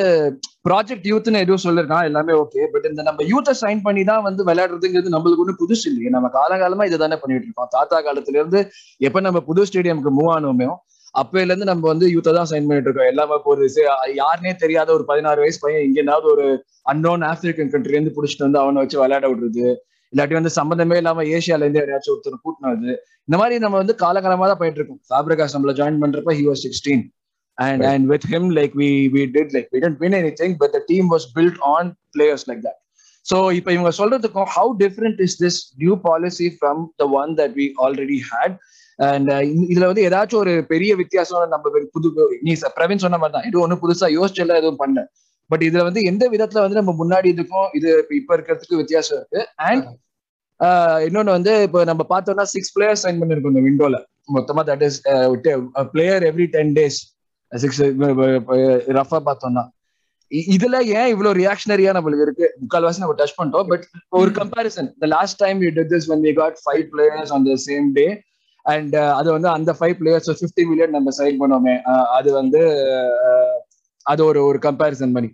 ப்ராஜெக்ட் 0.68 1.08
யூத்னு 1.10 1.42
எதுவும் 1.46 1.64
சொல்லிருக்கான் 1.66 2.08
எல்லாமே 2.10 2.34
ஓகே 2.44 2.62
பட் 2.74 2.86
இந்த 2.92 3.02
நம்ம 3.08 3.26
யூத்தை 3.32 3.54
சைன் 3.64 3.82
பண்ணி 3.88 4.04
தான் 4.12 4.24
வந்து 4.28 4.42
விளையாடுறதுங்கிறது 4.50 5.14
நம்மளுக்கு 5.16 5.44
ஒன்றும் 5.44 5.60
புதுசு 5.64 5.86
இல்லையே. 5.90 6.12
நம்ம 6.16 6.30
காலகாலமா 6.38 6.88
இதை 6.90 6.98
தானே 7.04 7.18
பண்ணிட்டு 7.24 7.48
இருக்கோம். 7.48 7.70
தாத்தா 7.76 7.98
காலத்துல 8.08 8.40
இருந்து 8.42 8.62
எப்ப 9.08 9.22
நம்ம 9.28 9.42
புது 9.50 9.68
ஸ்டேடியம்க்கு 9.70 10.14
மூவ் 10.20 10.32
ஆனோமே 10.38 10.68
அப்பையில 11.16 11.52
இருந்து 11.52 11.70
நம்ம 11.72 11.88
வந்து 11.92 12.06
யூத்தை 12.14 12.32
தான் 12.38 12.50
சைன் 12.52 12.68
பண்ணிட்டு 12.70 12.90
இருக்கோம் 12.90 13.12
எல்லாமே 13.14 13.36
சரி, 13.76 13.88
யாருனே 14.22 14.54
தெரியாத 14.64 14.90
ஒரு 14.98 15.04
பதினாறு 15.12 15.42
வயசு 15.44 15.60
பையன் 15.66 15.86
இங்க 15.88 16.00
ஏதாவது 16.06 16.28
ஒரு 16.34 16.46
அன்னோன் 16.86 17.26
ஆப்பிரிக்கன் 17.32 17.72
கண்ட்ரில 17.74 17.98
இருந்து 17.98 18.16
புடிச்சிட்டு 18.18 18.48
வந்து 18.48 18.62
அவனை 18.64 18.82
வச்சு 18.84 18.98
விளையாட 19.04 19.26
விடுறது. 19.34 19.68
இல்லாட்டி 20.14 20.36
வந்து 20.40 20.52
சம்பந்தமே 20.60 20.98
இல்லாம 21.02 21.24
ஏசியால 21.38 21.66
இருந்து 21.66 21.82
யாராச்சும் 21.82 22.14
ஒருத்தர் 22.16 22.44
கூட்டினது 22.46 22.92
இந்த 23.28 23.38
மாதிரி 23.42 23.56
நம்ம 23.66 23.78
வந்து 23.84 23.96
காலகாலமா 24.04 24.48
தான் 24.52 24.62
போயிட்டு 24.62 24.80
இருக்கோம் 24.82 25.02
ஃபேப்ரிகாஸ் 25.12 25.56
நம்மள 25.58 25.74
ஜாயின் 25.80 26.02
பண்றப்ப 26.04 26.36
he 26.40 26.46
was 26.52 26.66
sixteen 26.68 27.06
and 27.58 27.82
Right. 27.82 27.90
and 27.92 28.10
with 28.12 28.24
him 28.24 28.50
like 28.50 28.74
we 28.76 28.88
we 29.10 29.22
did 29.28 29.54
like 29.56 29.68
we 29.74 29.80
didn't 29.80 30.00
win 30.00 30.14
anything 30.14 30.58
but 30.62 30.72
the 30.74 30.82
team 30.90 31.06
was 31.08 31.26
built 31.38 31.58
on 31.66 31.84
players 32.16 32.42
like 32.50 32.62
that. 32.66 32.78
So 33.26 33.38
இப்போ 33.60 33.72
இவங்க 33.72 33.92
சொல்றதுக்கும் 34.00 34.50
how 34.56 34.66
different 34.82 35.18
is 35.20 35.34
this 35.38 35.56
new 35.76 35.96
policy 36.02 36.48
from 36.60 36.80
the 37.02 37.08
one 37.12 37.32
that 37.36 37.52
we 37.60 37.68
already 37.78 38.20
had? 38.32 38.52
And 39.00 39.30
இதுல 39.74 39.86
வந்து 39.86 40.04
ஏதாச்சும் 40.10 40.42
ஒரு 40.44 40.66
பெரிய 40.68 40.96
வித்தியாசம் 40.96 41.48
நம்ம 41.48 41.70
வெ- 41.74 41.88
புது 41.92 42.10
நீ 42.42 42.52
பிரவீன் 42.78 43.04
சொன்ன 43.04 43.18
மாதிரி 43.18 43.36
தான். 43.38 43.48
எதுவும் 43.50 43.66
ஒன்றும் 43.66 43.84
புதுசா 43.84 44.08
யோசிச்செல்லாம் 44.18 44.62
எதுவும் 44.62 44.80
பண்ணல. 44.80 45.02
பட் 45.50 45.64
இதுல 45.64 45.84
வந்து 45.88 46.02
எந்த 46.02 46.30
விதத்துல 46.30 46.64
வந்து 46.66 46.80
நம்ம 46.80 46.94
முன்னாடி 47.00 47.28
இதுக்கும் 47.36 47.68
இது 47.74 47.90
இப்ப- 48.10 48.38
இருக்கிறதுக்கு 48.38 48.80
வித்தியாசம் 48.82 49.18
இருக்கு. 49.18 49.42
அண்ட் 49.70 49.86
இன்னொன்னு 51.08 51.34
வந்து 51.38 51.54
இப்போ 51.62 51.84
நம்ம 51.84 52.04
பார்த்தோம்னா 52.10 52.46
சிக்ஸ் 52.54 52.74
பிளேயர்ஸ் 52.78 53.04
சைன் 53.04 53.20
பண்ணிருக்கோம் 53.22 53.54
இந்த 53.54 53.64
விண்டோல 53.68 53.96
மொத்தமா 54.36 54.62
that 54.70 54.84
is 54.88 55.00
player 55.92 56.24
every 56.24 56.46
ten 56.48 56.74
days 56.74 57.00
six 57.52 57.82
Rafah 58.98 59.18
பார்த்தோம்னா. 59.30 59.64
இதுல 60.56 60.76
ஏன் 61.00 61.10
இவ்வளவு 61.14 61.34
ரியாக்ஷனரியா 61.40 61.92
நம்மளுக்கு 61.98 62.26
இருக்கு? 62.28 62.46
முக்கால்வாசி 62.62 63.02
நம்ம 63.02 63.16
டச் 63.18 63.36
பண்ணிட்டோம். 63.40 63.68
பட் 63.72 63.86
ஒரு 64.20 64.30
comparison 64.40 64.90
the 65.00 65.06
last 65.16 65.42
time 65.44 65.62
you 65.62 65.70
did 65.76 65.92
this 65.94 66.08
when 66.12 66.22
we 66.28 66.32
got 66.42 66.56
five 66.66 66.84
players 66.94 67.32
on 67.36 67.44
the 67.44 67.58
same 67.66 67.88
day 68.00 68.06
and 68.66 68.96
uh, 68.96 69.12
அது 69.18 69.30
வந்து 69.32 69.50
அந்த 69.50 69.72
ஃபைவ் 69.80 69.96
பிளேயர்ஸ் 70.00 70.30
ஃபிஃப்டி 70.40 70.64
மில்லியன் 70.66 70.96
நம்ம 70.98 71.12
சைன் 71.18 71.42
பண்ணோமே. 71.42 71.76
அது 72.18 72.30
வந்து 72.32 72.62
அது 74.06 74.22
ஒரு 74.26 74.40
ஒரு 74.44 74.60
கம்பேரிசன் 74.60 75.14
பண்ணி 75.14 75.30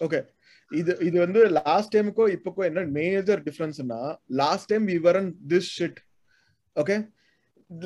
ஓகே 0.00 0.18
இது 0.70 0.92
இது 1.00 1.16
வந்து 1.18 1.40
லாஸ்ட் 1.58 1.92
டைமுக்கோ 1.94 2.24
இப்போக்கோ 2.34 2.62
என்ன 2.64 2.84
major 2.96 3.40
டிஃபரன்ஸ்னா 3.46 4.00
last 4.40 4.68
time 4.72 4.84
we 4.86 4.96
were in 4.98 5.30
this 5.48 5.70
shit 5.78 6.00
okay 6.76 6.96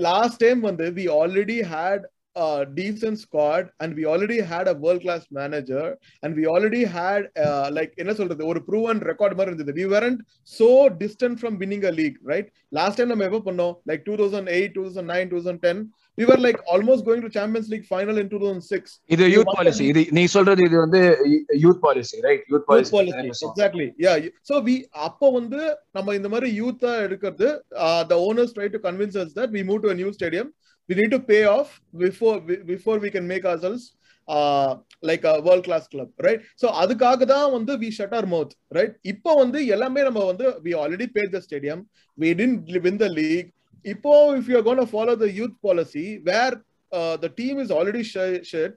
last 0.05 0.41
time 0.41 0.61
வந்து 0.61 0.87
we 0.99 1.05
already 1.21 1.59
had 1.73 2.05
a 2.37 2.65
decent 2.65 3.19
squad 3.19 3.71
and 3.81 3.95
we 3.95 4.05
already 4.07 4.41
had 4.41 4.67
a 4.69 4.75
world 4.75 5.03
class 5.03 5.27
manager 5.31 5.97
and 6.23 6.35
we 6.35 6.47
already 6.47 6.85
had 6.85 7.29
uh, 7.37 7.69
like 7.73 7.93
என்ன 8.03 8.13
சொல்றது 8.21 8.43
ஒரு 8.53 8.61
proven 8.69 8.99
record 9.11 9.33
மாதிரி 9.37 9.51
இருந்தது 9.53 9.75
we 9.81 9.87
weren't 9.93 10.21
so 10.59 10.69
distant 11.03 11.37
from 11.43 11.59
winning 11.63 11.85
a 11.85 11.93
league 12.01 12.17
right 12.33 12.47
last 12.73 12.97
time 12.99 13.11
நம்ம 13.13 13.27
எப்போ 13.31 13.43
பண்ணோம் 13.49 13.75
like 13.91 14.03
2008 14.07 14.73
2009 14.79 15.29
2010 15.35 15.85
we 16.19 16.25
were 16.31 16.39
like 16.47 16.59
almost 16.73 17.03
going 17.09 17.23
to 17.27 17.31
champions 17.37 17.69
league 17.73 17.87
final 17.95 18.17
in 18.23 18.27
2006 18.31 18.97
இது 19.15 19.31
youth 19.37 19.53
policy 19.59 19.85
இது 19.93 20.03
நீ 20.19 20.25
சொல்றது 20.37 20.63
இது 20.69 20.79
வந்து 20.85 21.03
policy 21.87 22.17
right 22.29 22.43
youth 22.53 22.59
Youth 22.59 22.67
policy, 22.73 22.93
policy 22.97 23.47
exactly 23.51 23.89
yeah 24.07 24.17
so 24.51 24.55
we 24.69 24.77
அப்போ 25.09 25.29
வந்து 25.39 25.63
நம்ம 25.99 26.15
இந்த 26.21 26.31
மாதிரி 26.35 26.51
யூத்தா 26.63 26.93
எடுக்கிறது 27.07 27.49
the 28.13 28.21
owners 28.27 28.53
try 28.59 28.69
to 28.77 28.83
convince 28.89 29.17
us 29.25 29.31
that 29.41 29.51
we 29.59 29.63
move 29.71 29.81
to 29.87 29.93
a 29.95 29.99
new 30.03 30.13
stadium 30.19 30.49
we 30.89 30.95
need 30.95 31.11
to 31.11 31.21
pay 31.23 31.45
off 31.47 31.69
before 31.97 32.37
before 32.67 32.99
we 32.99 33.11
can 33.11 33.27
make 33.27 33.45
ourselves 33.45 33.85
like 35.09 35.25
world 35.47 35.65
class 35.65 35.87
club 35.93 36.21
right 36.27 36.43
so 36.63 36.67
அதுக்காக 36.83 37.25
தான் 37.27 37.49
வந்து 37.55 37.73
we 37.81 37.89
shut 37.97 38.15
our 38.19 38.29
mouth 38.35 38.53
right 38.77 38.95
இப்போ 39.13 39.31
வந்து 39.41 39.61
எல்லாமே 39.75 40.03
நம்ம 40.09 40.21
வந்து 40.29 40.47
we 40.67 40.73
already 40.83 41.07
bear 41.17 41.33
the 41.35 41.41
stadium 41.47 41.83
we 42.19 42.31
didn't 42.41 42.55
win 42.87 43.01
the 43.03 43.09
league 43.21 43.49
இப்போ 43.85 44.13
if 44.39 44.51
you 44.53 44.61
gonna 44.69 44.83
follow 44.93 45.15
the 45.25 45.29
youth 45.39 45.57
policy 45.67 46.07
where 46.31 46.57
the 47.25 47.31
team 47.41 47.59
is 47.65 47.73
already 47.79 48.03
set 48.53 48.77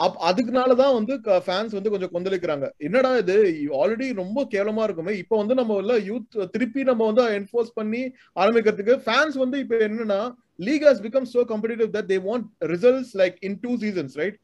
up 0.00 0.16
அதுக்குனாலதான் 0.28 0.94
வந்து 0.96 1.14
ஃபேன்ஸ் 1.46 1.74
வந்து 1.76 1.90
கொஞ்சம் 1.92 2.12
கொந்தளிக்கிறாங்க. 2.14 2.66
என்னடா 2.86 3.10
இது? 3.16 3.36
ஆல்ரெடி 3.80 4.06
ரொம்ப 4.22 4.46
கேவலமா 4.54 4.82
இருக்குமே. 4.82 5.12
இப்போ 5.22 5.34
வந்து 5.36 5.54
நம்ம 5.54 5.74
உள்ள 5.74 5.96
யூத் 6.08 6.38
திருப்பி 6.54 6.82
நம்ம 6.90 7.04
வந்து 7.10 7.24
என்ஃபோர்ஸ் 7.40 7.70
பண்ணி 7.74 8.02
ஆரம்பிக்கிறதுக்கு 8.42 8.96
ஃபேன்ஸ் 9.04 9.36
வந்து 9.44 9.58
இப்போ 9.64 9.78
என்னன்னா 9.88 10.20
league 10.66 10.86
has 10.88 11.04
become 11.06 11.28
so 11.34 11.42
competitive 11.52 11.90
that 11.96 12.10
they 12.12 12.18
want 12.28 12.48
results 12.74 13.14
like 13.22 13.36
in 13.48 13.58
two 13.62 13.72
seasons 13.84 14.16
right 14.22 14.36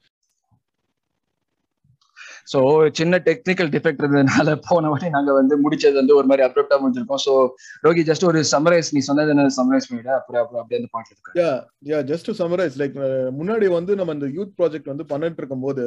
so 2.50 2.60
சின்ன 2.98 3.20
டெக்னிக்கல் 3.26 3.70
டிஃபெக்ட் 3.74 4.00
இருந்ததுனால 4.02 4.54
போன 4.68 4.88
வாட்டி 4.92 5.08
நாங்க 5.16 5.32
வந்து 5.38 5.54
முடிச்சது 5.64 5.96
வந்து 6.00 6.14
ஒரு 6.20 6.26
மாதிரி 6.30 6.44
அப்ரப்டா 6.46 6.76
முடிஞ்சிருக்கோம். 6.82 7.22
ஸோ 7.26 7.32
ரோகி 7.86 8.02
ஜஸ்ட் 8.08 8.26
ஒரு 8.30 8.40
சமரைஸ் 8.52 8.88
நீ 8.96 9.00
சொன்னது 9.08 9.32
என்ன 9.34 9.44
சமரைஸ் 9.58 9.88
பண்ணிவிட 9.88 10.10
அப்புறம் 10.18 10.40
அப்புறம் 10.42 10.60
அப்படியே 10.62 10.80
அந்த 10.80 10.90
பாட்டு 10.94 11.10
இருக்கு. 11.12 11.32
Yeah 11.40 11.50
yeah 11.90 11.98
just 12.10 12.28
to 12.28 12.34
summarise 12.40 12.78
like 12.82 12.96
முன்னாடி 13.40 13.68
வந்து 13.76 13.94
நம்ம 14.00 14.16
இந்த 14.18 14.30
யூத் 14.38 14.54
ப்ராஜெக்ட் 14.60 14.90
வந்து 14.92 15.06
பண்ணிட்டு 15.12 15.40
இருக்கும்போது 15.42 15.84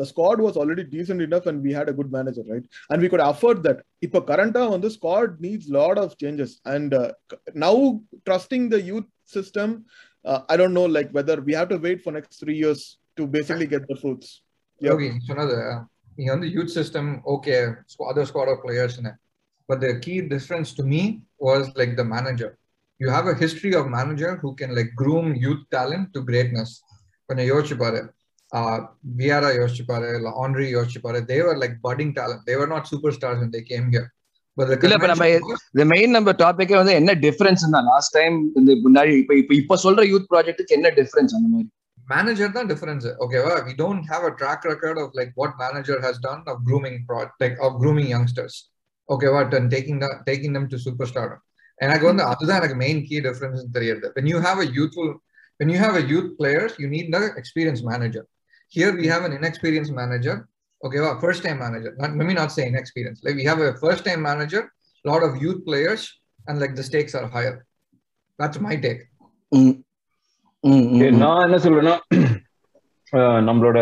the 0.00 0.06
squad 0.12 0.42
was 0.46 0.58
already 0.62 0.86
decent 0.94 1.24
enough 1.26 1.48
and 1.52 1.62
we 1.66 1.74
had 1.78 1.92
a 1.92 1.96
good 2.00 2.14
manager 2.16 2.48
right 2.52 2.68
and 2.90 3.02
we 3.04 3.10
could 3.14 3.26
afford 3.28 3.62
that 3.68 3.82
இப்போ 4.08 4.20
கரண்டா 4.30 4.64
வந்து 4.76 4.90
squad 4.96 5.34
needs 5.46 5.70
lot 5.78 6.00
of 6.04 6.16
changes 6.24 6.56
and 6.74 6.96
now 7.66 7.84
trusting 8.28 8.66
the 8.74 8.80
youth 8.90 9.10
system 9.36 9.74
I 10.52 10.56
don't 10.62 10.78
know 10.80 10.86
like 10.98 11.12
whether 11.20 11.42
we 11.48 11.54
have 11.60 11.70
to 11.74 11.80
wait 11.86 12.02
for 12.04 12.16
next 12.18 12.40
three 12.44 12.56
years 12.62 12.84
to 13.18 13.24
basically 13.36 13.68
get 13.74 13.88
the 13.92 13.96
fruits 14.00 14.32
யோகி 14.80 15.08
சொன்னது 15.28 15.56
நீங்க 16.16 16.30
வந்து 16.32 16.48
youth 16.56 16.74
system 16.76 17.10
okay 17.34 17.54
other 18.10 18.28
squad 18.30 18.52
of 18.54 18.62
பிளேயர்ஸ்னு 18.64 19.12
but 19.68 19.80
the 19.80 19.90
key 19.98 20.14
difference 20.34 20.72
to 20.78 20.84
me 20.92 21.02
was 21.40 21.68
like 21.80 21.94
the 21.94 22.04
manager 22.14 22.52
you 23.00 23.08
have 23.10 23.28
a 23.32 23.36
history 23.42 23.72
of 23.80 23.88
manager 23.96 24.34
who 24.44 24.50
can 24.60 24.74
like 24.78 24.92
groom 25.02 25.30
youth 25.46 25.64
talent 25.76 26.08
to 26.16 26.22
greatness 26.30 26.74
கொஞ்சம் 27.28 27.48
யோசிச்சு 27.52 27.76
பாரு. 27.76 28.00
வியாரா 29.20 29.48
யோசிச்சு 29.58 29.84
பாரு 29.86 30.08
இல்ல 30.18 30.28
Henry 30.42 30.66
யோசிச்சு 30.74 31.00
பாரு. 31.00 31.18
They were 31.32 31.58
like 31.62 31.76
putting 31.86 32.12
talent 32.18 32.44
they were 32.44 32.68
not 32.68 32.90
super 32.92 33.14
stars 33.16 33.42
they 33.56 33.62
came 33.72 33.88
here 33.92 34.06
but 34.56 34.70
இல்ல 34.76 34.96
இப்ப 34.98 35.08
நம்ம 35.12 35.26
இந்த 35.72 35.84
மெயின் 35.94 36.14
நம்ம 36.16 36.32
டாபிக்கே 36.42 36.76
வந்து 36.80 36.94
என்ன 37.00 37.14
டிஃபரன்ஸ் 37.24 37.64
தான். 37.74 37.88
லாஸ்ட் 37.92 38.14
டைம் 38.18 38.36
இந்த 38.60 38.72
முன்னாடி 38.84 39.12
இப்ப 39.22 39.34
இப்ப 39.42 39.54
இப்ப 39.54 39.78
சொல்ற 39.84 40.04
யூத் 40.12 40.30
ப்ராஜெக்ட்டுக்கு 40.32 40.76
என்ன 40.78 40.92
டிஃபரன்ஸ் 41.00 41.34
அந்த 41.38 41.48
மாதிரி? 41.54 41.68
manager 42.13 42.47
தான் 42.57 42.69
difference 42.71 43.05
ஓகேவா 43.23 43.53
we 43.67 43.73
don't 43.83 44.03
have 44.11 44.23
a 44.29 44.33
track 44.39 44.61
record 44.71 44.97
of 45.03 45.09
like 45.19 45.31
what 45.41 45.51
manager 45.63 45.97
has 46.05 46.17
done 46.29 46.41
of 46.51 46.57
grooming 46.67 46.97
pro 47.07 47.19
like 47.43 47.57
of 47.65 47.73
grooming 47.81 48.09
youngsters 48.15 48.55
ஓகேவா 49.13 49.41
and 49.59 49.69
taking 49.75 49.97
the, 50.03 50.09
taking 50.29 50.53
them 50.57 50.67
to 50.73 50.79
superstar 50.87 51.29
எனக்கு 51.85 52.05
வந்து 52.09 52.23
அதுதான் 52.31 52.59
எனக்கு 52.61 52.77
மெயின் 52.85 53.01
கீ 53.07 53.17
டிஃபரன்ஸ் 53.27 53.61
தெரியுது 53.75 54.09
when 54.17 54.27
you 54.31 54.39
have 54.47 54.59
a 54.65 54.67
youthful 54.77 55.09
when 55.59 55.69
you 55.73 55.79
have 55.85 55.95
a 56.01 56.03
youth 56.11 56.29
players 56.39 56.71
you 56.81 56.87
need 56.95 57.07
the 57.15 57.21
experienced 57.41 57.83
manager 57.91 58.23
here 58.75 58.91
we 58.99 59.05
have 59.13 59.23
an 59.27 59.33
inexperienced 59.39 59.93
manager 60.01 60.35
okay 60.85 60.99
well, 61.03 61.17
first 61.25 61.41
time 61.45 61.59
manager 61.65 61.91
not 62.01 62.11
maybe 62.19 62.35
not 62.41 62.51
say 62.55 62.65
inexperienced 62.73 63.21
like 63.25 63.35
we 63.41 63.45
have 63.51 63.59
a 63.67 63.71
first 63.85 64.03
time 64.07 64.21
manager 64.31 64.61
lot 65.11 65.23
of 65.27 65.31
youth 65.43 65.61
players 65.69 66.03
and 66.47 66.55
like 66.63 66.75
the 66.79 66.85
stakes 66.89 67.15
are 67.19 67.27
higher 67.35 67.57
that's 68.39 68.59
my 68.67 68.75
take 68.85 69.01
நான் 71.22 71.44
என்ன 71.46 71.58
சொல்றேன்னா 71.64 71.96
நம்மளோட 73.48 73.78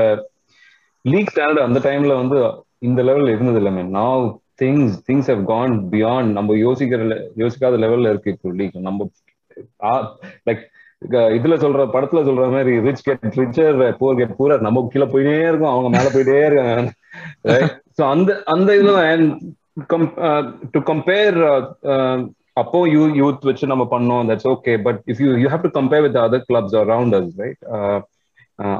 league 1.05 1.31
standard 1.33 1.66
அந்த 1.66 1.79
டைம்ல 1.85 2.14
வந்து 2.20 2.38
இந்த 2.79 3.01
level 3.03 3.33
இருந்தது 3.35 3.59
இல்லை 3.61 3.73
மேம் 3.73 3.90
நான் 3.90 4.25
things 4.59 4.94
things 5.09 5.31
have 5.33 5.42
gone 5.44 5.75
beyond 5.92 6.31
நம்ம 6.33 6.57
யோசிக்கிற 6.64 7.01
யோசிக்காத 7.42 7.79
லெவல்ல 7.85 8.12
இருக்கு 8.12 8.35
இப்போ 8.35 8.53
லீக் 8.61 8.77
நம்ம 8.88 9.07
லைக் 10.49 10.62
இதுல 11.37 11.55
சொல்ற 11.64 11.83
படத்துல 11.94 12.20
சொல்ற 12.29 12.44
மாதிரி 12.53 12.75
rich 12.87 13.05
get 13.07 13.25
richer 13.40 13.81
poor 13.99 14.18
get 14.20 14.37
poorer 14.38 14.55
நம்ம 14.66 14.85
கீழே 14.92 15.07
போயிட்டே 15.07 15.35
இருக்கோம். 15.49 15.75
அவங்க 15.75 15.90
மேல 15.97 16.09
போயிட்டே 16.14 16.37
இருக்காங்க. 16.47 16.92
ஸோ 17.97 18.03
அந்த 18.14 18.31
அந்த 18.55 18.70
இதுல 18.81 19.01
டு 20.75 20.81
கம்பேர் 20.90 21.38
அப்போ 22.57 22.79
யூ 22.95 23.03
யூத் 23.21 23.47
வச்சு 23.49 23.67
நம்ம 23.73 23.85
பண்ணோம் 23.95 24.29
that's 24.31 24.49
okay 24.55 24.73
but 24.87 25.01
if 25.12 25.21
you 25.25 25.31
you 25.43 25.49
have 25.55 25.64
to 25.67 25.71
compare 25.79 26.05
with 26.07 26.19
other 26.25 26.45
clubs 26.51 26.77
around 26.83 27.17
us 27.19 27.33
right 27.43 27.62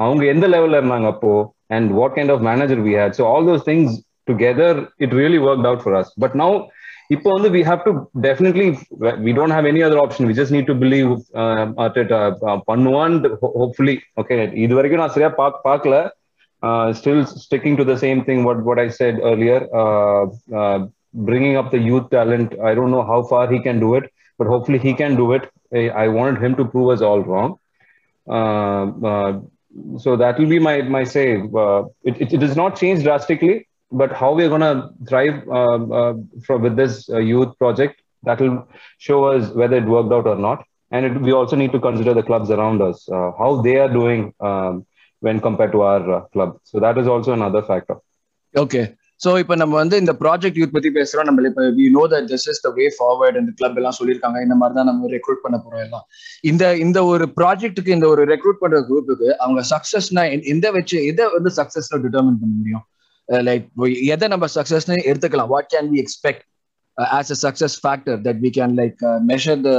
அவங்க 0.05 0.23
எந்த 0.35 0.47
லெவல்ல 0.55 0.81
இருந்தாங்க 0.81 1.09
அப்போ? 1.15 1.33
And 1.77 1.91
what 2.01 2.15
kind 2.17 2.33
of 2.35 2.45
manager 2.51 2.81
we 2.87 2.93
had 3.01 3.17
so 3.19 3.25
all 3.33 3.47
those 3.51 3.65
things 3.71 3.95
together 4.31 4.79
it 5.05 5.15
really 5.21 5.41
work 5.49 5.67
out 5.71 5.85
for 5.85 5.97
us 6.01 6.13
but 6.25 6.37
now 6.43 6.55
இப்போ 7.15 7.29
வந்து 7.37 7.49
we 7.55 7.61
have 7.69 7.81
to 7.87 7.91
definitely 8.27 8.67
we 9.25 9.33
don't 9.39 9.55
have 9.57 9.67
any 9.71 9.83
other 9.87 9.99
option. 10.05 10.23
We 10.27 10.35
just 10.39 10.53
need 10.57 10.67
to 10.71 10.77
believe 10.85 11.09
uh, 11.43 11.65
Arteta 11.85 12.21
uh, 12.49 12.57
பண்ணுவான் 12.71 13.17
hopefully. 13.61 13.97
Okay 14.21 14.37
இது 14.65 14.73
வரைக்கும் 14.79 15.03
நான் 15.03 15.15
சரியா 15.17 15.31
பாக் 15.41 15.59
பார்க்கல 15.67 15.97
uh, 16.63 16.87
still 16.93 17.21
sticking 17.45 17.77
to 17.77 17.85
the 17.85 17.97
same 17.97 18.21
thing 18.29 18.39
what 18.45 18.61
what 18.69 18.79
I 18.79 18.89
said 19.01 19.17
earlier. 19.31 19.59
Uh, 19.83 20.23
uh, 20.61 20.79
bringing 21.15 21.57
up 21.57 21.71
the 21.71 21.79
youth 21.79 22.11
talent 22.11 22.59
I 22.61 22.75
don't 22.75 22.91
know 22.91 23.05
how 23.05 23.23
far 23.23 23.51
he 23.51 23.61
can 23.61 23.81
do 23.81 23.95
it 23.95 24.11
but 24.39 24.47
hopefully 24.47 24.79
he 24.79 24.95
can 24.95 25.17
do 25.17 25.33
it. 25.33 25.51
I, 25.73 26.09
wanted 26.09 26.43
him 26.43 26.55
to 26.57 26.65
prove 26.65 26.91
us 26.91 27.01
all 27.03 27.21
wrong. 27.21 27.59
Uh, 28.29 29.07
uh, 29.07 29.41
so 29.99 30.17
that 30.17 30.39
will 30.39 30.49
be 30.49 30.59
my 30.59 30.83
my 30.83 31.05
say. 31.05 31.41
Uh, 31.41 31.85
it, 32.05 32.21
it, 32.21 32.33
it 32.33 32.39
does 32.39 32.57
not 32.57 32.77
change 32.77 33.03
drastically 33.03 33.67
but 33.91 34.13
how 34.13 34.35
we're 34.35 34.49
going 34.49 34.61
to 34.61 34.91
thrive 35.09 35.43
uh, 35.49 35.85
uh, 36.01 36.15
from, 36.45 36.63
with 36.63 36.77
this 36.77 37.09
uh, 37.11 37.19
youth 37.19 37.57
project 37.59 38.01
that 38.25 38.41
will 38.41 38.67
show 38.99 39.25
us 39.25 39.51
whether 39.51 39.77
it 39.77 39.85
worked 39.85 40.13
out 40.13 40.27
or 40.27 40.37
not. 40.37 40.65
And 40.91 41.07
it, 41.07 41.21
we 41.21 41.33
also 41.33 41.57
need 41.57 41.73
to 41.73 41.81
consider 41.81 42.15
the 42.15 42.23
clubs 42.23 42.51
around 42.51 42.83
us 42.83 43.09
how 43.11 43.61
they 43.63 43.77
are 43.77 43.89
doing 43.89 44.33
um, 44.41 44.87
when 45.21 45.41
compared 45.41 45.73
to 45.73 45.83
our 45.83 46.29
club. 46.29 46.59
So 46.65 46.81
that 46.81 46.99
is 46.99 47.07
also 47.07 47.33
another 47.33 47.63
factor. 47.63 47.97
Okay 48.63 48.83
so 49.21 49.31
இப்போ 49.43 49.55
நம்ம 49.61 49.75
வந்து 49.81 49.97
இந்த 50.03 50.13
project 50.23 50.59
youth 50.61 50.75
பத்தி 50.77 50.91
பேசுறோம் 50.97 51.27
நம்ம 51.29 51.45
இப்போ 51.51 51.65
we 51.77 51.85
know 51.97 52.03
that 52.13 52.27
this 52.33 52.47
is 52.53 52.63
the 52.65 52.71
way 52.79 52.87
forward 52.97 53.37
இந்த 53.41 53.53
club 53.61 53.79
எல்லாம் 53.81 53.97
சொல்லியிருக்காங்க 53.99 54.39
இந்த 54.47 54.57
மாதிரி 54.61 54.77
தான் 54.79 54.89
நம்ம 54.91 55.11
ரெக்ரூட் 55.15 55.45
பண்ண 55.45 55.59
போறோம் 55.65 55.85
எல்லாம் 55.87 56.05
இந்த 56.51 56.73
இந்த 56.85 56.99
ஒரு 57.13 57.27
ப்ராஜெக்ட்டுக்கு 57.39 57.95
இந்த 57.99 58.09
ஒரு 58.15 58.25
ரெக்ரூட் 58.33 58.61
பண்ற 58.63 58.81
குரூப்புக்கு 58.91 59.29
அவங்க 59.45 59.63
சக்சஸ்னா 59.75 60.25
எந்த 60.55 60.73
வச்சு 60.79 60.99
எதை 61.13 61.29
வந்து 61.37 61.53
சக்சஸ்ல 61.61 62.01
டிட்டர்மின் 62.07 62.41
பண்ண 62.43 62.53
முடியும் 62.59 62.85
லைக் 63.49 63.67
எதை 64.17 64.29
நம்ம 64.35 64.49
சக்சஸ்னு 64.59 64.99
எடுத்துக்கலாம் 65.11 65.53
what 65.55 65.71
can 65.75 65.89
we 65.95 66.01
expect 66.05 66.45
as 67.19 67.33
a 67.37 67.39
success 67.47 67.79
factor 67.85 68.21
that 68.29 68.43
we 68.47 68.53
can 68.61 68.77
like 68.83 69.01
measure 69.33 69.63
the 69.67 69.71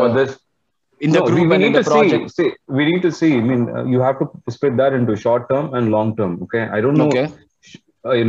இந்த 1.02 1.18
No, 1.18 1.24
we, 1.28 1.42
we 1.46 1.58
need 1.58 1.74
to 1.74 1.82
see, 1.84 1.90
project 1.90 2.30
see. 2.32 2.50
We 2.70 2.84
need 2.86 3.02
to 3.02 3.12
see. 3.12 3.32
I 3.34 3.42
mean, 3.42 3.64
uh, 3.70 3.84
you 3.86 4.00
have 4.00 4.18
to 4.20 4.26
split 4.48 4.76
that 4.78 4.94
into 4.94 5.14
short 5.18 5.44
term 5.50 5.66
and 5.74 5.92
long 5.92 6.10
term. 6.16 6.32
Okay, 6.44 6.62
I 6.72 6.82
don't 6.82 6.98
know. 7.02 7.08
Okay 7.08 7.24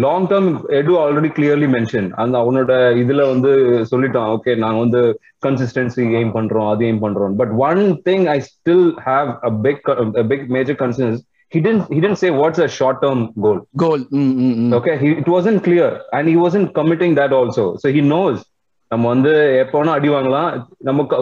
long 0.04 0.26
term 0.32 0.50
Edu 0.78 0.92
already 1.04 1.30
clearly 1.36 1.68
mention 1.76 2.08
அந்த 2.22 2.34
அவனோட 2.42 2.72
இதுல 3.02 3.24
வந்து 3.32 3.52
சொல்லிட்டான் 3.92 4.30
okay 4.34 4.52
நாங்க 4.64 4.78
வந்து 4.84 5.02
consistency 5.46 6.04
aim 6.20 6.34
பண்றோம் 6.36 6.68
அது 6.72 6.84
aim 6.90 7.02
பண்றோம். 7.06 7.34
But 7.40 7.52
one 7.68 7.82
thing 8.08 8.26
I 8.34 8.38
still 8.50 8.88
have 9.08 9.30
a 9.48 9.52
big 9.66 9.82
big 10.32 10.46
major 10.58 10.80
concerns 10.84 11.22
he 11.52 11.60
didn't 11.64 11.84
he 11.94 11.98
didn't 12.02 12.18
say 12.22 12.30
what's 12.38 12.60
a 12.64 12.68
short 12.76 12.96
term 13.04 13.20
goal. 13.44 13.58
Goal 13.82 14.02
okay 14.78 14.94
he, 15.02 15.08
it 15.22 15.28
wasn't 15.34 15.58
clear 15.66 15.90
and 16.16 16.24
he 16.32 16.36
wasn't 16.44 16.68
committing 16.78 17.12
that 17.20 17.32
also. 17.38 17.64
So 17.82 17.86
he 17.96 18.00
knows 18.12 18.38
நம்ம 18.90 19.04
வந்து 19.08 19.30
எப்போனா 19.62 19.94
அடி 19.94 20.08
வாங்கலாம் 20.08 20.48
நமக்கு 20.80 21.16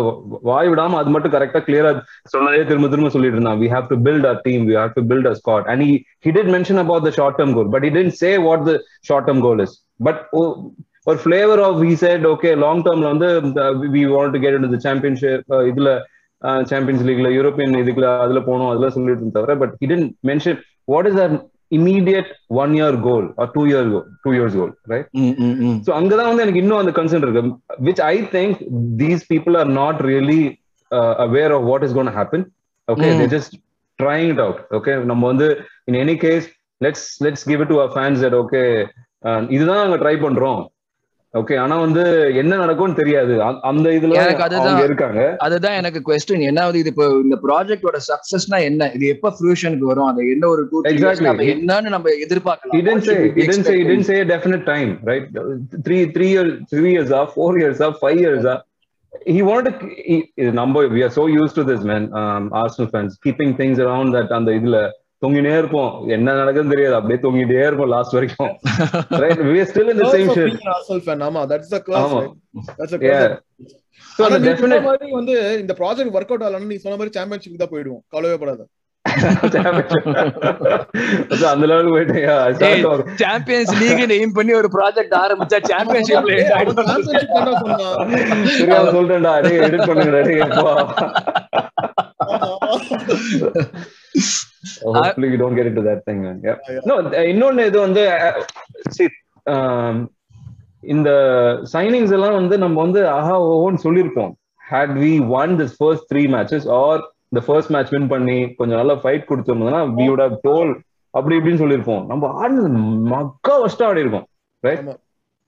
வாய் 0.48 0.68
விடாம 0.68 0.98
அது 0.98 1.10
மட்டும் 1.10 1.34
கரெக்டா 1.34 1.60
கிளியரா 1.60 1.90
சொன்னதே 2.32 2.62
திரும்ப 2.62 2.88
திரும்ப 2.88 3.10
சொல்லிட்டு 3.10 3.38
இருந்தான் 3.38 3.60
we 3.62 3.68
have 3.74 3.86
to 3.92 3.96
build 4.06 4.26
our 4.30 4.40
team 4.44 4.64
we 4.68 4.74
have 4.80 4.92
to 4.96 5.04
build 5.10 5.28
a 5.32 5.34
squad 5.34 5.68
and 5.72 5.84
he 6.24 6.32
did 6.32 6.50
mention 6.54 6.80
about 6.84 7.06
the 7.08 7.12
short 7.18 7.38
term 7.40 7.54
goal 7.54 7.70
but 7.74 7.86
it 7.88 7.96
didn't 7.98 8.16
say 8.20 8.32
what 8.46 8.64
the 8.68 8.74
short 9.08 9.28
term 9.28 9.42
goal 9.42 9.62
is 9.66 9.76
but 10.00 10.20
ஒரு 11.06 11.18
flavour 11.22 11.60
of 11.60 11.80
he 11.84 11.94
said 12.02 12.26
okay 12.26 12.50
long 12.60 12.84
டேர்ம்ல 12.84 13.08
வந்து 13.14 13.30
we 13.96 14.04
want 14.12 14.34
to 14.36 14.40
get 14.44 14.58
in 14.60 14.84
championship 14.86 15.56
இதுல 15.70 15.90
champions 16.66 17.04
லீக்ல 17.08 17.28
European 17.34 17.80
இதுக்குள்ள 17.82 18.10
அதுல 18.24 18.40
போனோம் 18.48 18.70
அதெல்லாம் 18.70 18.96
சொல்லிட்டு 18.96 19.34
தவிர 19.36 19.54
but 19.56 19.74
he 19.82 19.88
mention 20.30 20.58
what 20.86 21.08
is 21.10 21.20
our 21.24 21.34
immediate 21.70 22.28
one 22.48 22.74
year 22.74 22.92
goal 22.96 23.32
or 23.36 23.46
two 23.54 23.66
year 23.66 23.84
goal 23.90 24.04
two 24.24 24.32
years 24.32 24.54
goal 24.54 24.72
right 24.86 25.06
so 25.86 25.92
அங்கதான் 25.98 26.30
வந்து 26.30 26.42
எனக்கு 26.42 26.58
இன்னும் 26.58 26.78
அந்த 26.78 26.92
கன்சர்ன் 26.98 27.24
இருக்கு 27.26 27.42
which 27.88 28.00
i 28.00 28.16
think 28.34 28.52
these 28.96 29.24
people 29.32 29.56
are 29.56 29.70
not 29.82 30.02
really 30.02 30.42
uh, 30.92 31.14
aware 31.26 31.52
of 31.52 31.64
what 31.64 31.82
is 31.82 31.92
going 31.92 32.06
to 32.06 32.16
happen 32.22 32.42
okay 32.88 33.10
Mm. 33.10 33.18
they're 33.18 33.34
just 33.38 33.52
trying 33.98 34.30
it 34.34 34.40
out 34.40 34.58
okay 34.70 35.04
நம்ம 35.04 35.26
வந்து 35.26 35.46
in 35.86 35.94
any 35.94 36.16
case 36.16 36.46
let's 36.80 37.20
let's 37.20 37.44
give 37.50 37.60
it 37.60 37.68
to 37.68 37.78
our 37.82 37.90
fans 37.98 38.20
that 38.20 38.34
okay 38.42 38.68
uh, 39.24 39.40
இதுதான் 39.48 39.80
நாங்க 39.82 39.96
try 39.96 40.16
பண்றோம் 40.24 40.60
okay 41.34 41.54
ஆனா 41.62 41.74
வந்து 41.84 42.02
என்ன 42.40 42.56
நடக்கும்னு 42.56 42.98
தெரியாது 43.00 43.34
அந்த 43.70 43.86
இதுல 43.96 44.18
எனக்கு 44.24 44.44
அதுதான் 44.46 44.82
இருக்காங்க 44.84 45.20
அதுதான் 45.46 45.78
எனக்கு 45.80 46.00
கொஸ்டின் 46.08 46.44
என்ன 46.50 46.64
வந்து 46.66 46.80
இது 46.82 46.92
இப்போ 46.92 47.06
இந்த 47.24 47.36
ப்ராஜெக்டோட 47.44 47.98
சக்சஸ்னா 48.08 48.58
என்ன 48.68 48.90
இது 48.96 49.06
எப்ப 49.14 49.32
ஃபியூஷனுக்கு 49.38 49.88
வரும் 49.90 50.10
அது 50.10 50.28
என்ன 50.34 50.44
ஒரு 50.48 50.62
டூ. 50.70 50.82
நம்ம 51.28 51.46
என்னன்னு 51.54 51.94
நம்ம 51.96 52.12
எதிர்பார்க்கலாம் 52.26 52.76
didn't 53.82 54.06
say 54.10 54.18
a 54.20 54.28
definite 54.34 54.64
time 54.66 54.92
right 55.10 55.26
three 55.86 56.02
three 56.16 56.30
years 56.34 56.52
three 56.74 56.92
years 56.92 57.10
up 57.20 57.30
four 57.38 57.50
years 57.58 57.80
up 57.88 57.96
five 58.04 58.18
years 58.18 58.44
up 58.44 58.62
he 59.32 59.40
wanted 59.42 59.74
to 59.80 59.86
he, 60.08 60.16
number 60.60 60.82
we 60.88 61.02
are 61.02 61.12
so 61.12 61.24
used 61.34 61.54
to 61.54 61.64
this 61.64 61.82
man 61.90 62.04
um 62.20 62.44
arsenal 62.62 62.88
fans 62.94 63.12
keeping 63.26 63.52
things 63.56 63.78
around 63.78 64.08
that 64.12 64.30
அந்த 64.38 64.52
இதுல 64.52 64.78
தொங்கினே 65.24 65.58
இருப்போம். 65.58 66.08
என்ன 66.08 66.32
நடக்குதுன்னு 66.32 66.68
தெரியாது. 66.68 66.94
அப்படியே 66.94 67.20
தொங்கிட்டே 67.20 67.66
இருப்போம் 67.66 67.88
last 67.88 68.12
வரைக்கும். 68.12 68.58
ஆமா, 71.86 72.32
சொன்ன 74.16 74.38
definite 74.38 74.82
மாதிரி 74.82 75.10
வந்து 75.10 75.58
இந்த 75.60 75.74
ப்ராஜெக்ட் 75.78 76.14
ஒர்க் 76.14 76.32
அவுட் 76.32 76.42
ஆகலன்னு 76.42 76.66
நீ 76.66 76.76
சொன்ன 76.76 76.98
மாதிரி 76.98 77.10
சாம்பியன்ஷிப் 77.10 77.58
தான் 77.58 77.68
போயிடுவோம். 77.68 78.00
கவலையே 78.08 78.38
படாத. 78.38 78.66
அந்த 81.50 81.64
லெவலுக்கு 81.70 81.94
போயிட்டு 81.96 82.14
yeah, 82.20 82.38
I 82.38 82.50
ஏய், 82.50 82.56
started 82.56 82.84
talking. 82.86 83.10
Champions 83.22 83.72
league 83.80 84.02
aim 84.16 84.34
பண்ணி 84.38 84.52
ஒரு 84.60 84.68
ப்ராஜெக்ட் 84.76 85.14
ஆரம்பிச்சா 85.22 85.58
சாம்பியன்ஷிப்ல 85.72 86.38
சொல்லிட்டேன்டா 88.96 89.34
டேய் 89.46 89.60
எடிட் 89.66 89.88
பண்ணுங்கடா 89.90 90.22
டேய் 90.28 90.42
எப்பா 90.46 90.74
hopefully 94.96 95.28
we 95.32 95.36
don't 95.36 95.56
get 95.58 95.66
into 95.66 95.82
that 95.82 96.00
thing 96.06 96.18
man. 96.24 96.36
Yeah. 96.42 96.58
Yeah. 96.68 96.84
no 96.90 96.94
uh, 97.00 97.24
இன்னொன்னு 97.32 97.66
இது 97.70 97.78
வந்து 97.86 98.04
uh, 98.18 98.32
see 98.96 99.08
um, 99.46 99.96
இந்த 100.94 101.10
சைனிங்ஸ் 101.74 102.14
எல்லாம் 102.16 102.38
வந்து 102.38 102.54
நம்ம 102.58 102.76
வந்து 102.86 103.02
ஆஹா 103.18 103.36
ஓன்னு 103.58 103.84
சொல்லியிருப்போம் 103.84 104.32
had 104.64 104.90
we 104.96 105.12
won 105.32 105.48
this 105.60 105.72
first 105.82 106.02
three 106.10 106.26
matches 106.26 106.64
or 106.78 106.92
the 107.36 107.44
first 107.48 107.68
match 107.74 107.90
win 107.94 108.04
பண்ணி 108.12 108.36
கொஞ்சம் 108.58 108.78
நல்ல 108.80 108.94
ஃபைட் 109.02 109.28
கொடுத்திருந்தோம்னா 109.30 109.80
we 109.98 110.06
would 110.10 110.22
have 110.26 110.36
told 110.48 110.70
அப்படி 111.14 111.34
இப்படின்னு 111.38 111.62
சொல்லியிருப்போம். 111.62 112.04
நம்ம 112.10 112.28
ஆடினது 112.40 112.68
மக்கா 113.12 113.54
ஃபர்ஸ்ட் 113.62 113.84
ஆடி 113.88 114.02
இருக்கோம் 114.04 114.26
right. 114.64 114.86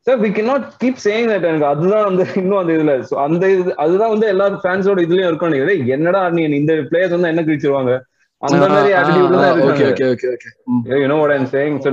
Sir 0.06 0.18
we 0.24 0.28
cannot 0.36 0.64
keep 0.82 1.00
saying 1.06 1.30
that 1.32 1.46
எனக்கு 1.50 1.68
அதுதான் 1.72 2.04
வந்து 2.08 2.24
இன்னும் 2.40 2.60
அந்த 2.62 2.72
இதுல 2.76 2.92
அந்த 3.24 3.44
இது 3.54 3.72
அதுதான் 3.84 4.12
வந்து 4.14 4.26
எல்லா 4.34 4.46
ஃபேன்ஸோட 4.64 5.00
இதுலயும் 5.06 5.30
இருக்கும் 5.30 5.54
டேய், 5.70 5.82
என்னடா 5.96 6.20
நீ 6.36 6.42
இந்த 6.60 6.74
பிளேயர்ஸ் 6.90 7.16
வந்து 7.16 7.32
என்ன 7.32 7.44
கிழிச்சிருவாங்க? 7.48 7.94
அந்த 8.42 8.64
மாதிரி 8.74 8.92
attitude 9.00 9.34
தான் 9.34 9.60
ஓகே 9.68 9.84
இருக்காங்க. 9.86 10.12
Okay 10.14 10.28
okay 10.34 10.48
okay 10.78 11.00
you 11.02 11.08
know 11.12 11.18
what 11.22 11.32
i'm 11.36 11.46
saying? 11.54 11.76
so 11.84 11.90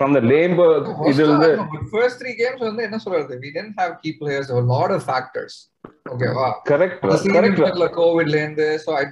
from 0.00 0.12
the 0.12 0.22
labor 0.32 0.68
இது 1.10 1.22
வந்து 1.30 1.48
ஃபர்ஸ்ட் 1.92 2.20
த்ரீ 2.20 2.32
கேம்ஸ் 2.38 2.64
வந்து 2.66 2.82
என்ன 2.86 2.98
சொல்றது? 3.04 3.34
We 3.42 3.50
didn't 3.50 3.76
have 3.78 3.92
key 4.02 4.12
players. 4.20 4.46
There 4.48 4.58
were 4.58 4.66
a 4.66 4.74
lot 4.76 4.90
of 4.90 5.02
factors. 5.10 5.54
ஓகேவா 6.12 6.46
கரெக்ட் 6.68 6.98
கரெக்ட் 7.04 7.60
கரெக்ட் 7.60 7.94
கோவிட்ல 7.98 8.36
இருந்து 8.40 8.66
சோ 8.84 8.90
ஐ 8.98 9.04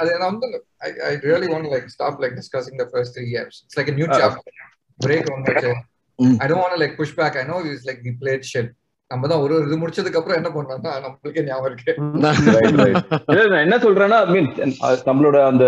அது 0.00 0.08
நான் 0.14 0.30
வந்து 0.30 0.48
I 0.86 0.90
I 1.08 1.12
really 1.26 1.48
want 1.52 1.68
like 1.74 1.86
stop 1.94 2.18
like 2.22 2.34
discussing 2.38 2.80
the 2.82 2.86
first 2.92 3.14
three 3.16 3.26
games 3.34 3.58
it's 3.60 3.78
like 3.78 3.90
a 3.92 3.98
new 3.98 4.08
Uh, 4.08 4.18
chapter. 4.20 4.52
Break 4.98 5.28
வந்துச்சு. 5.32 5.70
I 6.38 6.46
don't 6.46 6.62
want 6.62 6.80
like 6.82 6.96
push 7.00 7.16
back 7.18 7.36
I 7.40 7.46
know 7.50 7.58
is 7.72 7.86
like 7.88 8.02
the 8.06 8.14
plate 8.20 8.46
shed 8.52 8.70
நம்ம 9.10 9.28
தான் 9.30 9.42
ஒரு 9.42 9.54
ஒரு 9.56 9.66
இது 9.68 9.76
முடிச்சதுக்கு 9.82 10.18
அப்புறம் 10.20 10.38
என்ன 10.40 10.50
பண்ணோம்னா 10.54 10.92
நம்மளுக்கே 11.04 11.42
ஞாபகம் 11.48 11.68
இருக்கு. 11.70 11.92
இல்ல 13.44 13.58
என்ன 13.66 13.76
சொல்றேன்னா 13.84 14.18
ஐ 14.24 14.32
மீன் 14.34 14.48
நம்மளோட 15.08 15.38
அந்த 15.50 15.64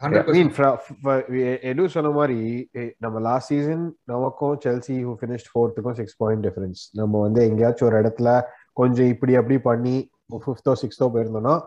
100%. 0.03 0.51
fra- 0.57 0.77
for- 1.03 1.31
we- 1.31 1.61
எடு 1.61 1.89
சொன்ன 1.89 2.09
மாதிரி 2.09 2.69
எ- 2.75 2.93
நம்ம 2.97 3.19
லாஸ்ட் 3.19 3.47
சீசன் 3.47 3.95
நமக்கும் 4.03 4.59
செல்சி 4.65 4.87
ஹூ 4.87 5.15
ஃபினிஷ்ட் 5.21 5.49
ஃபோர்த்துக்கும் 5.55 5.91
சிக்ஸ் 5.91 6.17
பாயிண்ட் 6.17 6.45
டிஃபரன்ஸ் 6.45 6.89
நம்ம 6.91 7.21
வந்து 7.21 7.43
எங்கேயாச்சும் 7.43 7.89
ஒரு 7.89 8.01
இடத்துல 8.01 8.41
கொஞ்சம் 8.73 9.07
இப்படி 9.07 9.35
அப்படி 9.35 9.57
பண்ணி 9.59 10.09
ஃபிஃப்த்தோ 10.31 10.73
சிக்ஸ்த்தோ 10.81 11.09
போயிருந்தோம்னா 11.13 11.59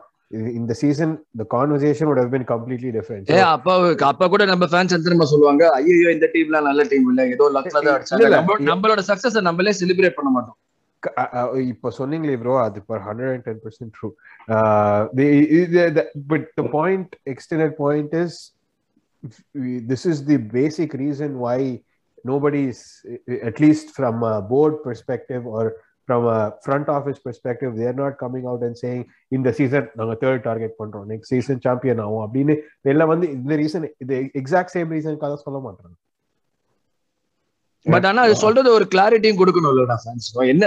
இந்த 0.59 0.73
season 0.81 1.13
the 1.41 1.45
conversation 1.55 2.09
would 2.11 2.21
have 2.23 2.33
been 2.35 2.45
completely 2.53 2.91
different. 2.97 3.25
ஏ 3.37 3.39
அப்பா 3.55 3.75
அப்பா 4.11 4.27
கூட 4.33 4.45
நம்ம 4.53 4.69
ஃபேன்ஸ் 4.73 4.95
வந்து 4.97 5.13
நம்ம 5.15 5.27
சொல்லுவாங்க? 5.33 5.63
ஐயோ 5.79 6.09
இந்த 6.17 6.27
டீம்ல 6.35 6.61
நல்ல 6.69 6.85
டீம் 6.93 7.09
இல்ல. 7.13 7.23
ஏதோ 7.35 7.47
லக்ல 7.57 7.77
தான் 7.87 7.95
அடிச்சாங்க. 7.97 8.43
நம்மளோட 8.73 9.05
சக்சஸ் 9.11 9.39
நம்மளே 9.49 9.75
செலிப்ரேட் 9.81 10.19
பண்ண 10.19 10.33
மாட்டோம். 10.37 10.59
இப்போ 11.73 11.89
சொன்னீங்களே 12.01 12.37
ப்ரோ 12.43 12.53
அது 12.67 12.79
per 12.91 13.03
hundred 13.09 13.33
and 13.37 13.47
ten 13.49 13.63
percent 13.65 13.95
true 13.97 14.09
but 16.35 16.47
the 16.61 16.63
point 16.77 17.15
extended 17.35 17.75
point 17.83 18.15
is 18.25 18.39
this 19.91 20.07
is 20.13 20.23
the 20.31 20.39
basic 20.61 20.95
reason 21.07 21.37
why 21.49 21.59
nobody 22.31 22.61
is 22.73 22.79
at 23.49 23.57
least 23.63 23.87
from 23.97 24.15
a 24.31 24.37
board 24.53 24.75
perspective 24.85 25.43
or 25.57 25.65
from 26.09 26.27
a 26.29 26.39
front 26.67 26.89
office 26.89 27.19
perspective 27.25 27.71
they're 27.77 27.97
not 27.97 28.15
coming 28.21 28.45
out 28.45 28.63
and 28.63 28.75
saying 28.83 29.03
இந்த 29.29 29.53
season 29.53 29.91
நாங்க 29.95 30.17
third 30.21 30.43
target 30.43 30.75
பண்றோம். 30.79 31.07
Next 31.09 31.31
season 31.33 31.61
champion 31.61 31.99
ஆகும் 31.99 32.35
அப்படின்னு 32.35 32.55
வெளில 32.85 33.07
வந்து 33.07 33.31
இந்த 33.31 33.57
reason 33.57 33.93
இது 33.99 34.31
exact 34.35 34.75
same 34.75 34.91
ரீசனுக்காக 34.91 35.35
சொல்ல 35.35 35.61
மாட்டாங்க 35.65 35.95
பட் 37.87 38.07
ஆனா 38.07 38.23
அது 38.23 38.37
சொல்றது 38.37 38.73
ஒரு 38.73 38.89
கிளாரிட்டியும் 38.95 39.39
கொடுக்கணும்ல 39.39 39.97
ஃபேன்ஸ் 40.05 40.49
என்ன 40.49 40.67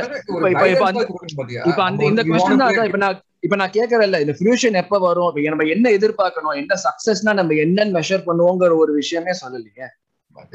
இப்ப- 1.66 1.84
அந்த- 1.84 2.06
இந்த 2.06 2.24
கொஸ்டின் 2.24 2.58
தான் 2.58 2.86
இப்ப 2.86 2.98
நான் 2.98 3.22
இப்ப 3.40 3.56
நான் 3.56 3.70
கேக்குறேன்ல 3.70 4.20
இந்த 4.20 4.36
ஃபியூஷன் 4.40 4.74
எப்ப 4.74 5.00
வரும்? 5.00 5.34
நம்ம 5.36 5.64
என்ன 5.64 5.90
எதிர்பார்க்கணும்? 5.90 6.56
என்ன 6.56 6.76
சக்சஸ்னா 6.84 7.34
நம்ம 7.34 7.54
என்னன்னு 7.54 8.02
மெஷர் 8.02 8.26
பண்ணுவோங்கிற 8.26 8.76
ஒரு 8.78 8.94
விஷயமே 8.94 9.32
சொல்லலையே. 9.46 9.88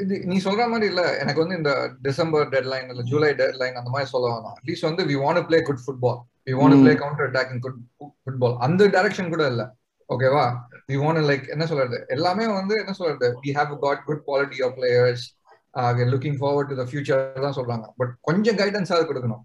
இது 0.03 0.15
நீ 0.31 0.37
சொல்ற 0.45 0.63
மாதிரி 0.71 0.85
இல்ல. 0.91 1.03
எனக்கு 1.23 1.43
வந்து 1.43 1.57
இந்த 1.59 1.71
டிசம்பர் 2.07 2.45
டெட்லைன் 2.53 2.89
இல்ல 2.93 3.03
ஜூலை 3.11 3.31
டெட்லைன் 3.41 3.79
அந்த 3.81 3.91
மாதிரி 3.95 4.09
சொல்ல 4.13 4.25
வேணாம். 4.33 4.55
அட்லீஸ்ட் 4.59 4.89
வந்து 4.89 5.05
we 5.11 5.15
want 5.23 5.45
play 5.49 5.59
good 5.69 5.83
football 5.85 6.19
we 6.49 6.55
want. 6.59 6.79
Play 6.83 6.93
counter 7.01 7.27
attacking 7.29 7.63
good 7.65 7.79
football 8.25 8.57
அந்த 8.67 8.89
டைரக்ஷன் 8.97 9.31
கூட 9.35 9.45
இல்ல. 9.53 9.65
ஓகேவா 10.09 10.45
வி? 10.89 10.95
வாண்ட் 11.03 11.27
லைக் 11.29 11.45
என்ன 11.55 11.65
சொல்றது? 11.71 11.97
எல்லாமே 12.15 12.45
வந்து 12.59 12.75
என்ன 12.81 12.93
சொல்றது? 12.99 13.29
We 13.43 13.51
have 13.59 13.71
got 13.85 14.03
good 14.09 14.23
quality 14.29 14.59
of 14.67 14.75
players 14.79 15.25
looking 16.13 16.37
forward 16.41 16.69
to 16.71 16.75
the 16.81 16.85
future 16.89 17.21
தான் 17.45 17.57
சொல்றாங்க. 17.59 17.85
பட் 17.99 18.11
கொஞ்சம் 18.29 18.59
கைடன்ஸாவது 18.61 19.05
கொடுக்கணும். 19.11 19.43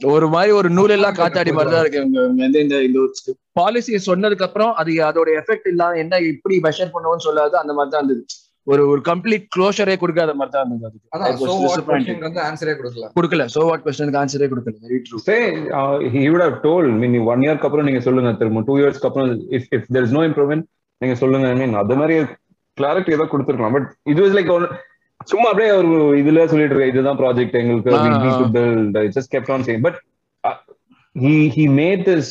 ஒரு 0.00 0.26
மாதிரி 0.34 0.52
ஒரு 0.58 0.68
நூல் 0.76 0.94
எல்லாம் 0.96 1.16
காத்தாடி 1.18 1.50
மாதிரி 1.56 1.72
தான் 1.74 1.82
இருக்கு. 1.82 2.00
இவங்க 2.02 2.18
இவங்க 2.26 2.42
வந்து 2.44 2.60
இந்த 2.64 2.76
இந்த 2.86 3.00
பாலிசி 3.58 3.98
சொன்னதுக்கு 4.06 4.46
அப்புறம் 4.46 4.72
அது 4.80 4.92
அதோட 5.08 5.28
எஃபெக்ட் 5.40 5.68
இல்லாம 5.72 5.98
என்ன 6.04 6.20
இப்படி 6.32 6.56
மெஷர் 6.66 6.92
பண்ணுவோம்னு 6.94 7.26
சொல்லாது 7.26 7.56
அந்த 7.62 7.72
மாதிரி 7.78 7.92
தான் 7.94 8.02
இருந்தது. 8.02 8.24
ஒரு 8.70 8.82
ஒரு 8.90 9.00
கம்ப்ளீட் 9.08 9.46
க்ளோஷரே 9.54 9.94
கொடுக்காத 10.02 10.34
மாதிரி 10.38 10.52
தான் 10.54 10.66
இருந்தது 10.66 10.96
அதுக்கு. 11.14 11.46
சோ 11.48 11.54
வாட் 11.62 12.38
ஆன்சரே 12.48 12.74
கொடுக்கல. 12.80 13.06
கொடுக்கல. 13.16 13.44
சோ 13.54 13.60
வாட் 13.68 13.84
கொஸ்டனுக்கு 13.86 14.20
ஆன்சரே 14.22 14.48
கொடுக்கல. 14.52 14.74
Very 14.86 14.98
true 15.08 15.18
say 15.28 15.40
uh, 15.78 15.94
he 16.14 16.22
would 16.30 16.44
have 16.46 16.58
told 16.66 16.86
I 16.92 16.96
mean 17.02 17.16
one 17.32 17.44
இயர்க்கு 17.46 17.68
அப்புறம் 17.68 17.88
நீங்க 17.88 18.02
சொல்லுங்க 18.06 18.32
திரும்ப 18.42 18.62
டூ 18.68 18.76
இயர்ஸ்க்கு 18.82 19.08
அப்புறம் 19.10 19.32
if 19.58 19.64
if 19.78 19.82
there 19.96 20.04
is 20.08 20.12
no 20.18 20.22
improvement 20.30 20.64
நீங்க 21.00 21.16
சொல்லுங்க. 21.22 21.48
I 21.54 21.58
mean 21.62 21.74
அது 21.82 21.96
மாதிரி 22.02 22.16
கிளாரிட்டி 22.78 23.16
ஏதோ 23.18 23.26
கொடுத்துருக்கலாம். 23.34 23.76
பட் 23.78 23.88
இது 24.12 24.20
வாஸ் 24.24 24.36
லைக் 24.38 24.52
சும்மா 25.32 25.48
அப்படியே 25.50 25.72
ஒரு 25.80 25.90
இதுல 26.20 26.46
சொல்லிட்டு 26.52 26.74
இருக்க 26.74 26.92
இதுதான் 26.92 27.18
ப்ராஜெக்ட் 27.20 27.58
எங்களுக்கு 27.60 27.90
we 27.96 27.98
need 28.24 28.38
to 28.44 28.48
build. 28.58 28.96
I 29.02 29.08
just 29.16 29.30
kept 29.34 29.50
on 29.56 29.64
saying 29.66 29.82
but 29.88 29.96
uh, 30.44 30.56
he 31.16 31.34
he 31.56 31.66
made 31.82 32.00
this 32.10 32.28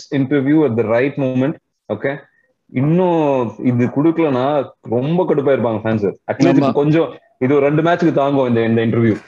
இன்னும் 2.71 3.19
இது 3.69 3.83
குடுக்கலனா 3.95 4.45
ரொம்ப 4.95 5.19
கடுப்பா 5.23 5.53
இருப்பாங்க 5.55 5.81
ஃபேன்ஸ் 5.83 6.05
அட்லீஸ்ட். 6.31 6.77
கொஞ்சம் 6.79 7.09
இது 7.43 7.53
ஒரு 7.55 7.65
ரெண்டு 7.65 7.81
மேட்ச்க்கு 7.85 8.11
தாங்கும் 8.15 8.47
இந்த 8.49 8.59
இந்த 8.69 8.79
இன்டர்வியூ 8.85 9.13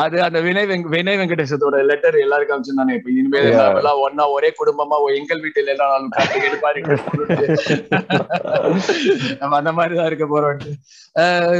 அது 0.00 0.16
அந்த 0.24 0.38
வினய் 0.44 0.66
வினய் 0.92 1.18
வெங்கடேஷத்தோட 1.20 1.76
லெட்டர் 1.88 2.16
எல்லாருக்கும் 2.22 2.54
அமைச்சிருந்தானே 2.56 2.94
இப்ப 2.98 3.08
இனிமேல் 3.12 3.46
எல்லாம் 3.72 4.00
ஒன்னா 4.04 4.24
ஒரே 4.34 4.48
குடும்பமா 4.58 4.96
எங்கள் 5.16 5.42
வீட்டுல 5.44 5.72
எல்லாம் 5.74 5.90
நாளும் 5.92 6.12
நம்ம 9.40 9.56
அந்த 9.60 9.72
மாதிரி 9.78 9.94
தான் 9.98 10.08
இருக்க 10.10 10.26
போறோம். 10.26 10.60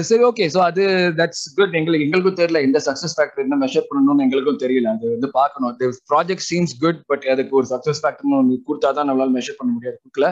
சரி 0.09 0.23
ஓகே 0.29 0.45
ஸோ 0.55 0.59
அது 0.69 0.83
தட்ஸ் 1.19 1.45
குட் 1.59 1.75
எங்களுக்கு 1.79 2.07
எங்களுக்கும் 2.07 2.39
தெரியல. 2.41 2.61
இந்த 2.67 2.79
சக்ஸஸ் 2.87 3.15
ஃபேக்டர் 3.17 3.43
என்ன 3.45 3.57
மெஷர் 3.63 3.87
பண்ணணும்னு 3.91 4.25
எங்களுக்கும் 4.27 4.61
தெரியல. 4.65 4.89
அது 4.97 5.13
வந்து 5.15 5.29
பார்க்கணும். 5.39 5.73
ப்ராஜெக்ட் 6.13 6.47
சீன்ஸ் 6.49 6.75
குட் 6.83 7.01
பட் 7.11 7.25
அதுக்கு 7.35 7.57
ஒரு 7.61 7.69
சக்ஸஸ் 7.73 8.01
ஃபேக்டர்னு 8.03 8.39
ஒன்று 8.41 8.57
கொடுத்தாதான் 8.69 9.09
நம்மளால 9.11 9.35
மெஷர் 9.39 9.59
பண்ண 9.61 9.71
முடியாது. 9.77 9.97
குக்கில் 10.05 10.29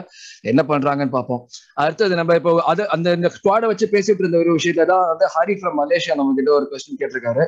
என்ன 0.51 0.63
பண்றாங்கன்னு 0.71 1.15
பார்ப்போம். 1.17 1.41
அடுத்தது 1.85 2.19
நம்ம 2.21 2.35
இப்போ 2.41 2.53
அது 2.73 2.83
அந்த 2.97 3.15
இந்த 3.19 3.31
ஸ்குவாடை 3.37 3.69
வச்சு 3.71 3.87
பேசிட்டு 3.95 4.23
இருந்த 4.25 4.39
ஒரு 4.43 4.53
விஷயத்துல 4.59 4.87
தான் 4.93 5.05
வந்து 5.13 5.27
ஹரி 5.37 5.55
ஃப்ரம் 5.61 5.79
மலேசியா 5.83 6.17
நம்ம 6.21 6.35
கிட்ட 6.39 6.51
ஒரு 6.59 6.67
கொஸ்டின் 6.73 7.01
கேட்டிருக்காரு. 7.01 7.45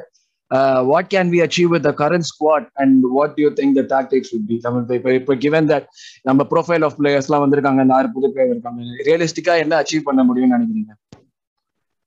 What 0.92 1.10
can 1.14 1.32
we 1.34 1.40
achieve 1.46 1.72
with 1.76 1.86
the 1.88 1.92
current 2.02 2.28
squad 2.32 2.68
and 2.82 3.06
what 3.16 3.40
you 3.44 3.50
think 3.58 3.76
the 3.80 3.84
tactics 3.96 4.32
would 4.34 4.46
be 4.52 4.58
நம்ம 4.66 4.96
இப்போ 5.00 5.12
இப்போ 5.22 5.34
கிவன் 5.46 5.68
தட் 5.72 5.88
நம்ம 6.30 6.48
ப்ரொஃபைல் 6.54 6.86
ஆஃப் 6.88 6.96
பிளேயர்ஸ்லாம் 7.02 7.44
வந்திருக்காங்க 7.46 7.84
நாலு 7.94 8.10
புது 8.16 8.30
பிளேயர் 8.36 8.54
இருக்காங்க 8.56 9.04
ரியலிஸ்டிக்கா 9.10 9.56
என்ன 9.64 9.76
அச்சீவ் 9.82 10.08
பண்ண 10.10 10.24
முடியும்னு 10.30 10.56
நினைக்கிறீங்க? 10.58 10.94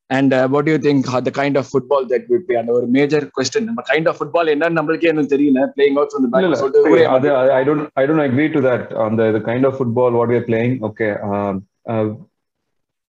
And 0.10 0.34
what 0.50 0.70
you 0.70 0.76
think 0.78 1.08
the 1.28 1.32
kind 1.40 1.58
of 1.58 1.70
football 1.72 2.06
that 2.12 2.26
would 2.32 2.44
be 2.50 2.56
அந்த 2.62 2.72
ஒரு 2.72 2.88
மேஜர் 2.98 3.26
கொஸ்டின் 3.38 3.68
நம்ம 3.70 3.84
கைண்ட் 3.92 4.08
ஆஃப் 4.12 4.18
ஃபுட்பால் 4.20 4.52
என்னன்னு 4.54 4.78
நம்மளுக்கே 4.80 5.12
இன்னும் 5.14 5.32
தெரியல 5.34 5.62
பிளேயிங் 5.76 5.98
அவுட் 6.00 6.14
ஃப்ரம் 6.14 6.26
தி 6.26 6.30
இல்ல, 6.32 6.46
இல்ல. 6.46 6.52
பேக் 6.52 6.62
சொல்லிட்டு 6.64 6.92
ஊரே 6.94 7.06
அது 7.16 7.30
அது- 7.40 7.54
I 7.60 7.64
don't 7.70 7.84
I 7.94 8.06
don't 8.06 8.24
agree 8.30 8.50
to 8.56 8.62
that 8.70 8.86
on 9.06 9.18
the 9.18 9.28
the 9.32 9.44
kind 9.50 9.66
of 9.70 9.74
football 9.82 10.12
what 10.20 10.30
we 10.34 10.38
are 10.42 10.48
playing. 10.52 10.74
Okay. 10.90 11.12
Um, 11.30 11.56
uh, 11.86 12.06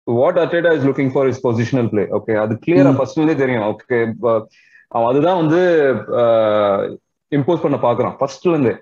what 0.06 0.36
Arteta 0.36 0.70
is 0.78 0.84
looking 0.84 1.10
for 1.10 1.24
is 1.32 1.38
positional 1.48 1.88
play. 1.94 2.06
Okay. 2.18 2.36
அது 2.44 2.54
கிளியரா 2.66 2.92
ம். 2.92 2.98
ஃபர்ஸ்ட்ல 2.98 3.20
இருந்தே 3.20 3.36
தெரியும். 3.36 3.66
ஓகே. 3.72 3.98
அவன் 4.88 5.08
அதுதான் 5.10 5.40
வந்து 5.42 5.60
இம்போஸ் 7.32 7.62
பண்ண 7.62 7.76
பாக்குறான் 7.82 8.16
ஃபர்ஸ்ட்ல 8.18 8.50
இருந்து 8.50 8.72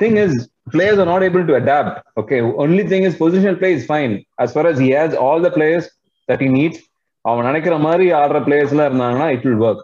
thing 0.00 0.14
is 0.16 0.32
players 0.74 0.98
are 1.02 1.08
not 1.10 1.22
able 1.22 1.44
to 1.46 1.54
adapt 1.60 1.94
okay 2.20 2.38
only 2.62 2.84
thing 2.90 3.02
is 3.08 3.14
positional 3.16 3.56
play 3.60 3.70
is 3.72 3.84
fine 3.86 4.12
as 4.44 4.48
far 4.56 4.64
as 4.70 4.76
he 4.78 4.88
has 4.90 5.12
all 5.24 5.38
the 5.46 5.52
players 5.56 5.84
that 6.28 6.40
he 6.40 6.48
needs 6.56 6.78
அவன் 7.25 7.47
நினைக்கிற 7.49 7.75
மாதிரி 7.85 8.05
ஆடுற 8.21 8.39
பிளேயர்ஸ் 8.47 8.73
எல்லாம் 8.75 8.89
இருந்தாங்கன்னா 8.89 9.29
it 9.35 9.47
will 9.47 9.63
work 9.69 9.83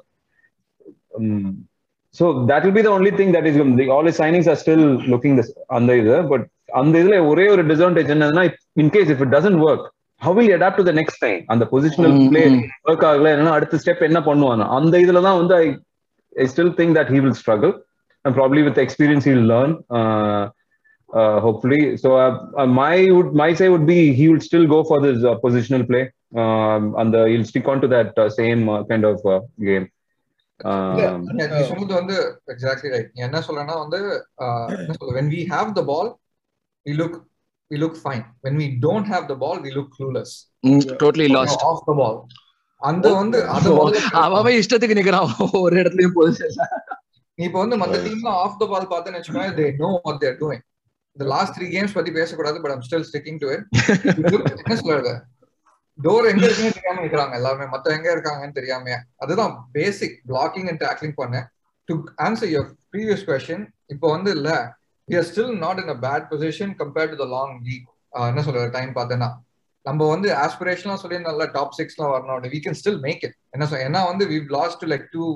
that 2.50 2.64
will 2.64 2.72
be 2.72 2.82
the 2.82 2.94
only 2.98 3.12
thing 3.12 3.32
that 3.32 3.46
is 3.46 3.56
the, 3.80 3.90
all 3.90 4.06
his 4.06 4.18
signings 4.18 4.48
are 4.48 4.60
still 4.66 4.84
looking 5.14 5.34
this 5.40 5.50
அந்த 5.78 5.98
இது 6.02 6.16
but 6.32 6.46
அந்த 6.82 6.94
இதுல 7.02 7.18
ஒரே 7.32 7.46
ஒரு 7.56 7.64
டிஸ்அட்வான்டேஜ் 7.70 8.12
என்னன்னா 8.16 8.44
in 8.84 8.92
case 8.96 9.12
if 9.14 9.24
it 9.26 9.34
doesn't 9.38 9.62
work 9.70 9.86
how 10.22 10.32
will 10.36 10.46
he 10.48 10.54
adapt 10.58 10.78
to 10.80 10.86
the 10.90 10.94
next 11.00 11.18
time 11.24 11.42
அந்த 11.54 11.64
positional 11.72 12.14
play. 12.30 12.44
Work 12.90 13.06
ஆகல 13.10 13.32
என்னன்னா 13.36 13.56
அடுத்த 13.58 13.80
ஸ்டெப் 13.84 14.06
என்ன 14.10 14.20
பண்ணுவாங்க 14.28 14.66
அந்த 14.78 14.94
இதுல 15.06 15.22
தான் 15.28 15.40
வந்து 15.42 15.56
I 15.64 15.66
I 16.36 16.48
still 16.54 16.72
think 16.80 16.96
that 17.00 17.12
he 17.16 17.20
will 17.26 17.38
struggle 17.42 17.74
and 18.26 18.34
probably 18.34 18.64
with 18.64 18.78
experience 18.84 19.24
he'll 19.28 19.48
learn 19.52 19.72
uh, 19.98 20.44
uh, 21.10 21.40
hopefully 21.40 21.82
so 22.04 22.08
uh, 22.22 22.30
uh, 22.62 22.66
my 22.80 22.96
would 23.16 23.30
my 23.42 23.50
say 23.60 23.68
would 23.74 23.86
be 23.92 23.98
he 24.20 24.26
will 24.30 24.42
still 24.48 24.66
go 24.68 24.80
for 24.90 24.98
this 25.04 25.20
uh, 25.24 25.36
positional 25.44 25.84
play 25.90 26.02
um, 26.32 26.95
and 26.95 27.13
the, 27.13 27.28
he'll 27.28 27.45
stick 27.45 27.67
on 27.67 27.82
to 27.82 27.88
that 27.88 28.17
uh, 28.17 28.30
same 28.32 28.67
uh, 28.67 28.84
kind 28.84 29.05
of 29.05 29.19
uh, 29.26 29.39
game. 29.61 29.86
um, 30.59 30.95
Yeah, 30.99 31.15
நீ 31.51 31.61
சொன்னது 31.69 31.93
வந்து 31.99 32.17
exactly 32.53 32.91
right 32.93 33.09
என்ன 33.26 33.41
சொல்றேன்னா 33.47 33.76
வந்து 33.82 33.99
ஆஹ், 34.43 34.69
சொல்ற 34.91 35.13
when 35.17 35.30
we 35.30 35.41
have 35.47 35.69
the 35.76 35.84
ball 35.84 36.07
we 36.86 36.93
look 36.93 37.15
we 37.71 37.78
look 37.78 37.95
fine. 37.99 38.23
When 38.41 38.55
we 38.55 38.67
don't 38.80 39.07
have 39.07 39.26
the 39.28 39.38
ball 39.43 39.57
we 39.59 39.73
look 39.78 39.89
clueless. 39.97 40.32
Totally 41.01 41.28
lost 41.36 41.65
off 41.69 41.82
the 41.89 41.95
ball. 42.01 42.15
அந்த 42.82 43.07
வந்து 43.19 43.38
அது 43.53 43.69
முதல்ல 43.76 43.99
அவன் 44.39 44.57
இஷ்டத்துக்கு 44.61 44.97
நிக்கிறான். 44.97 45.30
ஒரு 45.61 45.76
இடத்துலயும் 45.82 46.15
போகுது 46.17 46.47
நீ 47.38 47.43
இப்போ 47.47 47.59
வந்து 47.61 47.78
மத்த 47.80 47.95
டீம்லாம் 48.03 48.39
ஆஃப் 48.43 48.57
த 48.59 48.65
பால் 48.71 48.91
பார்த்தேன்னு 48.91 49.19
வச்சுக்கோங்க 49.19 49.53
they 49.57 49.67
know 49.80 49.89
what 50.03 50.19
they're 50.21 50.38
doing 50.41 50.63
இந்த 51.15 51.26
லாஸ்ட் 51.34 51.55
த்ரீ 51.57 51.65
கேம்ஸ் 51.73 51.95
பத்தி 51.97 52.11
பேசக்கூடாது 52.17 52.57
but 52.63 52.73
I'm 52.73 52.84
still 52.88 53.07
sticking 53.09 53.39
to 53.41 53.47
it 53.51 53.65
என்ன 54.55 54.76
சொல்றது? 54.82 55.13
டோர் 56.04 56.28
எங்க 56.32 56.46
இருக்குன்னு 56.46 56.72
தெரியாம 56.72 57.02
நிக்கிறாங்க 57.06 57.34
எல்லாருமே. 57.34 57.78
மத்த 57.78 57.84
எங்க 57.84 58.16
இருக்காங்கன்னு 58.16 58.52
தெரியாம 58.52 59.04
அதுதான் 59.16 59.68
பேசிக் 59.72 60.22
பிளாக்கிங் 60.28 60.68
அண்ட் 60.68 60.84
டேக்லிங் 60.84 61.14
பண்ண 61.16 61.52
to 61.86 62.04
answer 62.18 62.52
your 62.56 62.72
previous 62.91 63.26
question 63.28 63.68
இப்போ 63.86 64.10
வந்து 64.10 64.32
இல்ல. 64.32 64.78
We 65.12 65.16
are 65.16 65.26
still 65.34 65.50
not 65.64 65.78
in 65.82 65.89
a 65.89 65.96
bad 65.96 66.22
position 66.32 66.76
compared 66.78 67.12
to 67.12 67.18
the 67.18 67.26
long 67.26 67.64
league 67.64 67.88
ஆஹ் 68.12 68.28
என்ன 68.28 68.41
சொல்ற 68.41 68.70
டைம் 68.70 68.96
பார்த்தேன்னா. 68.96 69.34
நம்ம 69.82 70.08
வந்து 70.10 70.34
ஆஸ்பிரேஷன்லாம் 70.34 70.93
சொல்லி 70.93 71.20
நல்ல 71.20 71.46
டாப் 71.46 71.74
சிக்ஸ்லாம் 71.78 72.14
வரணும் 72.14 72.43
we 72.43 72.60
can 72.66 72.76
still 72.84 72.98
make 73.00 73.22
it. 73.28 73.34
என்ன 73.50 73.66
சொல்ல 73.66 73.89
ஏன்னா 73.89 74.06
வந்து 74.06 74.26
we've 74.26 74.50
lost 74.58 74.76
to 74.82 74.88
like 74.88 75.06
two 75.16 75.30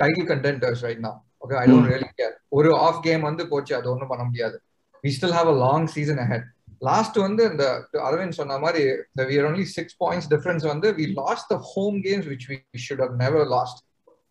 title 0.00 0.26
contenders 0.26 0.80
right 0.82 1.00
now. 1.00 1.14
Okay 1.40 1.54
I 1.54 1.70
don't 1.70 1.90
really 1.92 2.08
care 2.16 2.32
ஒரு 2.48 2.76
ஆஃப் 2.76 3.02
கேம் 3.02 3.20
வந்து 3.20 3.48
போச்சு 3.48 3.76
அது 3.76 3.90
ஒன்றும் 3.90 4.08
பண்ண 4.08 4.24
முடியாது. 4.24 4.62
We 5.02 5.06
still 5.06 5.36
have 5.38 5.50
a 5.54 5.56
long 5.66 5.86
season 5.86 6.18
ahead 6.18 6.46
last 6.82 7.16
வந்து 7.18 7.42
இந்த 7.50 7.64
அரவிந்த் 8.04 8.38
சொன்ன 8.38 8.58
மாதிரி 8.58 8.82
we 9.30 9.36
only 9.42 9.66
six 9.76 9.96
points 10.00 10.28
difference 10.30 10.64
வந்து 10.64 10.88
we 10.98 11.06
lost 11.20 11.48
the 11.52 11.56
home 11.72 11.96
games 12.06 12.28
which 12.30 12.46
we 12.50 12.56
should 12.86 13.02
have 13.04 13.14
never 13.16 13.46
lost 13.48 13.80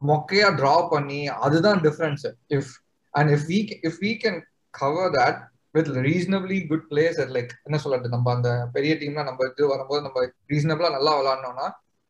மொக்கையா 0.01 0.47
டிரா 0.59 0.75
பண்ணி 0.91 1.21
அதுதான் 1.39 1.79
difference 1.87 2.25
if 2.57 2.71
and 3.13 3.31
if 3.31 3.45
we 3.49 3.59
if 3.89 3.99
we 4.01 4.11
can 4.23 4.39
cover 4.73 5.11
that 5.17 5.39
with 5.75 5.89
reasonably 6.07 6.57
good 6.69 6.85
plays 6.91 7.19
like 7.35 7.53
என்ன 7.67 7.77
சொல்றது 7.77 8.09
நம்ம 8.09 8.33
அந்த 8.33 8.51
பெரிய 8.73 8.93
டீம்ல 9.01 9.23
நம்ம 9.23 9.47
இது 9.51 9.71
வரும்போது 9.73 10.01
நம்ம 10.07 10.25
ரீசனபிளா 10.53 10.91
நல்லா 10.97 11.13
விளாடணும்னா 11.19 11.67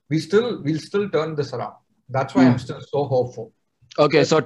we 0.10 0.20
still 0.28 0.52
will 0.68 0.84
still 0.88 1.10
turn 1.16 1.36
this 1.40 1.54
around 1.58 1.80
that's 2.10 2.36
why 2.38 2.46
I'm 2.46 2.62
still 2.66 2.86
so 2.94 3.02
hopeful 3.12 3.50
okay 3.98 4.22
so 4.30 4.38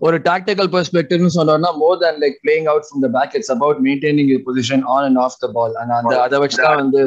ஒரு 0.00 0.16
டாக்டிக்கல் 0.28 0.70
பெர்ஸ்பெக்டிவ்னு 0.74 1.32
சொன்னோம்னா 1.36 1.70
more 1.82 2.00
than 2.02 2.18
like 2.24 2.36
playing 2.44 2.66
out 2.72 2.86
from 2.88 3.04
the 3.06 3.10
back 3.16 3.36
it's 3.38 3.52
about 3.56 3.80
maintaining 3.86 4.30
your 4.32 4.42
position 4.48 4.84
on 4.94 5.06
and 5.08 5.20
off 5.24 5.38
the 5.44 5.48
ball 5.56 5.76
and 5.82 5.94
அந்த 5.98 6.14
அதை 6.26 6.40
வச்சு 6.44 6.60
தான் 6.62 6.80
வந்து 6.82 7.02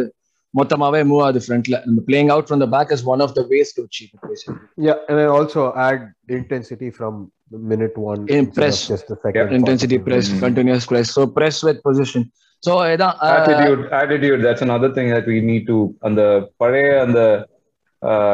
மொத்தமாவே 0.54 1.02
move 1.10 1.24
ஆகுது 1.26 1.42
ஃப்ரண்ட்ல 1.46 1.78
நம்ம 1.86 2.04
playing 2.08 2.32
out 2.36 2.48
from 2.48 2.64
the 2.64 2.70
back 2.76 2.92
is 2.96 3.04
one 3.14 3.24
of 3.26 3.36
the 3.36 3.44
ways 3.52 3.74
to 3.78 3.84
achieve 3.88 4.10
Yeah, 4.88 4.98
and 5.10 5.20
I 5.20 5.30
also 5.38 5.62
add 5.88 6.02
intensity 6.38 6.90
from 6.92 7.14
minute 7.72 7.96
one. 8.04 8.20
In 8.28 8.38
instead 8.38 8.50
of 8.50 8.58
press. 8.58 8.80
Just 8.88 9.08
the 9.08 9.18
second. 9.24 9.54
Intensity 9.58 9.98
part. 9.98 10.08
Press 10.08 10.30
Mm. 10.32 10.42
Continuous 10.44 10.88
press 10.92 11.12
so 11.16 11.24
press 11.38 11.62
with 11.68 11.80
position 11.86 12.26
so 12.64 12.74
இதான் 12.94 13.16
uh, 13.22 13.30
attitude 13.36 13.82
attitude 14.00 14.40
that's 14.46 14.64
another 14.64 14.90
thing 14.96 15.08
that 15.10 15.28
we 15.28 15.40
need 15.44 15.64
to 15.68 15.78
அந்த 16.08 16.22
பழைய 16.62 16.90
அந்த 17.06 17.20
ஆஹ் 17.30 17.44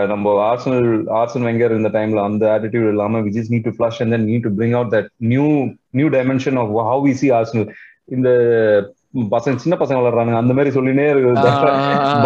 நம்ம 0.08 0.34
Arsenal 0.50 0.90
ஆர்சன் 1.20 1.46
Wenger 1.48 1.78
இந்த 1.78 1.90
டைம்ல 1.90 2.24
அந்த 2.28 2.44
attitude 2.56 2.92
இல்லாம 2.92 3.22
we 3.22 3.32
just 3.38 3.54
need 3.54 3.68
to 3.70 3.74
flush 3.78 4.00
and 4.02 4.14
then 4.16 4.28
need 4.32 4.46
to 4.48 4.52
bring 4.60 4.76
out 4.80 4.92
that 4.96 5.10
new 5.34 5.48
new 5.92 6.10
dimension 6.10 6.60
of 6.64 6.74
how 6.90 7.02
we 7.08 7.14
see 7.22 7.30
Arsenal 7.38 7.68
இந்த 8.08 8.30
பசங்க 9.36 9.64
சின்ன 9.64 9.76
பசங்க 9.82 10.00
வளர்றானுங்க 10.02 10.42
அந்த 10.42 10.54
மாதிரி 10.54 10.74
சொல்லினே 10.78 11.08
இருக்கு 11.12 11.32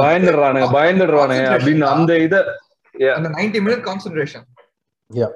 பயந்துடுறானுங்க 0.02 0.70
பயந்துடுறானுங்க 0.78 1.46
அப்படின்னு 1.56 1.88
அந்த 1.96 2.18
இத 2.26 2.36
அந்த 3.18 3.30
90 3.30 3.64
மினிட் 3.66 3.86
கான்சென்ட்ரேஷன் 3.88 4.46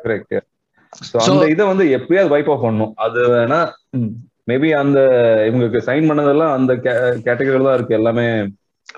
கரெக்ட் 0.04 0.36
ஸோ 1.06 1.18
அந்த 1.28 1.46
இதை 1.54 1.64
வந்து 1.70 1.86
எப்பயாவது 1.98 2.34
வைப் 2.34 2.52
ஆஃப் 2.54 2.66
பண்ணும் 2.66 2.92
அது 3.06 3.22
வேணா 3.34 3.60
மேபி 4.50 4.70
அந்த 4.82 5.00
இவங்களுக்கு 5.48 5.80
சைன் 5.88 6.10
பண்ணதெல்லாம் 6.10 6.54
அந்த 6.58 6.72
கேட்டகரியில 7.26 7.68
தான் 7.68 7.78
இருக்கு 7.78 7.98
எல்லாமே 8.00 8.26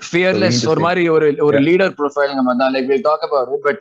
ஃபியர்லெஸ் 0.06 0.60
ஒரு 0.68 0.80
மாதிரி 0.80 1.02
ஒரு 1.08 1.26
ஒரு 1.46 1.58
லீடர் 1.68 1.94
ப்ரொஃபைல் 2.00 2.34
நம்ம 2.34 2.54
தான். 2.54 2.72
Like 2.74 2.88
will 2.90 3.06
talk 3.08 3.24
about 3.26 3.62
but 3.66 3.80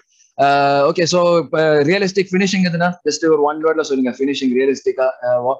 okay 0.89 1.03
so 1.11 1.19
இப்போ 1.41 1.59
ரியலிஸ்டிக் 1.89 2.29
ஃபினிஷிங் 2.31 2.65
எதுனா? 2.69 2.89
ஜஸ்ட் 3.07 3.25
ஒரு 3.27 3.41
ஒன் 3.49 3.59
வேர்ட்ல 3.65 3.85
சொல்லுங்க 3.89 4.13
finishing 4.17 4.53
ரியலிஸ்டிக்கா 4.57 5.07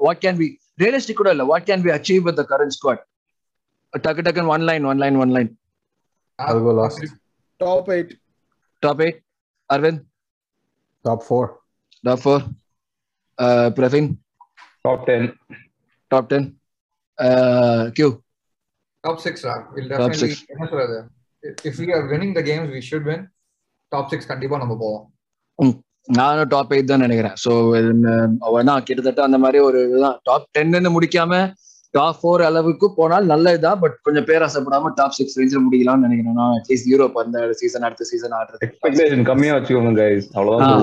what 0.02 0.22
can 0.26 0.40
be 0.42 0.48
realistic 0.80 1.22
கூட 1.22 1.32
இல்ல 1.36 1.46
what 1.52 1.68
can 1.70 1.84
be 1.86 1.92
achieve 1.98 2.24
with 2.28 2.40
the 2.42 2.46
current 2.52 2.76
squad 2.78 3.04
டக்கு 3.94 4.24
டக்குன்னு 4.28 4.54
one 4.56 4.66
line 4.70 4.86
one 4.92 5.02
line 5.04 5.20
one 5.26 5.34
line 5.38 5.52
I'll 6.40 6.62
go 6.62 6.72
last. 6.74 7.02
Top 7.60 7.90
eight 7.94 8.12
top 8.84 9.02
eight 9.06 9.20
Aravind 9.70 10.02
Top 11.06 11.22
four. 11.24 11.44
Top 12.04 12.22
four 12.22 12.44
Praveen 13.78 14.10
top 14.86 15.04
ten 15.08 15.28
top 16.12 16.28
ten 16.32 16.48
Q 17.98 18.08
top 18.08 18.10
six 18.10 18.14
will 18.14 18.25
Top 19.06 19.18
definitely 19.26 20.20
six. 20.24 20.38
என்ன 20.54 20.66
சொல்றது? 20.72 20.98
If 21.70 21.80
we 21.82 21.88
are 21.96 22.06
winning 22.12 22.36
the 22.38 22.42
games 22.50 22.72
we 22.76 22.82
should 22.90 23.08
win 23.10 23.24
top 23.92 24.10
six 24.14 24.30
கண்டிப்பா 24.32 24.58
நம்ம 24.64 24.78
போவோம். 24.84 25.04
நானும் 26.08 26.50
top 26.54 26.74
eight 26.76 26.90
தான் 26.92 27.06
நினைக்கிறேன். 27.06 27.36
So 27.44 27.52
தான் 28.70 28.84
கிட்டத்தட்ட 28.88 29.22
அந்த 29.28 29.38
மாதிரி 29.44 29.60
ஒரு 29.68 29.78
இதுதான். 29.88 30.18
டாப் 30.30 30.50
டென்னு 30.58 30.92
முடிக்காம 30.98 31.40
டாப் 31.94 32.18
ஃபோர் 32.20 32.42
அளவுக்கு 32.48 32.88
போனால் 32.98 33.26
நல்லதுதான் 33.32 33.80
பட் 33.84 33.96
கொஞ்சம் 34.06 34.28
பேராசைப்படாம 34.30 34.92
டாப் 35.00 35.16
சிக்ஸ் 35.18 35.38
ரேஞ்சில் 35.40 35.66
முடிக்கலாம்னு 35.66 36.06
நினைக்கிறேன். 36.08 36.38
நான் 36.42 36.56
அட்லீஸ்ட் 36.58 36.90
யூரோப் 36.94 37.18
அந்த 37.24 37.48
சீசன் 37.62 37.86
அடுத்த 37.88 38.06
சீசன் 38.12 38.36
ஆடுறது 38.40 38.66
எக்ஸ்பெக்டேஷன் 38.68 39.28
கம்மியா 39.32 39.56
வச்சுக்கோங்க 39.58 39.94
கைஸ் 40.02 40.30
அவ்வளவுதான் 40.38 40.74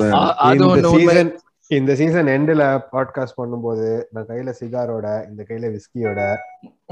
அது. 0.47 0.93
சீசன் 0.97 1.33
இந்த 1.71 1.93
சீசன் 2.01 2.29
எண்ட்ல 2.37 2.63
பாட்காஸ்ட் 2.95 3.39
பண்ணும்போது 3.41 3.87
நான் 4.15 4.27
கையில 4.31 4.51
சிகாரோட 4.59 5.07
இந்த 5.29 5.43
கையில 5.51 5.69
விஸ்கியோட 5.77 6.21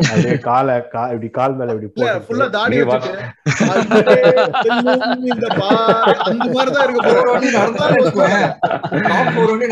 அப்படியே 0.03 0.37
காலை 0.45 0.75
கா 0.93 1.03
இப்படி 1.11 1.29
கால் 1.37 1.57
மேல 1.59 1.75
இப்படி 1.75 1.89
ஃபுல்லா 1.91 2.13
போட்டு 2.21 2.47
தாடி 2.55 2.77
அப்படியே 2.83 4.31
செல்லும் 4.63 5.03
இந்த 5.27 5.47
அந்த 6.25 6.47
மாதிரி 6.51 6.71
தான் 6.71 6.85
இருக்க 6.87 7.01
போறோம் 7.09 7.37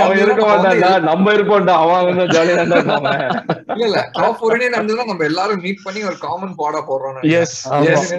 அவன் 0.00 0.20
இருக்க 0.24 0.42
மாட்டான்டா. 0.44 0.90
நம்ம 1.08 1.32
இருப்போம்டா. 1.36 1.74
அவன் 1.82 2.06
வந்து 2.10 2.26
ஜாலியா 2.34 2.56
தான் 2.62 2.74
இருக்கான் 2.74 3.06
இல்ல 3.72 3.86
இல்ல. 3.88 3.98
டாப் 4.16 4.36
ஃபோர் 4.38 4.54
ஒன்னி 4.54 4.68
நடந்ததுன்னா 4.68 5.06
நம்ம 5.08 5.26
எல்லாரும் 5.28 5.62
மீட் 5.64 5.82
பண்ணி 5.84 6.00
ஒரு 6.08 6.16
காமன் 6.24 6.54
பாடா 6.60 6.80
போடுறோம் 6.88 7.18
எஸ் 7.38 7.56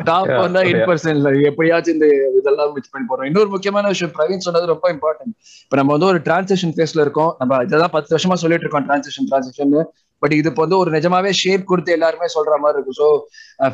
டாப் 0.10 0.32
வந்தா 0.40 0.62
எயிட் 0.64 0.78
yeah. 0.78 0.90
பர்சன்ட் 0.90 1.18
எப்படியாச்சும் 1.50 1.96
இந்த 1.96 2.08
இதெல்லாம் 2.40 2.74
மிக்ஸ் 2.76 2.94
பண்ணி 2.94 3.08
போறோம் 3.10 3.30
இன்னொரு 3.30 3.50
முக்கியமான 3.56 3.88
விஷயம் 3.94 4.14
பிரவீன் 4.18 4.46
சொன்னது 4.48 4.72
ரொம்ப 4.74 4.86
இம்பார்ட்டன்ட் 4.96 5.34
இப்ப 5.66 5.78
நம்ம 5.80 5.94
வந்து 5.96 6.10
ஒரு 6.12 6.22
டிரான்சிஷன் 6.28 6.76
ஃபேஸ்ல 6.76 7.04
இருக்கோம். 7.06 7.32
நம்ம 7.40 7.62
இதெல்லாம் 7.68 7.94
பத்து 7.96 8.14
வருஷமா 8.16 8.38
சொல்லிட்டு 8.44 8.66
இருக்கோம். 8.66 8.88
டிரான்சிஷன் 8.88 9.28
டிரான்சிஷன் 9.30 9.74
பட் 10.22 10.34
இது 10.38 10.50
இப்போ 10.52 10.64
வந்து 10.66 10.78
ஒரு 10.82 10.92
நிஜமாவே 10.96 11.32
ஷேப் 11.42 11.64
கொடுத்து 11.70 11.96
எல்லாருமே 11.98 12.28
சொல்ற 12.36 12.54
மாதிரி 12.64 12.78
இருக்கும். 12.78 12.98
ஸோ 13.02 13.08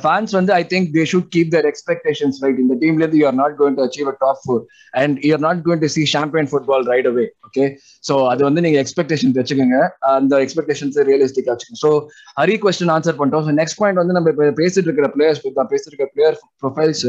ஃபேன்ஸ் 0.04 0.32
uh, 0.32 0.38
வந்து 0.40 0.52
I 0.60 0.64
think 0.74 0.88
they 0.96 1.04
should 1.12 1.30
keep 1.36 1.52
their 1.56 1.68
expectations 1.72 2.38
right 2.44 2.60
இந்த 2.64 2.76
டீம்ல 2.82 3.04
இருந்து 3.04 3.22
you 3.22 3.28
are 3.32 3.38
not 3.42 3.56
going 3.60 3.78
to 3.80 3.84
achieve 3.88 4.10
a 4.14 4.16
top 4.24 4.42
four 4.44 4.62
and 5.02 5.26
you 5.28 5.32
are 5.38 5.44
not 5.48 5.62
going 5.68 5.84
to 5.86 5.90
see 5.96 6.04
champion 6.16 6.50
football 6.52 6.86
right 6.92 7.10
away 7.12 7.26
okay 7.48 7.66
so 8.04 8.16
அது 8.32 8.42
வந்து 8.48 8.64
நீங்க 8.66 8.80
expectation 8.84 9.36
வச்சுக்கோங்க. 9.38 9.80
அந்த 10.14 10.40
expectations 10.46 10.98
ரியலிஸ்டிக்கா 11.10 11.52
வச்சுக்கோங்க. 11.54 11.82
ஸோ 11.86 11.92
ஹரி 12.40 12.58
கொஸ்டின் 12.64 12.94
ஆன்சர் 12.96 13.18
பண்ணிட்டோம். 13.20 13.46
ஸோ 13.48 13.54
நெக்ஸ்ட் 13.62 13.80
பாயிண்ட் 13.82 14.02
வந்து 14.02 14.16
நம்ம 14.18 14.34
இப்போ 14.34 14.48
பேசிட்டு 14.62 14.88
இருக்கிற 14.90 15.10
பிளேயர்ஸ் 15.16 15.42
பேசிட்டு 15.74 15.92
இருக்கிற 15.92 16.10
பிளேயர் 16.16 16.38
ப்ரொஃபைல்ஸ் 16.64 17.06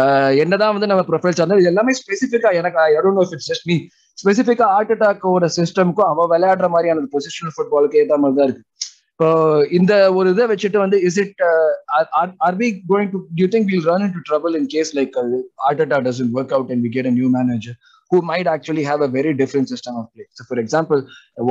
uh, 0.00 0.30
என்னதான் 0.42 0.74
வந்து 0.76 0.90
நம்ம 0.90 1.04
ப்ரொஃபைல்ஸ் 1.10 1.40
வந்து 1.42 1.60
இது 1.62 1.72
எல்லாமே 1.72 1.94
ஸ்பெசிஃபிக்கா 2.00 2.52
எனக்கு 2.60 2.78
I 2.84 2.90
don't 2.98 3.18
know 3.18 3.24
if 3.26 3.34
it's 3.36 3.50
just 3.52 3.66
me 3.70 3.76
ஸ்பெசிஃபிக்கா 4.20 4.66
ஹார்ட் 4.74 4.92
அட்டாக்கோட 4.94 5.46
சிஸ்டம்க்கும் 5.58 6.08
அவ 6.12 6.26
விளையாடுற 6.32 6.68
மாதிரியான 6.74 7.06
பொசிஷனல் 7.14 7.54
ஃபுட்பாலுக்கு 7.56 8.00
ஏற்ற 8.02 8.16
மாதிரி 8.22 8.38
தான் 8.38 8.48
இருக்கு. 8.48 8.64
இப்போ 9.12 9.28
இந்த 9.78 9.92
ஒரு 10.18 10.28
இதை 10.34 10.44
வச்சுட்டு 10.50 10.78
வந்து 10.82 10.98
is 11.08 11.18
it 11.22 11.40
are 12.46 12.56
we 12.62 12.68
going 12.92 13.10
to 13.14 13.18
you 13.40 13.46
think 13.54 13.68
will 13.72 13.86
run 13.92 14.04
into 14.16 14.22
trouble 14.28 14.54
in 14.60 14.68
case 14.74 14.90
like 14.98 15.16
heart 15.64 15.82
attack 15.84 16.04
doesn't 16.08 16.30
work 16.38 16.54
out 16.58 16.70
and 16.74 16.84
we 16.86 16.90
get 16.96 17.08
a 17.10 17.14
new 17.18 17.28
manager 17.38 17.76
who 18.10 18.18
might 18.30 18.48
actually 18.54 18.84
have 18.90 19.02
a 19.08 19.10
very 19.18 19.32
different 19.42 19.70
system 19.72 19.98
of 20.00 20.08
play 20.12 20.24
for 20.48 20.62
example 20.64 21.02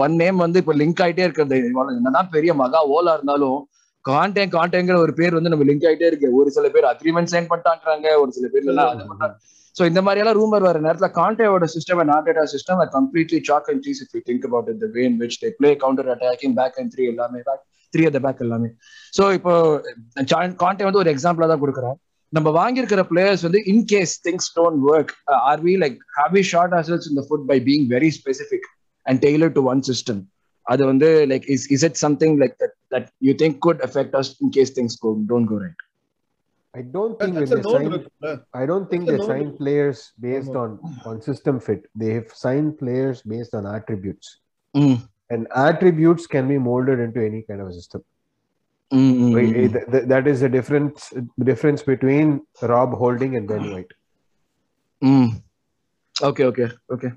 one 0.06 0.16
name 0.24 0.40
வந்து 0.46 0.62
இப்போ 0.64 0.76
link 0.82 1.04
ஆயிட்டே 1.06 1.26
இருக்கிறது. 1.28 1.60
என்னதான் 2.00 2.32
பெரிய 2.36 2.54
மகா 2.64 2.82
ஓலா 2.96 3.14
இருந்தாலும் 3.20 3.60
Conte 4.06 4.44
கான்டேங்கிற 4.56 4.98
ஒரு 5.06 5.14
பேர் 5.20 5.38
வந்து 5.38 5.52
நம்ம 5.54 5.66
லிங்க் 5.70 5.88
ஆயிட்டே 5.90 6.10
இருக்கு. 6.12 6.28
ஒரு 6.40 6.50
சில 6.58 6.68
பேர் 6.76 6.92
அக்ரிமெண்ட் 6.94 7.32
சைன் 7.34 7.50
பண்ணிட்டாங்க 7.52 8.18
ஒரு 8.24 8.32
சில 8.38 8.48
பேர் 8.54 8.68
எல்லாம் 8.74 8.92
அது 8.92 9.34
ஸோ 9.80 9.86
இந்த 9.90 10.02
மாதிரியெல்லாம் 10.06 10.38
ரூமர் 10.40 10.66
வர 10.68 10.80
நேரத்தில் 10.86 11.16
கான்டேவோட 11.18 11.66
system 11.74 12.00
and 12.02 12.14
Arteta 12.16 12.44
system 12.54 12.84
completely 12.96 13.40
chalk 13.50 13.70
and 13.72 13.84
cheese 13.88 14.02
if 14.04 14.14
you 14.16 14.22
think 14.30 14.46
about 14.50 14.82
the 14.82 14.90
way 14.96 15.04
in 15.10 15.18
which 15.22 15.38
they 15.44 15.50
play 15.60 15.72
counter 15.84 16.10
attacking 16.14 16.56
back 16.60 16.78
and 16.82 16.92
three 16.94 17.06
எல்லாமே 17.12 17.42
பேக் 17.50 17.64
த்ரீ 17.94 18.04
அட் 18.08 18.20
பேக் 18.26 18.42
எல்லாமே. 18.46 18.70
ஸோ 19.14 19.24
இப்போ 19.38 19.54
கான்டே 20.64 20.86
வந்து 20.88 21.02
ஒரு 21.04 21.12
எக்ஸாம்பிளா 21.14 21.48
தான் 21.52 21.64
கொடுக்குறேன் 21.64 21.98
நம்ம 22.34 22.50
வாங்கியிருக்கிற 22.58 23.04
பிளேயர்ஸ் 23.12 23.46
வந்து 23.48 23.62
in 23.72 23.86
case 23.92 24.12
things 24.26 24.50
don't 24.58 24.82
work 24.90 25.14
are 25.44 25.62
we 25.68 25.74
like 25.84 25.98
have 26.18 26.34
we 26.38 26.44
short 26.52 26.76
ourselves 26.80 27.08
இந்த 27.12 27.24
foot 27.28 27.48
by 27.50 27.58
being 27.68 27.86
very 27.96 28.12
specific 28.20 28.68
and 29.06 29.22
tailor 29.26 29.54
to 29.56 29.64
one 29.72 29.82
system 29.90 30.22
அது 30.66 30.84
வந்து 30.86 31.10
like 31.32 31.46
is 31.56 31.66
is 31.76 31.86
it 31.88 32.00
something 32.06 32.36
like 32.42 32.56
that 32.64 32.76
that 32.94 33.08
you 33.28 33.34
think 33.42 33.58
could 33.68 33.82
affect 33.88 34.18
us 34.20 34.32
in 34.42 34.54
case 34.58 34.74
things 34.78 34.98
go 35.04 35.12
don't 35.32 35.50
go 35.52 35.58
right 35.64 35.82
I 36.76 36.82
don't 36.84 37.20
think 37.20 37.36
they 37.36 37.46
sign, 37.46 38.06
I 38.54 38.66
don't 38.66 38.90
think 38.90 39.08
they 39.08 39.18
sign 39.18 39.58
players 39.58 40.12
based 40.20 40.52
on 40.52 40.80
on 41.04 41.22
system 41.22 41.60
fit. 41.60 41.86
They 41.96 42.14
have 42.14 42.32
signed 42.32 42.78
players 42.78 43.24
based 43.24 43.56
on 43.56 43.66
attributes, 43.66 44.40
mm. 44.76 45.02
and 45.32 45.48
attributes 45.56 46.28
can 46.28 46.48
be 46.48 46.60
molded 46.60 47.00
into 47.00 47.26
any 47.26 47.42
kind 47.42 47.62
of 47.62 47.74
system. 47.74 48.04
Mm. 48.94 50.08
That 50.08 50.28
is 50.28 50.42
the 50.42 50.50
difference 50.50 51.12
difference 51.44 51.82
between 51.82 52.42
Rob 52.62 52.94
Holding 52.94 53.36
and 53.36 53.48
Ben 53.48 53.72
White. 53.72 53.92
Mm. 55.04 55.42
Okay, 56.22 56.44
okay, 56.44 56.70
okay. 56.92 57.12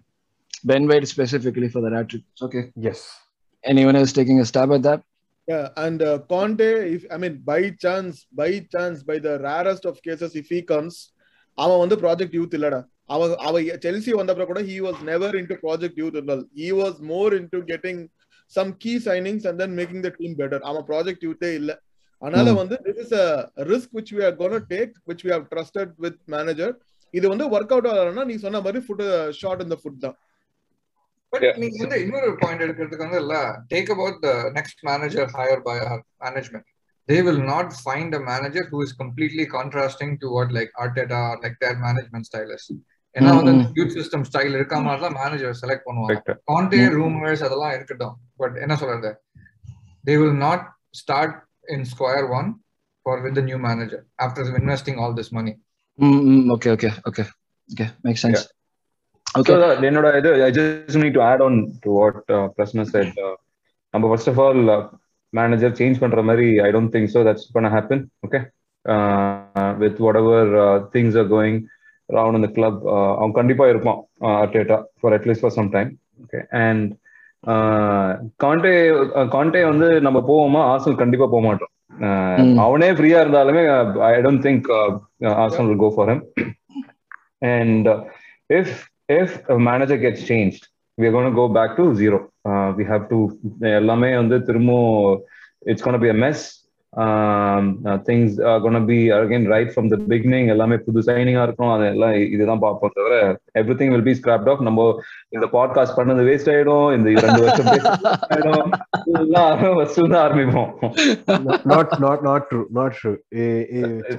Ben 0.64 0.86
White 0.86 1.09
specifically 1.09 1.68
for 1.68 1.82
that 1.82 1.92
attributes. 1.92 2.40
Okay. 2.40 2.70
Yes. 2.76 3.18
Anyone 3.64 3.96
else 3.96 4.12
taking 4.12 4.40
a 4.40 4.46
stab 4.46 4.72
at 4.72 4.82
that? 4.82 5.03
Yeah, 5.49 5.68
and 5.76 6.01
uh, 6.01 6.18
Conte, 6.28 6.61
if 6.95 7.05
I 7.11 7.16
mean 7.16 7.43
by 7.45 7.70
chance, 7.72 8.26
by 8.32 8.61
chance, 8.72 9.03
by 9.03 9.18
the 9.18 9.38
rarest 9.40 9.84
of 9.84 10.01
cases, 10.03 10.36
if 10.36 10.49
he 10.49 10.62
comes, 10.64 10.95
அவன் 11.59 11.80
வந்து 11.80 11.97
project 12.03 12.36
youth 12.36 12.55
இல்லடா 12.57 12.78
அவன் 13.14 13.32
அவ 13.47 13.55
Chelsea 13.84 14.12
வந்தப்ப 14.18 14.45
கூட 14.51 14.61
he 14.68 14.76
was 14.80 14.97
never 15.09 15.28
into 15.40 15.55
project 15.64 15.97
youth 16.01 16.14
and 16.20 16.30
all 16.34 16.43
he 16.61 16.68
was 16.78 16.95
more 17.11 17.30
into 17.38 17.59
getting 17.62 17.99
some 18.53 18.70
key 18.82 18.95
signings 19.07 19.43
and 19.49 19.57
then 19.62 19.72
making 19.80 20.01
the 20.07 20.12
team 20.18 20.32
better 20.40 20.61
அவன் 20.70 20.86
project 20.90 21.26
யூத்தே 21.28 21.51
இல்ல 21.61 21.72
அதனால 22.22 22.47
Hmm. 22.51 22.59
வந்து 22.61 22.76
this 22.86 22.99
is 23.05 23.12
a 23.24 23.28
risk 23.72 23.88
which 23.99 24.12
we 24.16 24.22
are 24.28 24.34
gonna 24.40 24.62
take 24.74 24.95
which 25.11 25.24
we 25.26 25.32
have 25.34 25.45
trusted 25.53 25.90
with 26.05 26.16
manager 26.36 26.70
இது 27.14 27.26
வந்து 27.32 27.47
work 27.57 27.74
out 27.76 27.90
ஆகலன்னா 27.93 28.24
நீ 28.30 28.36
சொன்ன 28.45 28.62
மாதிரி 28.66 28.82
ஃபுட் 28.86 29.05
ஷார்ட் 29.40 29.64
இந்த 29.66 29.76
ஃபுட் 29.80 30.03
தான் 30.05 30.16
பட் 31.32 31.44
Yeah. 31.44 31.56
நீங்க 31.60 31.76
வந்து 31.82 31.98
இன்னொரு 32.04 32.30
பாயிண்ட் 32.40 32.62
எடுக்கிறதுக்கு 32.64 33.04
வந்து 33.06 33.20
இல்ல. 33.22 33.36
Take 33.70 33.90
about 33.94 34.18
the 34.24 34.30
next 34.56 34.80
manager 34.88 35.28
hire 35.36 35.62
by 35.66 35.76
management 36.24 36.66
they 37.08 37.16
will 37.26 37.42
not 37.48 37.70
find 37.78 38.14
a 38.18 38.22
manager 38.26 38.66
who 38.72 38.80
is 38.86 38.94
completely 39.00 39.46
contrasting 39.54 40.14
to 40.22 40.28
what 40.34 40.52
like 40.58 40.72
Arteta 40.82 41.20
like 41.44 41.56
their 41.64 41.78
management 41.84 42.28
styles 42.30 42.66
ஏன்னா 43.14 43.30
வந்து 43.38 43.52
Mm-hmm. 43.52 43.72
யூத் 43.78 43.94
சிஸ்டம் 43.96 44.24
ஸ்டைல் 44.28 44.54
இருக்க 44.58 44.74
மாதிரி 44.84 45.02
தான் 45.04 45.16
manager 45.18 45.56
select 45.60 45.84
பண்ணுவாங்க. 45.88 46.14
Correct. 46.20 46.42
Conte 46.50 46.78
Mm. 46.82 46.94
Rumours 46.94 47.42
அதெல்லாம் 47.48 47.74
இருக்கட்டும். 47.76 48.14
But 48.40 48.54
என்ன 48.64 48.76
சொல்றது? 48.82 49.10
They 50.04 50.14
will 50.20 50.38
not 50.44 50.64
start 51.00 51.36
in 51.68 51.84
square 51.92 52.28
one 52.38 52.48
for 53.06 53.20
with 53.26 53.40
new 53.48 53.58
manager 53.66 54.02
after 54.24 54.48
investing 54.60 55.00
all 55.04 55.16
this 55.20 55.32
money 55.38 55.54
Mm, 55.98 56.18
mm, 56.26 56.44
okay, 56.50 56.70
okay, 56.70 56.90
okay, 57.08 57.24
okay. 57.70 57.88
என்னோட 59.88 60.08
இது 60.20 60.30
I 60.46 60.50
just 60.58 60.96
need 61.02 61.14
to 61.18 61.22
add 61.30 61.40
on 61.46 61.54
to 61.84 61.90
what 61.98 62.16
uh, 62.36 62.46
Prasna 62.56 62.84
said. 62.94 63.10
Uh, 63.26 63.34
நம்ம 63.94 64.08
first 64.12 64.28
of 64.32 64.38
all 64.44 64.58
uh, 64.74 64.80
manager 65.32 65.70
change 65.80 65.96
பண்ற 66.02 66.22
மாதிரி 66.28 66.48
I 66.66 66.70
don't 66.76 66.90
think 66.94 67.08
so. 67.14 67.20
That's 67.28 67.44
gonna 67.54 67.72
happen. 67.78 68.00
Okay. 68.26 68.42
Uh, 68.84 69.70
with 69.82 69.96
whatever 70.06 70.38
uh, 70.64 70.76
things 70.94 71.12
are 71.20 71.28
going 71.36 71.56
around 72.08 72.34
in 72.38 72.42
the 72.46 72.52
club, 72.58 72.74
uh, 72.94 73.12
அவன் 73.18 73.36
கண்டிப்பா 73.40 73.66
இருப்பான் 73.72 74.00
for 75.02 75.10
at 75.18 75.26
least 75.28 75.42
for 75.46 75.52
some 75.58 75.70
time. 75.76 75.90
Okay. 76.24 76.42
And 76.66 76.88
Conte 78.42 78.74
Conte 79.36 79.62
வந்து 79.70 79.88
நம்ம 80.06 80.18
போவோமா 80.30 80.60
Arsenal 80.72 81.02
கண்டிப்பா 81.04 81.28
போக 81.34 81.44
மாட்டோம் 81.50 81.72
Uh, 82.06 82.36
Mm. 82.42 82.52
அவனே 82.64 82.86
ஃப்ரீயா 82.98 83.18
இருந்தாலுமே 83.22 83.62
I 84.10 84.20
don't 84.26 84.44
think 84.46 84.68
will 85.68 85.80
go 85.82 85.88
for 85.96 86.04
him 86.10 86.20
and 87.54 87.84
uh, 87.94 87.98
if 89.09 89.48
a 89.48 89.59
manager 89.59 89.96
gets 89.96 90.22
changed, 90.24 90.68
we're 90.98 91.12
going 91.12 91.28
to 91.30 91.34
go 91.34 91.48
back 91.48 91.76
to 91.76 91.94
zero. 91.94 92.20
Uh, 92.44 92.72
எல்லாமே 93.78 94.11
வந்து 94.16 94.36
திரும்பவும் 94.42 95.20
it's 95.70 95.84
gonna 95.84 96.03
be 96.05 96.09
a 96.09 96.16
mess 96.22 96.42
things 98.09 98.34
gonna 98.64 98.78
be 98.84 98.98
again 99.11 99.46
right 99.53 99.70
from 99.74 99.88
the 99.92 99.96
beginning 100.11 100.48
எல்லாமே 100.55 100.76
புது 100.86 101.03
சைனிங்கா 101.07 101.44
இருக்கும் 101.48 101.72
அதெல்லாம் 101.74 102.14
இதுதான் 102.34 102.62
பார்ப்போம் 102.64 102.94
தவிர 102.94 103.14
everything 103.80 103.92
will 103.94 104.07
be 104.09 104.14
scrapped 104.20 104.50
off 104.53 104.64
நம்ம 104.68 104.86
இந்த 105.36 105.48
பாட்காஸ்ட் 105.57 105.96
பண்ணது 105.98 106.26
வேஸ்ட் 106.30 106.50
ஆயிடும் 106.55 106.88
இந்த 106.96 107.24
ரெண்டு 107.26 107.42
வருஷம் 107.44 107.70
ஆயிடும் 108.34 110.20
ஆரம்பிப்போம் 110.24 110.70
not 111.72 111.94
not 112.07 112.24
not 112.30 112.46
true 112.50 112.62
not 112.80 112.96
true 113.00 113.14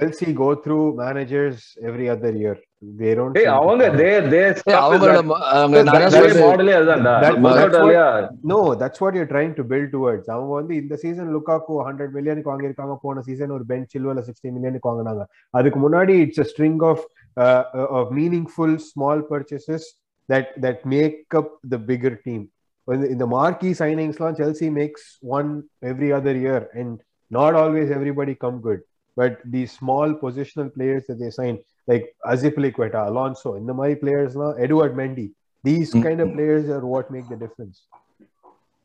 Chelsea 0.02 0.30
go 0.42 0.50
through 0.66 0.80
managers 1.02 1.64
every 1.90 2.08
other 2.16 2.38
year 2.42 2.60
they 2.99 3.11
don't 3.17 3.33
டேய் 3.35 3.45
seem 3.45 3.51
to 3.51 3.59
அவங்க 3.59 3.83
have- 3.87 3.97
தே 4.01 4.09
தே 4.33 4.41
ஏய், 4.41 4.77
அவங்களோட 4.83 5.21
ம- 5.29 5.39
அவங்க 5.53 5.77
That- 5.77 5.87
நிறைய 5.89 6.05
that's 6.05 6.17
சொல்றது- 6.17 6.43
மாடலே 6.45 6.73
அதுதான்டா 6.79 7.13
that- 7.23 7.35
நம்ம 7.37 7.51
that's 7.57 7.73
what- 7.73 7.79
இல்லையா 7.81 8.05
no 8.51 8.59
that's 8.81 8.99
what 9.03 9.13
you're 9.17 9.31
trying 9.33 9.53
to 9.59 9.65
build 9.71 9.87
towards 9.95 10.25
அவங்க 10.35 10.51
வந்து 10.59 10.75
இந்த 10.81 10.97
சீசன் 11.03 11.31
லுக்காக்கு 11.35 11.79
ஹண்ட்ரட் 11.87 12.13
மில்லியனுக்கு 12.17 12.51
வாங்கியிருக்காங்க 12.51 12.95
போன 13.05 13.23
சீசன் 13.27 13.55
ஒரு 13.57 13.65
பெஞ்ச் 13.71 13.89
சில்வர்ல 13.95 14.23
சிக்ஸ்டி 14.29 14.51
மில்லியனுக்கு 14.57 14.89
வாங்கினாங்க 14.91 15.25
அதுக்கு 15.53 15.81
முன்னாடி 15.85 16.15
it's 16.25 16.43
a 16.45 16.49
string 16.53 16.77
of 16.91 16.99
uh, 17.37 17.63
of 17.97 18.05
meaningful 18.19 18.71
small 18.91 19.19
purchases 19.31 19.83
that 20.29 20.47
that 20.65 20.79
make 20.95 21.19
up 21.33 21.49
the 21.73 21.79
bigger 21.89 22.13
team 22.25 22.41
when 22.87 23.01
in 23.13 23.17
the 23.17 23.29
marquee 23.33 23.73
signings 23.73 24.17
chelsea 24.39 24.69
makes 24.79 25.03
one 25.37 25.49
every 25.91 26.09
other 26.17 26.35
year 26.45 26.61
and 26.73 26.91
not 27.31 27.53
always 27.61 27.89
everybody 27.91 28.33
come 28.45 28.57
good 28.61 28.81
but 29.17 29.33
these 29.53 29.71
small 29.73 30.09
positional 30.21 30.69
players 30.75 31.03
that 31.07 31.19
they 31.19 31.31
sign 31.31 31.55
like 31.88 32.04
Azipilicueta, 32.24 33.06
Alonso, 33.06 33.54
in 33.54 33.66
the 33.66 33.74
my 33.74 33.94
players 33.94 34.34
now, 34.36 34.52
Edward 34.52 34.94
Mendy, 34.96 35.26
these 35.64 35.90
kind 35.92 36.20
of 36.20 36.32
players 36.32 36.68
are 36.68 36.84
what 36.86 37.10
make 37.10 37.28
the 37.28 37.36
difference. 37.36 37.78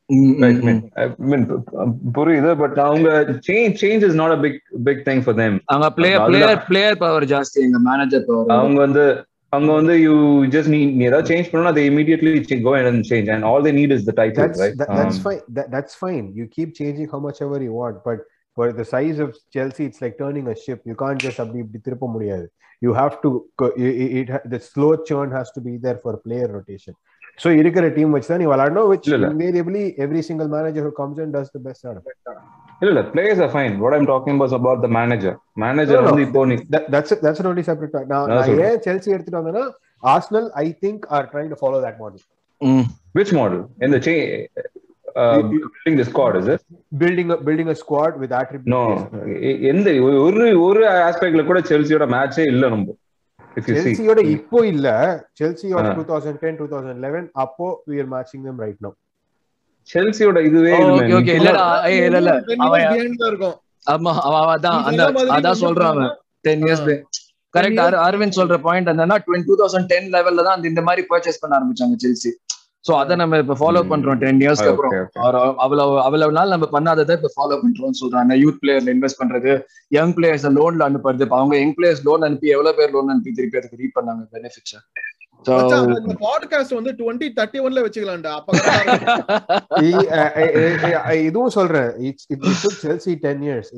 ம், 0.09 0.19
ம், 0.19 0.41
Right, 0.43 0.55
I 0.55 0.61
ம். 0.61 0.67
mean, 0.67 0.79
I 1.01 1.05
mean, 1.31 1.41
புரியுது 2.17 2.51
but 2.61 2.77
அவங்க 2.79 3.09
change 3.47 3.75
change 3.81 4.05
is 4.07 4.15
not 4.15 4.35
a 4.35 4.39
big 4.45 4.59
big 4.87 5.01
thing 5.09 5.23
for 5.25 5.35
them 5.35 5.57
அவங்க 5.65 5.89
player 5.97 6.21
அதுதான். 6.21 6.31
Player 6.31 6.63
player 6.69 6.97
power 7.03 7.27
ஜாஸ்தி 7.33 7.59
எங்க 7.65 7.79
manager 7.89 8.25
power 8.29 8.53
அவங்க 8.57 8.79
வந்து 8.85 9.03
அவங்க 9.53 9.71
வந்து 9.73 9.93
யூ 10.05 10.15
ஜஸ்ட் 10.55 10.71
நீ 10.75 10.85
நீ 10.97 11.03
ஏதாவது 11.03 11.29
சேஞ்ச் 11.33 11.51
பண்ணா 11.51 11.71
they 11.71 11.85
immediately 11.91 12.33
ch- 12.49 12.61
go 12.67 12.73
ahead 12.73 12.87
and 12.93 13.03
change 13.11 13.29
and 13.35 13.43
all 13.43 13.61
they 13.67 13.71
need 13.71 13.91
is 13.97 14.03
the 14.09 14.15
title 14.21 14.41
That's 14.43 14.61
right 14.63 14.75
that, 14.81 14.89
that's 14.99 15.19
Um, 15.19 15.23
fine. 15.27 15.41
That, 15.57 15.67
that's 15.75 15.95
fine. 15.95 16.25
You 16.39 16.47
keep 16.57 16.73
changing 16.73 17.07
for 18.59 18.67
the 18.79 18.85
size 18.93 19.19
of 19.25 19.29
Chelsea, 19.55 19.85
it's 19.89 20.01
like 20.03 20.15
turning 20.23 20.47
a 20.53 20.55
ship. 20.63 20.79
You 20.91 20.95
can't 21.03 21.21
just 21.25 21.39
திருப்ப 21.85 22.07
முடியாது. 22.15 22.47
You 22.81 22.91
have 23.01 23.15
to. 23.23 23.29
co- 23.59 23.73
It, 23.85 23.93
it, 24.03 24.09
it 24.19 24.27
ha- 24.33 24.45
the 24.53 24.59
slow 24.71 24.91
churn 25.07 25.29
has 25.37 25.47
to 25.55 25.61
be 25.67 25.73
there 25.85 25.99
for 26.03 26.13
player 26.25 26.47
rotation. 26.57 26.93
So 27.43 27.49
இருக்கிற 27.59 27.85
team 27.97 28.13
வச்சு 28.15 28.29
தான் 28.31 28.41
நீ 28.43 28.47
invariably 29.33 29.83
every 30.05 30.21
single 30.29 30.49
manager 30.55 30.81
who 30.87 30.93
comes 31.01 31.17
in 31.23 31.29
does 31.37 31.49
the 31.57 31.61
best 31.67 31.83
out 31.89 31.97
of 31.99 32.05
it. 32.11 32.17
இல்ல 32.81 32.89
இல்ல 32.93 33.01
players 33.13 33.39
are 33.45 33.49
fine 33.57 33.73
what 33.83 33.93
i'm 33.97 34.07
talking 34.11 34.35
about 34.37 34.49
is 34.51 34.55
about 34.59 34.79
the 34.85 34.91
manager 34.99 35.33
manager 35.65 35.97
No, 35.97 36.03
no. 36.03 36.09
வந்து 36.09 36.23
இப்போ 36.27 36.41
நீ 36.51 36.57
an 37.43 37.47
only 37.51 37.65
separate. 37.69 37.93
talk. 37.95 38.05
நான். 38.13 38.33
ஏன் 38.67 38.79
Chelsea 38.87 39.09
எடுத்துட்டு 39.15 39.39
வந்தேன்னா 39.41 39.65
Arsenal 40.15 40.45
I 40.65 40.69
think 40.83 40.99
are 41.17 41.25
trying 41.33 41.49
to 41.55 41.59
follow 41.63 41.81
that 41.87 41.97
model. 42.03 42.21
ம். 42.61 42.85
which 43.17 43.31
model 43.39 43.61
uh, 45.15 45.37
building 45.43 45.97
the 45.97 46.05
squad 46.05 46.35
is 46.35 46.47
it? 46.47 46.61
Building 46.97 47.31
a 47.31 47.37
building 47.39 47.69
a 47.69 47.75
squad 47.75 48.13
with 48.19 48.31
attributes. 48.31 48.71
no. 48.71 48.81
எ- 49.43 49.59
எந்த 49.67 49.89
ஒரு 50.21 50.61
ஒரு 50.61 50.81
ஆஸ்பெக்ட்ல 51.01 51.45
கூட 51.45 51.59
செல்சியோட 51.69 52.07
மேட்சே 52.09 52.45
இல்ல 52.45 52.69
நம்ம. 52.69 52.95
செல்சியோட 53.67 54.19
இப்போ 54.29 54.59
இல்ல. 54.67 54.87
Chelsea 55.39 55.67
of 55.73 55.85
ah. 55.85 55.93
Two 55.93 56.05
thousand 56.11 56.39
ten 56.39 56.57
two 56.57 56.67
thousand 56.67 56.99
eleven 56.99 57.27
அப்போ 57.37 57.67
we 57.89 57.99
are 57.99 58.11
matching 58.11 58.43
them 58.43 58.59
right 58.59 58.81
no 58.81 58.91
செல்சியோட 59.89 60.39
இதுவே 60.43 60.73
ஓ, 60.73 60.81
இல்ல 60.81 60.99
okay, 60.99 61.15
okay. 61.19 61.35
இல்லடா 61.39 61.65
ஏய், 61.85 62.03
இல்ல 62.05 62.17
இல்ல. 62.17 62.33
Ten 62.41 62.59
years 62.59 62.65
அவன் 62.65 63.29
இருக்கும். 63.29 63.55
ஆமா 63.87 64.11
அவன் 64.19 64.39
அவன் 64.39 64.53
அதான் 64.57 64.81
அந்த 64.83 65.03
அதான் 65.37 65.61
சொல்றான் 65.61 65.93
அவன். 65.95 66.11
Ten 66.41 66.63
years 66.63 66.85
correct 67.53 67.79
years. 67.79 67.95
Aravind 68.07 68.37
சொல்ற 68.39 68.57
பாயிண்ட் 68.61 68.89
என்னன்னா 68.89 69.17
டூ 69.47 69.55
தௌசண்ட் 69.61 69.85
டென் 69.85 70.09
லெவல்ல 70.13 70.43
தான் 70.43 70.55
அந்த 70.55 70.67
இந்த 70.67 70.81
மாதிரி 70.81 71.03
பர்ச்சேஸ் 71.09 71.41
பண்ண 71.41 71.53
ஆரம்பிச்சாங்க 71.59 71.97
செல்சி 72.05 72.31
சோ 72.87 72.91
அதை 72.97 73.15
நம்ம 73.15 73.37
இப்ப 73.37 73.55
ஃபாலோ. 73.59 73.79
பண்றோம் 73.91 74.19
டென் 74.23 74.37
இயர்ஸ்க்கு 74.37 74.71
அப்புறம். 74.73 74.93
அவ்வளவு 75.57 76.01
அவ்வளவு 76.01 76.31
நாள் 76.31 76.53
நம்ம 76.53 76.67
பண்ணாததை 76.71 77.17
இப்ப 77.19 77.31
ஃபாலோ 77.37 77.55
பண்றோம்னு 77.63 78.01
சொல்றாங்க. 78.03 78.31
யூத் 78.43 78.61
பிளேயர்ல 78.63 78.93
இன்வெஸ்ட் 78.95 79.21
பண்றது 79.23 79.53
யங் 79.87 80.13
பிளேயர்ஸ் 80.13 80.47
லோன்ல 80.59 80.87
அனுப்புறது. 80.89 81.21
இப்ப 81.21 81.37
அவங்க 81.37 81.57
யங் 81.57 81.75
பிளேயர்ஸ் 81.77 82.03
லோன் 82.03 82.21
அனுப்பி 82.21 82.47
எவ்வளவு 82.47 82.77
பேர் 82.77 82.91
லோன் 82.91 83.07
அனுப்பி 83.07 83.31
திருப்பி 83.31 83.57
அதுக்கு 83.57 83.79
ரீட் 83.79 83.97
பண்ணாங்க 83.99 84.25
பெனிஃபிட்ஸ் 84.37 84.75
சோ 85.47 85.51
மச்சான், 85.55 85.85
இந்த 85.89 86.15
பாட்காஸ்ட் 86.21 86.73
வந்து 86.73 86.91
டுவெண்ட்டி 86.91 87.27
தேர்ட்டி 87.37 87.59
ஒன்ல 87.65 87.83
வச்சுக்கலாம்டா. 87.85 88.31
அப்ப 88.39 88.57
correct 88.57 88.89
ஆ 88.89 90.23
இருக்கும். 90.43 91.25
இதுவும் 91.27 91.49
சொல்றேன். 91.49 91.91
It's 91.97 92.25
it 92.27 92.41
took 92.45 92.75
Chelsea 92.81 93.13
ten 93.15 93.41
years 93.41 93.69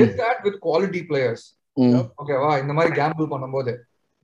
did 0.00 0.12
that 0.16 0.38
with 0.44 0.58
quality 0.60 1.06
players 1.12 1.54
ஓகேவா 2.22 2.60
இந்த 2.60 2.72
மாதிரி 2.72 3.00
கேம்பிள் 3.00 3.30
பண்ணும்போது 3.34 3.78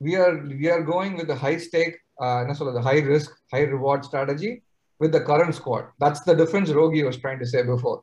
we 0.07 0.15
are 0.15 0.35
we 0.63 0.69
are 0.71 0.83
going 0.83 1.17
with 1.17 1.29
the 1.29 1.35
high 1.35 1.57
stake 1.57 1.95
uh, 2.25 2.39
என்ன 2.43 2.53
சொல்றது 2.53 2.81
high 2.81 3.01
risk 3.15 3.31
high 3.55 3.67
reward 3.75 4.05
strategy 4.05 4.63
with 5.01 5.13
the 5.13 5.21
current 5.21 5.55
squad 5.55 5.85
that's 6.05 6.21
the 6.21 6.35
difference 6.35 6.71
Rogi 6.71 7.05
was 7.09 7.17
trying 7.17 7.39
to 7.39 7.47
say 7.47 7.63
before 7.63 7.99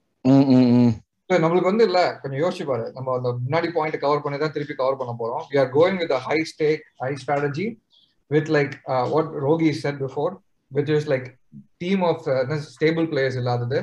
நம்மளுக்கு 1.30 1.72
வந்து 1.72 1.86
இல்ல 1.90 2.00
கொஞ்சம் 2.22 2.42
யோசிச்சு 2.44 2.66
பாரு 2.70 2.86
நம்ம 2.96 3.14
அந்த 3.18 3.30
முன்னாடி 3.44 3.68
பாயிண்ட் 3.76 3.98
கவர் 4.04 4.24
பண்ணி 4.24 4.38
தான் 4.40 4.54
திருப்பி 4.56 4.76
கவர் 4.82 4.98
பண்ண 5.02 5.12
போறோம் 5.22 5.44
we 5.52 5.58
are 5.62 5.70
going 5.80 5.96
with 6.02 6.12
a 6.18 6.22
high 6.30 6.44
stake 6.52 6.84
high 7.04 7.16
strategy 7.24 7.68
with 8.32 8.48
like 8.58 8.74
uh, 8.92 9.06
what 9.14 9.28
Rogi 9.46 9.72
said 9.84 9.98
before 10.06 10.32
which 10.72 10.90
is 10.98 11.04
like 11.14 11.26
team 11.84 12.00
of 12.12 12.18
uh, 12.28 12.58
stable 12.76 13.08
players 13.14 13.36
இல்லாதது 13.42 13.80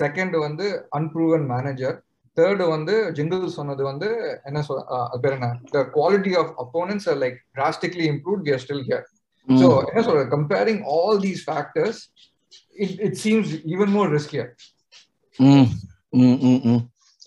செகண்ட் 0.00 0.36
வந்து 0.46 0.66
unproven 0.98 1.44
manager 1.54 1.92
தேர்டு 2.36 2.66
வந்து 2.74 2.94
ஜிங்கிள் 3.16 3.56
சொன்னது 3.56 3.82
வந்து 3.90 4.08
என்ன 4.48 4.62
சொல் 4.68 4.84
uh, 4.96 5.08
பேர் 5.22 5.36
என்ன 5.38 5.50
the 5.76 5.84
quality 5.96 6.34
of 6.42 6.48
opponents 6.64 7.06
are 7.12 7.18
like 7.24 7.38
drastically 7.58 8.06
improved 8.14 8.42
we 8.48 8.54
are 8.56 8.62
still 8.66 8.82
here 8.90 9.04
so 9.48 9.68
என்ன 9.88 10.02
சொல்ற 10.08 10.26
comparing 10.36 10.78
all 10.96 11.14
these 11.26 11.42
factors 11.50 11.96
it, 12.84 12.92
it 13.08 13.16
seems 13.24 13.48
even 13.74 13.88
more 13.96 14.08
riskier 14.18 14.46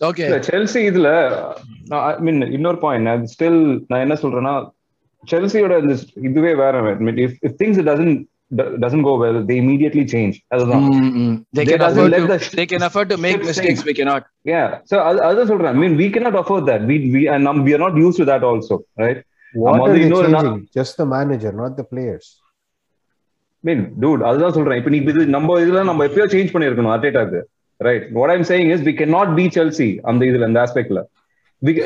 okay 0.01 0.25
Chelsea 0.47 0.79
இதுல 0.89 1.09
ஐ 2.03 2.13
மீன் 2.27 2.39
இன்னொரு 2.55 2.79
பாயிண்ட் 2.86 3.11
அது 3.13 3.33
ஸ்டில் 3.33 3.59
நான் 3.89 4.03
என்ன 4.05 4.15
சொல்றேன்னா 4.23 4.53
செல்சியோட 5.23 5.75
இந்த 5.83 5.93
இதுவே 6.29 6.53
வேற 6.63 6.73
if 7.25 7.38
if 7.47 7.57
things 7.61 7.79
doesn't 7.89 8.15
doesn't 8.83 9.05
go 9.07 9.13
well 9.21 9.39
they 9.47 9.55
immediately 9.63 10.03
change 10.13 10.36
அதுதான் 10.55 10.83
they 11.53 11.59
They 11.59 11.65
can 11.69 11.79
doesn't 11.79 11.99
afford 11.99 12.11
let 12.15 12.23
to, 12.23 12.31
the 12.33 12.39
they 12.57 12.65
can 12.73 12.83
afford 12.88 13.07
to 13.09 13.17
make 13.17 13.38
ship 13.38 13.47
mistakes 13.51 13.79
sink. 13.79 13.88
we 13.89 13.95
cannot 13.99 14.23
yeah 14.51 14.61
so 14.91 14.95
அது 15.07 15.19
அதுதான் 15.27 15.51
சொல்றேன் 15.53 15.77
மீன் 15.81 15.95
we 16.01 16.09
cannot 16.15 16.36
afford 16.41 16.65
that 16.71 16.83
we 16.89 16.97
we 17.15 17.21
and 17.36 17.49
um, 17.51 17.59
we 17.67 17.73
are 17.73 17.83
not 17.86 17.95
used 17.97 18.19
to 18.21 18.27
that 18.31 18.43
also 18.43 18.75
right 19.03 19.21
What 19.53 19.67
நம்ம 19.67 19.75
are 19.77 19.83
வந்து 19.86 19.97
they 19.97 20.05
இன்னொரு 20.07 20.29
நா- 20.29 20.43
changing? 20.43 20.61
Just 20.77 20.93
the 21.01 21.07
manager, 21.13 21.51
not 21.61 21.73
the 21.79 21.88
players. 21.91 22.25
Mean 23.63 23.83
dude 24.01 24.23
அதுதான் 24.29 24.55
சொல்றேன் 24.55 24.79
இப்போ 24.79 24.89
நீ 24.89 24.97
இது 25.05 25.21
நம்ம 25.36 25.59
இதுல 25.61 25.83
நம்ம 25.89 26.05
எப்பயோ 26.09 26.25
சேஞ்ச் 26.33 26.53
பண்ணிருக்கணும் 26.55 26.93
அர்டேட்டாக்கு 26.95 27.39
right 27.80 28.05
what 28.17 28.34
I'm 28.36 28.47
saying 28.51 28.71
is 28.76 28.86
we 28.89 28.93
can 29.01 29.13
not 29.17 29.34
be 29.39 29.45
Chelsea 29.57 29.89
அந்த 30.11 30.21
இதுல 30.26 30.49
இந்த 30.51 30.59
ஆஸ்பெக்ட்ல 30.65 31.01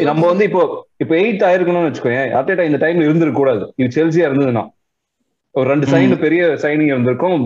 நம்ம 0.10 0.24
வந்து 0.28 0.46
இப்போ 0.50 0.62
இப்போ 1.04 1.14
எயிட் 1.16 1.44
ஆயிருக்கணும்னு 1.48 1.90
வச்சுக்கோங்க 1.90 2.22
அர்டேட்டா 2.38 2.64
இந்த 2.70 2.80
டைம்ல 2.84 3.06
இருந்திருக்க 3.08 3.40
கூடாது. 3.40 3.64
இது 3.82 3.90
செல்சியா 3.98 4.26
இருந்ததுன்னா. 4.30 4.64
ஒரு 5.56 5.68
ரெண்டு 5.70 5.88
சைன் 5.92 6.16
பெரிய 6.24 6.42
சைனிங் 6.64 6.92
இருந்திருக்கும் 6.94 7.38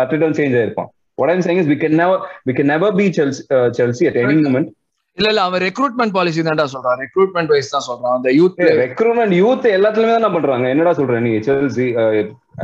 அர்டேட்டா 0.00 0.28
change 0.38 0.56
ஆயிருப்பான். 0.60 0.90
What 1.20 1.32
I'm 1.34 1.44
saying 1.46 1.60
is 1.62 1.70
we 1.72 1.76
can 1.82 1.96
never 2.02 2.20
we 2.48 2.54
can 2.58 2.70
never 2.74 2.94
be 3.00 3.06
Chelsea 3.18 3.42
Chelsea 3.78 4.06
at 4.10 4.18
any 4.22 4.36
moment 4.46 4.70
இல்ல 5.18 5.28
இல்ல 5.32 5.40
அவன் 5.48 5.62
ரெக்ரூட்மெண்ட் 5.66 6.14
பாலிசி 6.16 6.42
தான்டா 6.46 6.64
சொல்றான். 6.74 6.98
ரெக்ரூட்மெண்ட் 7.04 7.50
வைஸ் 7.54 7.72
தான் 7.74 7.86
சொல்றான். 7.88 8.14
அந்த 8.18 8.28
யூத் 8.38 8.60
ரெக்ரூட்மெண்ட் 8.84 9.34
யூத் 9.42 9.66
எல்லாத்துலயுமே 9.76 10.16
தான் 10.24 10.36
பண்றாங்க. 10.36 10.66
என்னடா 10.74 10.92
சொல்ற 11.00 11.18
நீ 11.26 11.32
Chelsea 11.48 11.86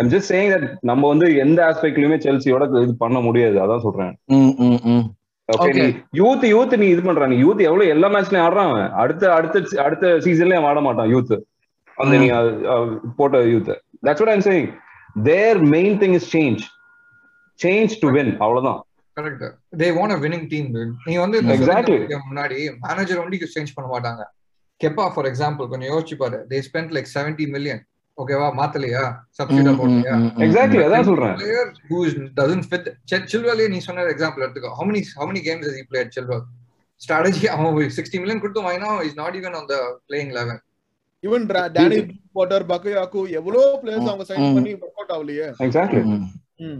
I'm 0.00 0.10
just 0.14 0.30
saying 0.32 0.52
that 0.54 0.66
நம்ம 0.90 1.08
வந்து 1.12 1.28
எந்த 1.44 1.58
ஆஸ்பெக்ட்லயுமே 1.70 2.18
செல்சியோட 2.26 2.66
இது 2.86 2.94
பண்ண 3.04 3.20
முடியாது. 3.28 3.58
அதான் 3.64 3.84
சொல்றேன். 3.86 4.12
ஓகே 5.48 5.84
யூத் 6.20 6.42
யூத் 6.54 6.74
நீ 6.80 6.88
இது 6.94 7.02
பண்றாங்க 7.10 7.36
யூத் 7.44 7.62
எவ்வளவு 7.68 7.92
எல்லா 7.96 8.08
மேட்ச்லயும் 8.14 8.46
ஆடுறான் 8.46 8.70
அவன். 8.72 8.90
அடுத்த 9.02 9.30
அடுத்த 9.36 9.82
அடுத்த 9.86 10.14
சீசன்லயும் 10.26 10.68
ஆட 10.70 10.80
மாட்டான் 10.88 11.12
யூத் 11.14 11.36
அந்த 11.98 12.16
நீ 12.22 12.26
போட்ட 13.20 13.38
youth 13.52 13.70
that's 14.06 14.22
what 14.24 14.34
I'm 14.34 14.44
saying 14.50 14.68
their 15.30 15.58
main 15.76 15.96
thing 16.02 16.16
is 16.18 16.28
change 16.36 16.64
change 17.60 17.94
to 18.02 18.10
win 18.16 18.32
அவ்வளவுதான். 18.44 18.80
Correct 19.18 19.44
they 19.82 19.88
want 19.98 20.14
a 20.16 20.20
winning 20.24 20.48
team 20.54 20.68
நீ 21.08 21.14
வந்து. 21.24 21.38
முன்னாடி 22.30 22.58
மேனேஜர் 22.86 23.20
ஒன்லி 23.24 23.38
சேஞ்ச் 23.54 23.76
பண்ண 23.76 23.88
மாட்டாங்க. 23.94 24.24
கெப்பா 24.80 25.06
ஃபார் 25.14 25.28
எக்ஸாம்பிள் 25.30 25.70
கொஞ்சம் 25.70 25.90
யோசிச்சு 25.92 26.16
பாரு. 26.22 26.40
They 26.50 26.58
spend 26.68 26.92
like 26.96 27.08
seventy 27.16 27.46
million 27.54 27.82
ஓகேவா 28.18 28.46
மாத்தலையா? 28.60 29.02
சப்ஸ்டியூட் 29.38 29.80
போடலையா? 29.80 30.14
எக்ஸாக்ட்லி 30.44 30.80
அதான் 30.86 31.08
சொல்றேன். 31.08 31.34
player 31.40 31.64
who 31.88 31.98
is, 32.06 32.14
doesn't 32.40 32.64
fit 32.70 32.86
சில்வர்லயே 33.32 33.68
நீ 33.74 33.78
சொன்ன 33.88 34.06
எக்ஸாம்பிள் 34.14 34.44
எடுத்துக்கோ. 34.46 34.70
How 34.78 34.86
many 34.88 35.02
how 35.18 35.26
many 35.30 35.42
games 35.48 35.64
has 35.68 35.76
he 35.80 35.84
played 35.92 36.10
silver 36.16 36.42
strategy 37.00 37.44
அவன் 37.54 37.92
சிக்ஸ்டி 37.98 38.18
மில்லியன் 38.22 38.42
கொடுத்து 38.44 38.66
வாங்கினா 38.66 38.90
is 39.08 39.18
not 39.20 39.36
even 39.40 39.56
on 39.60 39.68
the 39.72 39.76
playing 40.08 40.32
eleven 40.38 40.60
even 41.24 41.44
Danny 41.76 41.98
Water 42.38 42.66
பக்கையாக்கு 42.72 43.20
எவ்வளவு 43.38 43.68
பிளேயர்ஸ் 43.82 44.10
அவங்க 44.10 44.26
சைன். 44.30 44.48
பண்ணி 44.56 44.72
ஒர்க் 44.82 44.98
அவுட் 44.98 45.14
ஆகலையே 45.16 45.46
எக்ஸாக்ட்லி. 45.66 46.02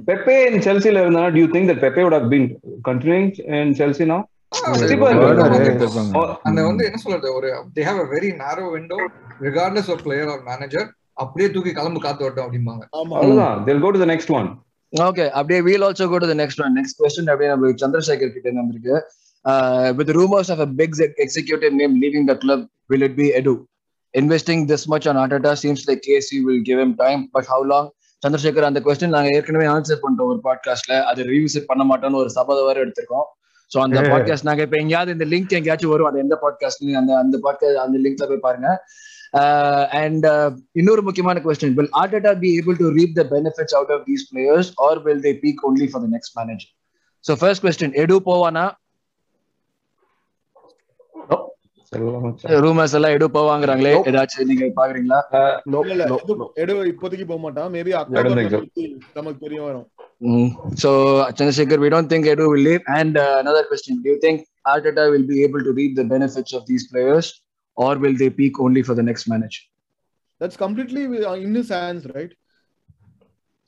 பெப்பே 0.08 0.36
இன் 0.48 0.62
செல்சில 0.66 1.00
இருந்தா 1.04 1.22
do 1.34 1.40
you 1.42 1.48
think 1.54 1.66
that 1.70 1.78
பெப்பே 1.84 2.02
would 2.04 2.16
have 2.18 2.28
been 2.34 2.46
continuing 2.88 3.26
in 3.58 3.70
chelsea 3.80 4.06
now 4.12 4.20
கண்டிப்பா 4.76 5.08
Werner 5.22 5.48
அந்த 6.48 6.60
வந்து 6.68 6.84
என்ன 6.88 7.00
சொல்றது 7.04 7.28
ஒரு 7.38 7.48
they 7.76 7.84
have 7.88 8.00
a 8.04 8.08
very 8.14 8.30
narrow 8.44 8.68
window 8.78 9.00
regardless 9.48 9.88
of 9.94 9.98
player 10.06 10.26
or 10.34 10.38
manager 10.52 10.84
அப்படியே 11.22 11.48
தூக்கி 11.54 11.72
கிளம்பு 11.78 12.00
காத்து 12.06 12.24
வரட்டும் 12.26 12.46
அப்படிம்பாங்க 12.46 12.84
ஆமா 12.98 13.48
they'll 13.66 13.84
go 13.86 13.92
to 13.96 14.02
the 14.04 14.10
next 14.14 14.30
one 14.38 14.48
okay 14.92 15.24
அப்படியே 15.38 15.60
we'll 15.68 15.84
also 15.86 16.04
go 16.12 16.18
to 16.24 16.28
the 16.32 16.38
next 16.42 16.60
one 16.66 16.76
next 16.78 16.98
question 17.00 17.30
அப்படியே 17.32 17.50
நம்ம 17.52 17.72
சந்திரசேகர் 17.84 18.34
கிட்ட 18.36 18.46
இருந்து 18.48 18.62
வந்திருக்கு 18.64 18.94
with 19.98 20.12
rumours 20.20 20.50
of 20.54 20.62
a 20.66 20.70
big 20.80 20.92
executive 21.24 21.74
name 21.80 21.92
leaving 22.02 22.24
the 22.30 22.36
club 22.44 22.60
will 22.90 23.04
it 23.08 23.14
be 23.22 23.28
edu 23.40 23.54
investing 24.14 24.60
this 24.70 24.82
much 24.92 25.06
on 25.10 25.16
Arteta 25.22 25.50
seems 25.62 25.80
like 25.88 26.00
KC 26.08 26.38
will 26.46 26.62
give 26.68 26.78
him 26.84 26.92
time 27.04 27.20
but 27.34 27.44
how 27.52 27.60
long 27.72 27.86
Chandrasekhar 28.24 28.68
அந்த 28.68 28.80
question 28.84 29.14
நாங்க 29.16 29.30
ஏற்கனவே 29.36 29.66
answer 29.74 30.00
பண்ணிட்டோம் 30.02 30.30
ஒரு 30.32 30.40
பாட்காஸ்ட்ல 30.46 30.94
அதை 31.10 31.24
revisit 31.32 31.68
பண்ண 31.70 31.82
மாட்டோம்னு 31.90 32.20
ஒரு 32.22 32.30
சபத 32.36 32.64
வரை 32.68 32.78
எடுத்திருக்கோம். 32.84 33.26
சோ 33.72 33.78
அந்த 33.84 34.00
பாட்காஸ்ட் 34.12 34.48
நாங்க 34.48 34.62
இப்ப 34.66 34.76
எங்கேயாவது 34.76 35.12
இந்த 35.16 35.26
லிங்க் 35.32 35.56
எங்கேயாச்சும் 35.58 35.90
வரும். 35.90 36.08
அது 36.10 36.18
எந்த 36.24 36.36
பாட்காஸ்ட் 36.44 36.82
அந்த 37.00 37.12
அந்த 37.18 37.38
பாட்காஸ்ட் 37.44 37.82
அந்த 37.84 37.98
லிங்க்ல 38.04 38.26
போய் 38.28 38.44
பாருங்க. 38.46 38.70
அண்ட் 40.00 40.26
இன்னொரு 40.80 41.02
முக்கியமான 41.02 41.40
question 41.44 41.76
will 41.78 41.90
Arteta 42.02 42.32
be 42.44 42.50
able 42.60 42.76
to 42.82 42.86
reap 42.98 43.10
the 43.20 43.26
benefits 43.34 43.72
out 43.78 43.90
of 43.96 44.00
these 44.08 44.22
players 44.30 44.66
or 44.84 44.92
will 45.06 45.20
they 45.26 45.34
peak 45.42 45.58
only 45.70 45.88
for 45.94 46.00
the 46.04 46.10
next 46.16 46.30
manager? 46.38 46.70
So 47.24 47.34
first 47.44 47.60
question. 47.66 47.90
edu 48.02 48.16
போவானா? 48.30 48.64
ரூமர்ஸ் 52.64 52.94
எல்லாம் 52.96 53.14
எடு 53.16 53.26
போவாங்கறாங்களே. 53.36 53.92
ஏதாச்சும் 54.08 54.48
நீங்க 54.50 54.66
பாக்குறீங்களா. 54.78 55.18
எடு 56.62 56.74
இப்போதைக்கு 56.92 57.26
போக 57.30 57.40
மாட்டான் 57.44 57.70
மேபி 57.74 57.92
நமக்கு 59.14 59.40
தெரிய 59.46 59.60
வரும் 59.68 59.86
we 61.84 61.90
don't 61.94 62.08
think 62.12 62.24
edu 62.32 62.46
will 62.52 62.64
leave 62.68 62.84
and 62.98 63.14
uh, 63.16 63.34
another 63.42 63.64
question 63.70 63.94
do 64.04 64.08
you 64.12 64.18
think 64.24 64.38
arteta 64.72 65.04
will 65.14 65.26
be 65.32 65.38
able 65.46 65.62
to 65.68 65.72
reap 65.78 65.92
the 66.00 66.06
benefits 66.14 66.52
of 66.58 66.62
these 66.70 66.84
players 66.92 67.26
or 67.76 67.92
will 68.04 68.16
they 68.22 68.30
peak 68.40 68.54
only 68.66 68.82
for 68.88 68.96
the 69.00 69.06
next 69.10 69.26
manager 69.34 69.64
that's 70.40 70.58
completely 70.64 71.02
in 71.44 71.56
his 71.58 71.72
hands 71.76 72.08
right 72.16 72.34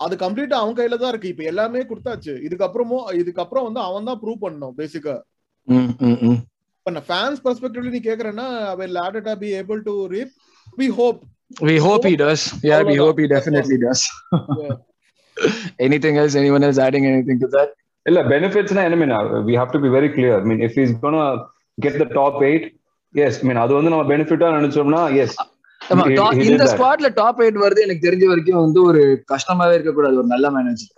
அது 0.01 0.15
கம்ப்ளீட்டா 0.17 0.57
அவன் 0.63 0.77
கையில 0.79 0.99
தான் 0.99 1.13
இருக்கு 1.13 1.33
இப்ப 1.33 1.43
எல்லாமே 1.53 1.81
கொடுத்தாச்சு 1.89 2.35
இதுக்கப்புறமும் 2.47 3.07
இதுக்கப்புறம் 3.21 3.67
வந்து 3.69 3.81
அவன் 3.89 4.09
தான் 4.11 4.21
ப்ரூவ் 4.23 4.45
பண்ணணும் 4.45 4.77
பேசிக்கா 4.81 5.17
mm, 5.69 5.89
mm, 6.01 6.17
mm. 6.27 6.37
இப்ப 6.81 6.93
நான் 6.93 7.09
ஃபேன்ஸ் 7.09 7.41
பெர்ஸ்பெக்டிவ்ல 7.47 7.91
நீ 7.95 8.01
கேக்குறேன்னா 8.07 8.47
will 8.81 8.97
Arteta 9.05 9.33
be 9.43 9.51
able 9.61 9.81
to 9.89 9.95
reap 10.13 10.31
we 10.81 10.87
hope 10.99 11.19
we 11.69 11.75
hope 11.87 12.05
he 12.11 12.17
does 12.23 12.43
yeah 12.69 12.81
we 12.91 12.95
hope 13.03 13.19
he 13.23 13.27
definitely 13.35 13.79
does 13.87 14.03
anything 15.87 16.15
else 16.21 16.35
anyone 16.43 16.65
else 16.69 16.79
adding 16.87 17.07
anything 17.13 17.39
to 17.45 17.51
that 17.57 17.71
இல்ல 18.07 18.19
பெனிஃபிட்ஸ்னா 18.33 18.83
என்ன 18.89 18.97
mean 19.01 19.13
we 19.49 19.55
have 19.61 19.73
to 19.75 19.79
be 19.83 19.89
very 19.97 20.09
clear 20.15 20.45
mean 20.49 20.61
if 20.67 20.77
is 20.83 20.93
gonna 21.03 21.25
get 21.79 21.99
the 22.03 22.07
top 22.19 22.39
eight 22.49 22.65
S 23.15 23.39
mean 23.47 23.61
அது 23.65 23.73
வந்து 23.79 23.93
நம்ம 23.95 24.05
பெனிஃபிட்டா 24.13 24.49
நினைச்சோம்னா 24.57 25.03
S 25.23 25.37
இந்த. 26.51 26.65
ஸ்குவாட்ல 26.73 27.09
top 27.21 27.41
eight 27.45 27.59
வருது 27.65 27.85
எனக்கு 27.87 28.07
தெரிஞ்ச 28.09 28.25
வரைக்கும் 28.33 28.63
வந்து 28.65 28.81
ஒரு 28.91 29.03
கஷ்டமாவே 29.33 29.75
இருக்க 29.79 29.93
கூடாது 29.99 30.19
ஒரு 30.23 30.29
நல்ல 30.35 30.51
மேனேஜர் 30.57 30.93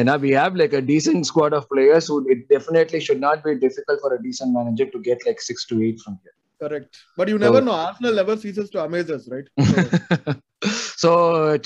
ஏன்னா 0.00 0.14
we 0.24 0.30
have 0.40 0.54
like 0.62 0.74
a 0.80 0.84
decent 0.92 1.22
squad 1.30 1.52
of 1.58 1.64
players 1.74 2.06
who 2.10 2.16
it 2.34 2.40
definitely 2.54 3.00
should 3.06 3.20
not 3.28 3.38
be 3.48 3.54
difficult 3.66 3.98
for 4.04 4.10
a 4.18 4.22
decent 4.28 4.52
manager 4.58 4.86
to 4.94 5.00
get 5.10 5.20
like 5.28 5.40
six 5.50 5.66
to 5.70 5.76
eight 5.86 5.98
from 6.04 6.16
here 6.22 6.36
correct 6.60 6.90
but 7.18 7.28
you 7.32 7.38
never 7.46 7.60
know 7.66 7.76
Arsenal 7.86 8.14
never 8.20 8.36
ceases 8.44 8.68
to 8.74 8.78
amaze 8.86 9.10
us 9.16 9.24
right 9.34 9.48
so 11.02 11.10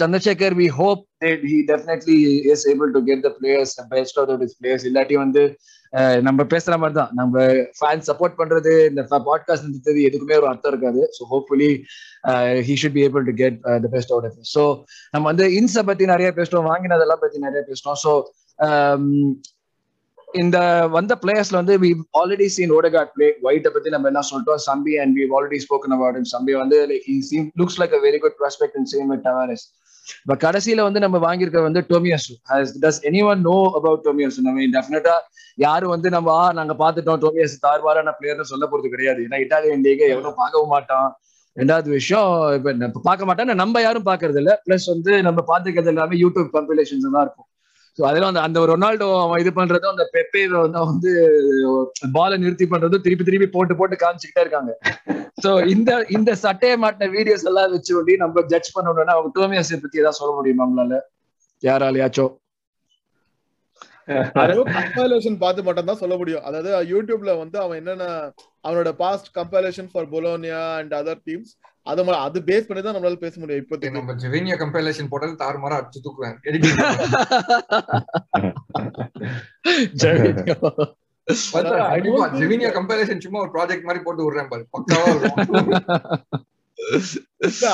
chandrasekhar 0.01 0.53
we 0.63 0.69
hope 0.81 1.03
that 1.25 1.43
he 1.51 1.59
definitely 1.73 2.21
is 2.55 2.63
able 2.75 2.91
to 2.97 3.03
get 3.11 3.21
the 3.27 3.33
players 3.41 3.73
the 3.81 3.87
best 3.95 4.15
out 4.23 4.31
of 4.35 4.41
his 4.45 4.55
players 4.61 4.85
இல்லாட்டி 4.91 5.17
வந்து 5.25 5.43
நம்ம 6.27 6.41
பேசுற 6.53 6.75
மாதிரி 6.79 6.97
தான். 6.99 7.13
நம்ம 7.15 7.35
fan 7.79 8.03
support 8.09 8.39
பண்றது 8.41 8.73
இந்த 8.91 9.03
podcast 9.29 9.67
நிறுத்தது 9.69 10.01
எதுக்குமே 10.09 10.39
ஒரு 10.41 10.49
அர்த்தம் 10.49 10.73
இருக்காது. 10.73 11.03
So 11.17 11.23
hopefully 11.33 11.71
he 12.69 12.77
should 12.83 12.97
be 12.99 13.05
able 13.09 13.25
to 13.25 13.35
get 13.35 13.59
the 13.85 13.89
best 13.89 14.13
out 14.13 14.27
of 14.31 14.41
so 14.55 14.65
நம்ம 15.11 15.25
வந்து 15.33 15.47
இன்ஸை 15.59 15.83
பத்தி 15.83 16.07
நிறைய 16.07 16.31
பேசிட்டோம் 16.39 16.69
வாங்கினதெல்லாம் 16.73 17.23
பத்தி 17.23 17.39
நிறைய 17.39 17.63
பேசிட்டோம் 17.69 18.01
ஸோ 18.05 18.13
இந்த 20.35 20.59
வந்த 20.91 21.13
பிளேயர்ஸ்ல 21.23 21.61
வந்து 21.61 21.75
we 21.79 21.91
already 22.21 22.47
seen 22.47 22.73
Odegaard 22.79 23.13
play 23.15 23.29
ஒயிட்ட 23.43 23.69
பத்தி 23.71 23.91
நம்ம 23.91 24.09
எல்லாம் 24.09 24.27
சொல்லிட்டோம்? 24.31 24.63
Sambi 24.67 24.95
and 25.03 25.15
we 25.19 25.25
already 25.37 25.59
spoken 25.65 25.95
about 25.97 26.33
Sambi 26.35 26.55
வந்து 26.59 26.79
like 26.87 27.07
looks 27.61 27.79
like 27.83 27.95
a 27.99 28.01
very 28.07 28.19
good 28.19 28.37
prospect 28.43 28.77
in 28.77 28.91
same 28.93 29.09
with 29.15 29.25
Tavares 29.29 29.65
இப்ப 30.25 30.37
கடைசியில 30.47 30.83
வந்து 30.83 31.01
நம்ம 31.01 31.19
வாங்கியிருக்க 31.27 31.63
வந்து 31.63 31.81
Tomiyasu. 31.89 32.33
Does 32.85 33.01
any 33.03 33.23
one 33.31 33.41
know 33.41 33.57
about 33.75 34.05
Tomiyasu? 34.05 34.39
நம்ம 34.41 34.67
டெஃபினட்டா 34.77 35.15
யாரும் 35.55 35.89
வந்து 35.89 36.11
நம்ம 36.11 36.33
ஆ 36.33 36.53
நாங்க 36.53 36.75
பாத்துட்டோம் 36.83 37.23
டோமியாஸ் 37.25 37.57
தார்வாரான 37.67 38.15
பிளேயர்னு 38.21 38.51
சொல்ல 38.53 38.67
போறது 38.67 38.89
கிடையாது. 38.89 39.23
ஏன்னா 39.23 39.41
இட்டாலியன் 39.45 39.85
லீக 39.89 40.01
எவ்வளவு 40.07 40.35
பார்க்கவும் 40.35 40.69
மாட்டான். 40.69 41.09
ரெண்டாவது 41.57 41.89
விஷயம் 41.89 42.31
இப்ப 42.57 43.01
பார்க்க 43.03 43.25
மாட்டான் 43.25 43.61
நம்ம 43.63 43.81
யாரும் 43.81 44.05
பாக்குறது 44.05 44.37
இல்ல 44.37 44.63
பிளஸ் 44.67 44.87
வந்து 44.87 45.23
நம்ம 45.23 45.45
பாத்துக்கிறது 45.47 45.93
எல்லாமே 45.95 46.17
யூடியூப் 46.17 46.51
கம்பிலேஷன்ஸ் 46.53 47.07
தான் 47.13 47.25
இருக்கும். 47.27 47.49
ஸோ 47.99 48.03
அதெல்லாம் 48.09 48.31
அந்த 48.33 48.43
அந்த 48.47 48.59
ரொனால்டோ 48.71 49.07
அவன் 49.23 49.41
இது 49.43 49.51
பண்றதும் 49.59 49.93
அந்த 49.95 50.05
பெப்பே 50.15 50.43
வந்து 50.75 51.13
பாலை 52.17 52.37
நிறுத்தி 52.43 52.67
பண்றதும் 52.73 53.05
திருப்பி 53.07 53.25
திருப்பி 53.29 53.49
போட்டு 53.55 53.75
போட்டு 53.79 53.97
காமிச்சுக்கிட்டே 54.03 54.45
இருக்காங்க. 54.45 54.73
சோ 55.45 55.51
இந்த 55.75 55.91
இந்த 56.17 56.31
சட்டையை 56.45 56.77
மாட்டின 56.85 57.09
வீடியோஸ் 57.17 57.47
எல்லாம் 57.51 57.73
வச்சு 57.77 57.93
ஒட்டி 58.01 58.15
நம்ம 58.25 58.45
ஜட்ஜ் 58.53 58.75
பண்ணணும்னா 58.77 59.17
அவங்க 59.17 59.31
டோமியாஸை 59.39 59.79
பத்தி 59.85 60.03
ஏதாவது 60.03 60.21
சொல்ல 60.21 60.35
முடியுமா 60.39 60.67
உங்களால? 60.69 60.99
யாராலையாச்சும். 61.63 62.35
கம்பைலேஷன் 64.77 65.41
பார்த்து 65.43 65.65
மட்டும் 65.67 65.89
தான் 65.91 66.03
சொல்ல 66.03 66.15
முடியும். 66.21 66.45
அதாவது 66.49 66.71
யூடியூப்ல 66.93 67.33
வந்து 67.41 67.59
அவன் 67.65 67.79
என்னென்ன 67.81 68.07
அவனோட 68.67 68.91
past 69.03 69.29
compilation 69.39 69.91
for 69.93 70.09
Bologna 70.15 70.63
and 70.81 70.95
other 71.01 71.21
teams 71.29 71.53
அது 71.91 72.03
அது 72.27 72.39
பேஸ் 72.49 72.67
பண்ணி 72.69 72.83
தான் 72.83 72.97
நம்மளால 72.97 73.19
பேச 73.25 73.35
முடியும் 73.41 73.63
இப்போதைக்கு. 73.63 73.97
நம்ம 73.99 74.15
ஜெவினியா 74.23 74.57
கம்பைலேஷன் 74.63 75.11
போட்டது 75.13 75.35
தாறுமாறா 75.45 75.79
அடிச்சு 75.81 76.05
தூக்குவேன். 76.07 76.37
ஜெவினியா. 82.43 82.71
கம்பைலேஷன் 82.79 83.25
சும்மா 83.25 83.41
ஒரு 83.45 83.53
ப்ராஜெக்ட் 83.57 83.89
மாதிரி 83.89 84.03
போட்டு 84.05 84.27
விடுறேன் 84.27 84.53
பாரு. 84.53 84.65
பக்காவா 84.77 85.09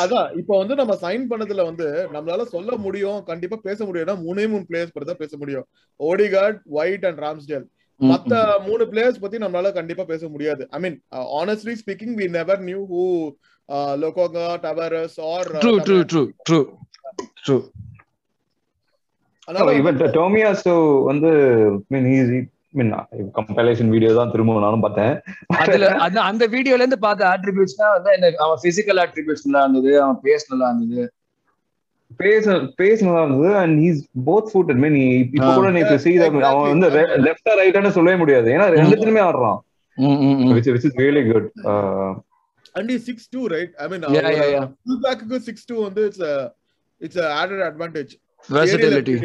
அதான் 0.05 0.29
இப்போ 0.41 0.55
வந்து 0.61 0.75
நம்ம 0.79 0.93
சைன் 1.03 1.25
பண்ணதுல 1.31 1.65
வந்து 1.69 1.87
நம்மளால 2.15 2.45
சொல்ல 2.55 2.71
முடியும் 2.85 3.19
கண்டிப்பா 3.31 3.57
பேச 3.67 3.79
முடியும்னா 3.89 4.17
மூணே 4.27 4.45
மூணு 4.53 4.65
பிளேயர்ஸ் 4.71 4.95
பத்தி 4.95 5.09
தான் 5.11 5.23
பேச 5.23 5.33
முடியும். 5.43 5.67
ஓடிகார்ட் 6.01 6.59
ஒயிட் 6.79 7.07
அண்ட் 7.09 7.23
ராம்ஸ்டேல் 7.25 7.67
மத்த 8.01 8.33
மூணு 8.69 8.85
பிளேயர்ஸ் 8.93 9.21
பத்தி 9.25 9.37
நம்மளால 9.43 9.73
கண்டிப்பா 9.79 10.05
பேச 10.13 10.23
முடியாது. 10.35 10.63
I 10.77 10.79
mean 10.85 10.97
honestly 11.41 11.75
speaking 11.83 12.15
we 12.21 12.27
never 12.39 12.63
knew 12.71 12.81
who 12.93 13.03
Lokonga 14.03 14.47
Tavares 14.65 15.19
are 15.33 15.49
true 15.65 15.73
true 15.87 15.99
true 16.11 16.23
true 16.49 16.59
true 17.45 17.57
இவன் 19.79 19.97
டோமியாசு 20.19 20.75
வந்து 21.09 21.31
mean 21.93 22.07
easy 22.17 22.39
mean 22.79 22.93
compilation 23.39 23.91
video 23.95 24.13
தான் 24.19 24.31
திரும்ப 24.35 24.61
நானும் 24.65 24.85
பார்த்தேன். 24.85 25.13
அதுல 25.63 25.89
அந்த 26.05 26.19
அந்த 26.31 26.45
வீடியோல 26.55 26.83
இருந்து 26.83 26.99
பார்த்த 27.05 27.27
ஆட்ரிபியூட்ஸ் 27.33 27.77
தான் 27.83 27.93
வந்து 27.97 28.11
எனக்கு 28.19 28.39
அவன் 28.47 28.63
பிசிக்கல் 28.65 29.01
ஆட்ரிபியூட்ஸ் 29.05 29.47
நல்லா 29.49 29.63
இருந்தது 29.67 29.93
அவன் 30.05 30.19
பேஸ் 30.27 30.51
நல்லா 30.53 30.69
இருந்தது. 30.73 31.05
நல்லா 33.07 33.21
இருந்தது 33.25 33.51
and 33.63 33.77
he's 33.85 34.01
both 34.29 34.51
footed 34.53 34.81
mean 34.85 34.99
இப்போ 35.37 35.51
கூட 35.59 35.71
நீ 35.77 35.83
see 36.07 36.17
that 36.23 36.37
அவன் 36.51 36.71
வந்து 36.75 36.91
லெஃப்டா 37.27 37.93
சொல்லவே 37.99 38.17
முடியாது. 38.23 38.49
ஏன்னா 38.57 38.69
ரெண்டுத்துலயுமே 38.77 39.25
ஆடுறான். 39.29 39.61
which 40.57 40.69
which 40.75 40.87
is 40.91 40.95
really 41.05 41.25
and 42.75 42.93
six 43.05 43.27
two 43.33 43.41
right 43.53 43.73
I 43.79 43.89
mean 43.91 44.05
Yeah, 44.17 44.29
yeah, 44.33 44.49
yeah. 44.55 45.41
Six 45.49 45.67
two 45.67 45.77
வந்து 45.85 46.05
it's 46.09 46.25
it's 47.01 47.21
added 47.35 47.65
advantage 47.69 48.13
versatility 48.49 49.17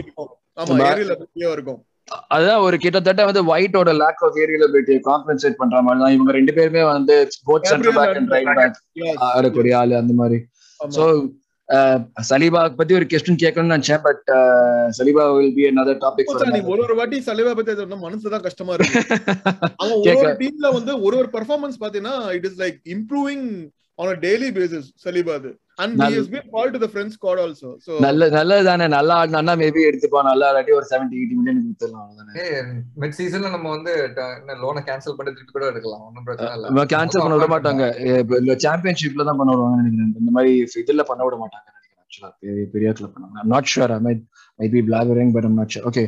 ஆமா 0.57 0.73
Ba- 0.73 0.87
ஏரியல் 0.89 1.13
அபிலிட்டியா 1.13 1.51
இருக்கும் 1.57 1.79
அதான் 2.31 2.61
ஒரு 2.65 2.77
கிட்டத்தட்ட 2.83 3.25
வந்து 3.27 3.41
ஒயிட்டோட 3.51 3.89
லேக் 3.97 4.21
ஆஃப் 4.27 4.37
ஏரியலபிலிட்டியை 4.43 5.01
காம்பன்சேட் 5.07 5.59
பண்ற 5.59 5.81
மாதிரி 5.81 6.01
தான் 6.03 6.15
இவங்க 6.15 6.31
ரெண்டு 6.31 6.53
பேருமே 6.57 6.83
வந்து 6.87 7.15
both 7.47 7.67
centre 7.71 7.95
back 7.97 8.15
and 8.15 8.31
right 8.35 8.49
back. 8.59 9.19
ஆடக்கூடிய 9.29 9.73
ஆளு 9.81 9.93
அந்த 9.95 10.13
மாதிரி 10.17 10.39
ஆமா. 10.79 10.91
சோ 10.95 11.03
சலீபா 12.23 12.61
பத்தி 12.75 12.93
ஒரு 12.93 13.05
கொஸ்டின் 13.05 13.41
கேட்கணும்னு 13.41 13.75
நினைச்சேன் 13.75 14.01
but 14.01 14.23
Saliba 14.97 15.23
will 15.35 15.53
be 15.53 15.65
another 15.69 15.95
topic 16.01 16.31
ஒரு 16.67 16.81
ஒரு 16.81 16.95
வாட்டி 16.95 17.17
சலைவா 17.19 17.51
பத்தி 17.53 17.71
அது 17.71 17.85
வந்து 17.85 17.99
மனசுதான் 18.05 18.45
கஷ்டமா 18.47 18.73
இருக்கு. 18.73 19.01
அவன் 19.81 19.97
ஒரு 20.13 20.31
டீம்ல 20.39 20.69
வந்து 20.73 20.93
ஒரு 21.01 21.17
ஒரு 21.17 21.29
பெர்ஃபார்மன்ஸ் 21.29 21.77
பாத்தீங்கன்னா 21.79 22.15
it 22.31 22.45
is 22.45 22.57
like 22.59 22.79
improving 22.89 23.45
on 23.99 24.09
a 24.09 24.17
daily 24.23 24.49
basis 24.57 24.87
Saliba 25.03 25.33
அது 25.39 25.49
அண்ட் 25.79 25.93
ஹி 25.93 25.99
நல்ல- 26.01 26.17
has 26.17 26.29
been 26.33 26.47
called 26.53 26.73
to 26.75 26.81
the 26.83 26.89
French 26.91 27.15
squad 27.17 27.41
also 27.43 27.69
so 27.85 27.91
நல்ல 28.05 28.27
நல்லதுதானே. 28.35 28.85
நல்லா 28.95 29.15
ஆடினா 29.21 29.53
மேபி 29.61 29.81
எடுத்துப்பான். 29.89 30.27
நல்லா 30.29 30.47
இல்லாட்டி 30.49 30.73
ஒரு 30.77 30.87
செவன்டி 30.91 31.15
எயிட்டி 31.19 31.35
மில்லியன் 31.39 31.61
கொடுத்துடலாம் 31.63 32.03
அவ்வளவுதானே. 32.03 32.45
மிட் 33.01 33.15
சீசன்ல 33.19 33.51
நம்ம 33.55 33.69
வந்து 33.75 33.93
லோனை 34.63 34.83
கேன்சல் 34.89 35.17
பண்ணி 35.17 35.31
திருப்பி 35.31 35.53
கூட 35.53 35.65
எடுக்கலாம் 35.71 36.03
ஒன்றும் 36.07 36.27
பிரச்சனை 36.27 36.51
இல்லை. 36.57 36.85
கேன்சல் 36.93 37.23
பண்ண 37.25 37.37
விட 37.37 37.49
மாட்டாங்க. 37.55 37.83
சாம்பியன்ஷிப்ல 38.65 39.27
தான் 39.29 39.41
பண்ண 39.41 39.51
விடுவாங்கன்னு 39.53 39.83
நினைக்கிறேன். 39.83 40.13
இந்த 40.21 40.33
மாதிரி 40.37 40.53
இதுல 40.83 41.05
பண்ண 41.09 41.23
விட 41.23 41.37
மாட்டாங்க 41.43 41.67
நினைக்கிறேன் 41.69 42.03
ஆக்சுவலா 42.03 42.31
பெரிய 42.41 42.65
பெரிய 42.73 42.91
கிளப் 42.93 43.15
பண்ணாங்க 43.15 43.47
not 43.53 43.71
sure 43.73 43.91
I 43.91 44.01
might 44.05 44.23
might 44.59 44.75
be 44.75 44.83
blabbering 44.87 45.33
but 45.35 45.49
not 45.57 45.73
sure 45.73 45.87
okay 45.89 46.03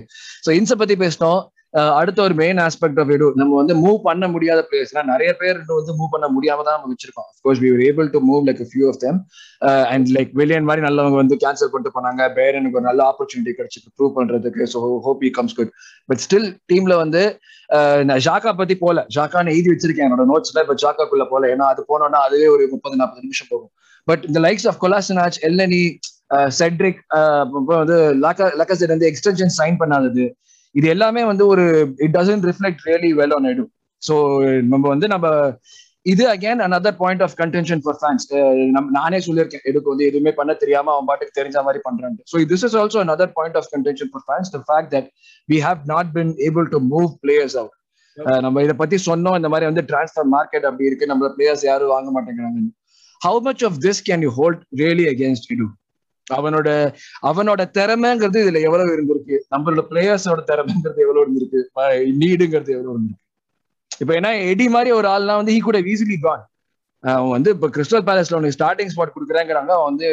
so 0.46 0.52
இன்ஸை 0.60 0.78
பத்தி 0.80 0.96
பேசினோம். 1.02 1.42
அஹ் 1.42 1.61
அடுத்த 2.00 2.20
ஒரு 2.24 2.36
மெயின் 2.40 2.60
ஆஸ்பெக்ட் 2.64 3.00
ஆஃப் 3.02 3.12
எடு 3.16 3.28
நம்ம 3.42 3.52
வந்து 3.60 3.74
மூவ் 3.84 3.98
பண்ண 4.08 4.26
முடியாத 4.34 4.60
பிளேயர்ஸ்னா 4.70 5.04
நிறைய 5.12 5.30
பேர் 5.42 5.56
இன்னும் 5.60 5.80
வந்து 5.80 5.94
மூவ் 6.00 6.12
பண்ண 6.16 6.28
முடியாம 6.36 6.64
தான் 6.68 6.76
நம்ம 6.78 6.90
வச்சிருக்கோம். 6.94 7.28
Of course 7.34 7.62
we 7.64 7.70
able 7.90 8.08
to 8.16 8.20
move 8.30 8.42
like 8.48 8.62
few 8.72 8.86
of 8.92 9.00
them 9.06 9.20
and 9.94 10.10
like 10.18 10.32
Willian 10.40 10.68
மாதிரி 10.70 10.84
நல்லவங்க 10.88 11.18
வந்து 11.22 11.38
கேன்சல் 11.44 11.72
பண்ணிட்டு 11.74 11.96
போனாங்க. 11.98 12.22
பேரனுக்கு 12.40 12.80
ஒரு 12.80 12.88
நல்ல 12.90 13.04
ஆப்பர்ச்சுனிட்டி 13.12 13.54
கிடைச்சிருக்கு 13.60 13.96
ப்ரூவ் 14.00 14.14
பண்றதுக்கு 14.18 14.68
so 14.74 14.82
hope 15.08 15.24
he 15.30 15.32
comes 15.40 15.56
good 15.60 15.72
but 16.10 16.24
still 16.26 16.50
டீம்ல 16.72 16.96
வந்து 17.04 17.24
நான் 18.10 18.24
ஜாக்கா 18.28 18.54
பத்தி 18.62 18.78
போல 18.84 19.06
ஜாக்கான்னு 19.18 19.56
எழுதி 19.56 19.72
வச்சிருக்கேன் 19.74 20.08
என்னோட 20.08 20.26
நோட்ஸ்ல 20.34 20.66
இப்ப 20.66 20.78
ஜாக்காக்குள்ள 20.84 21.28
போல. 21.34 21.44
ஏன்னா 21.56 21.68
அது 21.74 21.84
போனோம்னா 21.92 22.22
அதுவே 22.28 22.50
ஒரு 22.56 22.66
முப்பது 22.76 23.00
நாற்பது 23.02 23.26
நிமிஷம் 23.28 23.52
போகும். 23.54 23.72
பட் 24.08 24.24
இந்த 24.30 24.40
likes 24.48 24.68
of 24.72 24.82
Kolasinac 24.84 25.40
Elneny 25.50 25.84
Cedric 26.60 27.02
வந்து 27.82 27.98
லக்கசெட் 28.60 28.94
வந்து 28.96 29.10
எக்ஸ்டென்ஷன் 29.12 29.54
சைன் 29.60 29.80
பண்ணாதது 29.82 30.26
இது 30.76 30.88
எல்லாமே 30.88 31.22
வந்து 31.24 31.46
ஒரு 31.48 31.64
it 32.06 32.16
doesn't 32.18 32.46
reflect 32.50 32.84
really 32.90 33.12
well 33.20 33.36
on 33.38 33.48
Edu 33.52 33.64
so 34.02 34.16
நம்ம 34.72 34.84
வந்து 34.88 35.08
நம்ம 35.08 35.28
இது 36.06 36.24
again 36.28 36.62
another 36.62 36.92
point 37.02 37.24
of 37.26 37.36
contention 37.42 37.82
for 37.84 37.98
fans 38.00 38.24
நம்ம 38.76 38.86
நானே 38.92 39.18
சொல்லியிருக்கேன் 39.20 39.66
எடுக்கு 39.70 39.92
வந்து 39.92 40.08
எதுவுமே 40.10 40.32
பண்ண 40.40 40.52
தெரியாம 40.62 40.92
அவன் 40.94 41.08
பாட்டுக்கு 41.10 41.38
தெரிஞ்ச 41.40 41.58
மாதிரி 41.68 41.82
பண்றான் 41.84 42.16
so 42.32 42.42
this 42.52 42.66
is 42.68 42.78
also 42.82 43.00
another 43.06 43.28
point 43.38 43.58
of 43.60 43.70
contention 43.74 44.10
for 44.14 44.26
fans 44.28 44.52
the 44.56 44.62
fact 44.70 44.92
that 44.96 45.10
we 45.50 45.60
have 45.68 45.82
not 45.94 46.10
been 46.18 46.32
able 46.48 46.68
to 46.74 46.80
move 46.94 47.12
players 47.24 47.58
out 47.62 47.78
நம்ம 48.46 48.62
இதை 48.64 48.76
பத்தி 48.76 48.98
சொன்னோம் 49.10 49.38
இந்த 49.40 49.50
மாதிரி 49.52 49.68
வந்து 49.70 49.84
டிரான்ஸ்ஃபர் 49.92 50.28
மார்க்கெட் 50.34 50.66
அப்படி 50.70 50.90
இருக்கு 50.90 51.12
நம்ம 51.12 51.30
பிளேயர்ஸ் 51.36 51.66
யாரும் 51.70 51.94
வாங்க 51.96 52.10
மாட்டேங்கிறாங்க 52.18 52.64
how 53.22 53.42
much 53.48 53.64
of 53.70 53.78
this 53.86 54.02
can 54.10 54.24
you 54.28 54.32
hold 54.40 54.62
really 54.82 55.06
against 55.14 55.48
Edu 55.54 55.68
அவனோட 56.38 56.70
அவனோட 57.30 57.62
திறமைங்கிறது 57.78 58.40
இதுல 58.44 58.62
எவ்வளவு 58.68 58.94
இருந்திருக்கு? 58.96 59.38
நம்மளோட 59.54 59.82
பிளேயர்ஸோட 59.92 60.42
திறமைங்கிறது 60.52 61.04
எவ்வளவு 61.06 61.24
இருந்திருக்கு? 61.26 61.60
நீடுங்கிறது 62.22 62.72
எவ்வளவு 62.76 62.96
இருந்திருக்கு? 62.96 63.24
இப்ப 64.02 64.12
ஏன்னா 64.20 64.32
எடி 64.52 64.68
மாதிரி 64.76 64.92
ஒரு 65.00 65.10
ஆள்லாம் 65.14 65.40
வந்து 65.42 65.56
ஈ 65.58 65.60
கூட 65.68 65.80
ஈஸிலி 65.94 66.18
கான் 66.26 66.44
அவன் 67.04 67.34
வந்து 67.36 67.50
இப்ப 67.56 67.70
கிறிஸ்டல் 67.76 68.06
பேலஸ்ல 68.10 68.38
உனக்கு 68.40 68.58
ஸ்டார்டிங் 68.58 68.92
ஸ்பாட் 68.94 69.16
கொடுக்குறாங்கிறாங்க. 69.16 69.72
அவன் 69.78 69.90
வந்து 69.92 70.06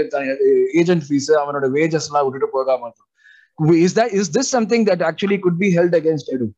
ஏஜென்ட் 0.83 1.07
ஃபீஸ் 1.09 1.31
அவனோட 1.43 1.67
வேஜஸ் 1.77 2.09
எல்லாம் 2.11 2.25
விட்டுட்டு 2.27 2.49
போகாம 2.57 2.93
is 3.87 3.97
that 3.99 4.15
is 4.21 4.33
this 4.39 4.53
something 4.57 4.87
that 4.91 5.05
actually 5.11 5.39
could 5.47 5.61
be 5.65 5.71
held 5.79 5.99
against 6.01 6.33
Edu 6.37 6.49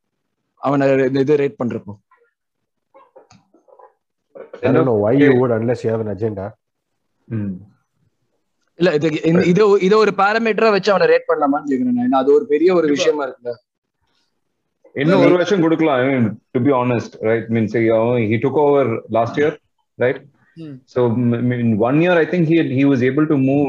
அவனை 0.68 0.86
இது 1.24 1.42
ரேட் 1.42 1.60
பண்றப்போ. 1.62 1.94
I 4.62 4.70
don't 4.74 4.86
know 4.88 4.98
why 5.02 5.12
you 5.20 5.28
would 5.40 5.52
unless 5.56 5.80
you 5.84 5.90
have 5.92 6.02
an 6.04 6.10
agenda. 6.14 6.44
இல்ல 8.80 8.90
இது 8.98 9.08
இது 9.52 9.62
இதை 9.86 9.96
ஒரு 10.04 10.12
பாராமீட்டரா 10.22 10.70
வச்சு 10.76 10.92
அவனை 10.92 11.06
ரேட் 11.12 11.28
பண்ணலாமான்னு 11.30 11.70
கேக்குறேன் 11.72 12.18
அது 12.20 12.30
ஒரு 12.38 12.46
பெரிய 12.52 12.70
ஒரு 12.74 12.88
விஷயமா 12.94 13.24
இருக்குல்ல 13.26 13.52
இன்னும் 14.96 15.24
ஒரு 15.24 15.34
வருஷம் 15.36 15.64
கொடுக்கலாம் 15.64 16.28
to 16.54 16.60
be 16.68 16.72
honest 16.82 17.14
right 17.28 17.48
means 17.56 17.76
he 18.32 18.38
took 18.44 18.58
over 18.66 18.84
last 19.18 19.36
year 19.42 19.52
right 19.98 20.20
Hmm. 20.56 20.72
so 20.92 21.00
m- 21.24 21.52
in 21.56 21.68
one 21.80 21.98
year 22.04 22.14
i 22.22 22.26
think 22.30 22.44
he 22.50 22.56
had, 22.60 22.70
he 22.78 22.84
was 22.84 23.00
able 23.08 23.26
to 23.32 23.36
move 23.50 23.68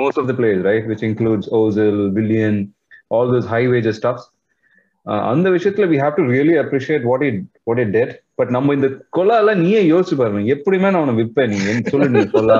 most 0.00 0.16
of 0.20 0.24
the 0.30 0.34
players 0.38 0.60
right 0.68 0.84
which 0.90 1.02
includes 1.08 1.44
ozil 1.58 1.96
willian 2.16 2.54
all 3.10 3.26
those 3.34 3.46
high 3.52 3.66
wages 3.72 3.94
stuffs 4.00 4.24
uh, 5.06 5.20
அந்த 5.32 5.50
விஷயத்துல 5.56 5.86
we 5.92 5.98
have 6.04 6.14
to 6.20 6.24
really 6.34 6.56
appreciate 6.62 7.02
what 7.10 7.20
he 7.24 7.30
what 7.66 7.78
he 7.78 7.86
did 7.98 8.10
but 8.38 8.50
நம்ம 8.56 8.74
இந்த 8.76 8.88
கொலால 9.16 9.54
நீயே 9.62 9.80
யோசிச்சு 9.90 10.16
பாருங்க. 10.20 10.54
எப்படியுமே 10.54 10.88
நான் 10.92 11.00
அவனை 11.02 11.14
விற்பேன்? 11.20 11.50
நீங்க 11.52 11.90
சொல்லு 11.92 12.08
நீ 12.16 12.22
கொலா. 12.34 12.58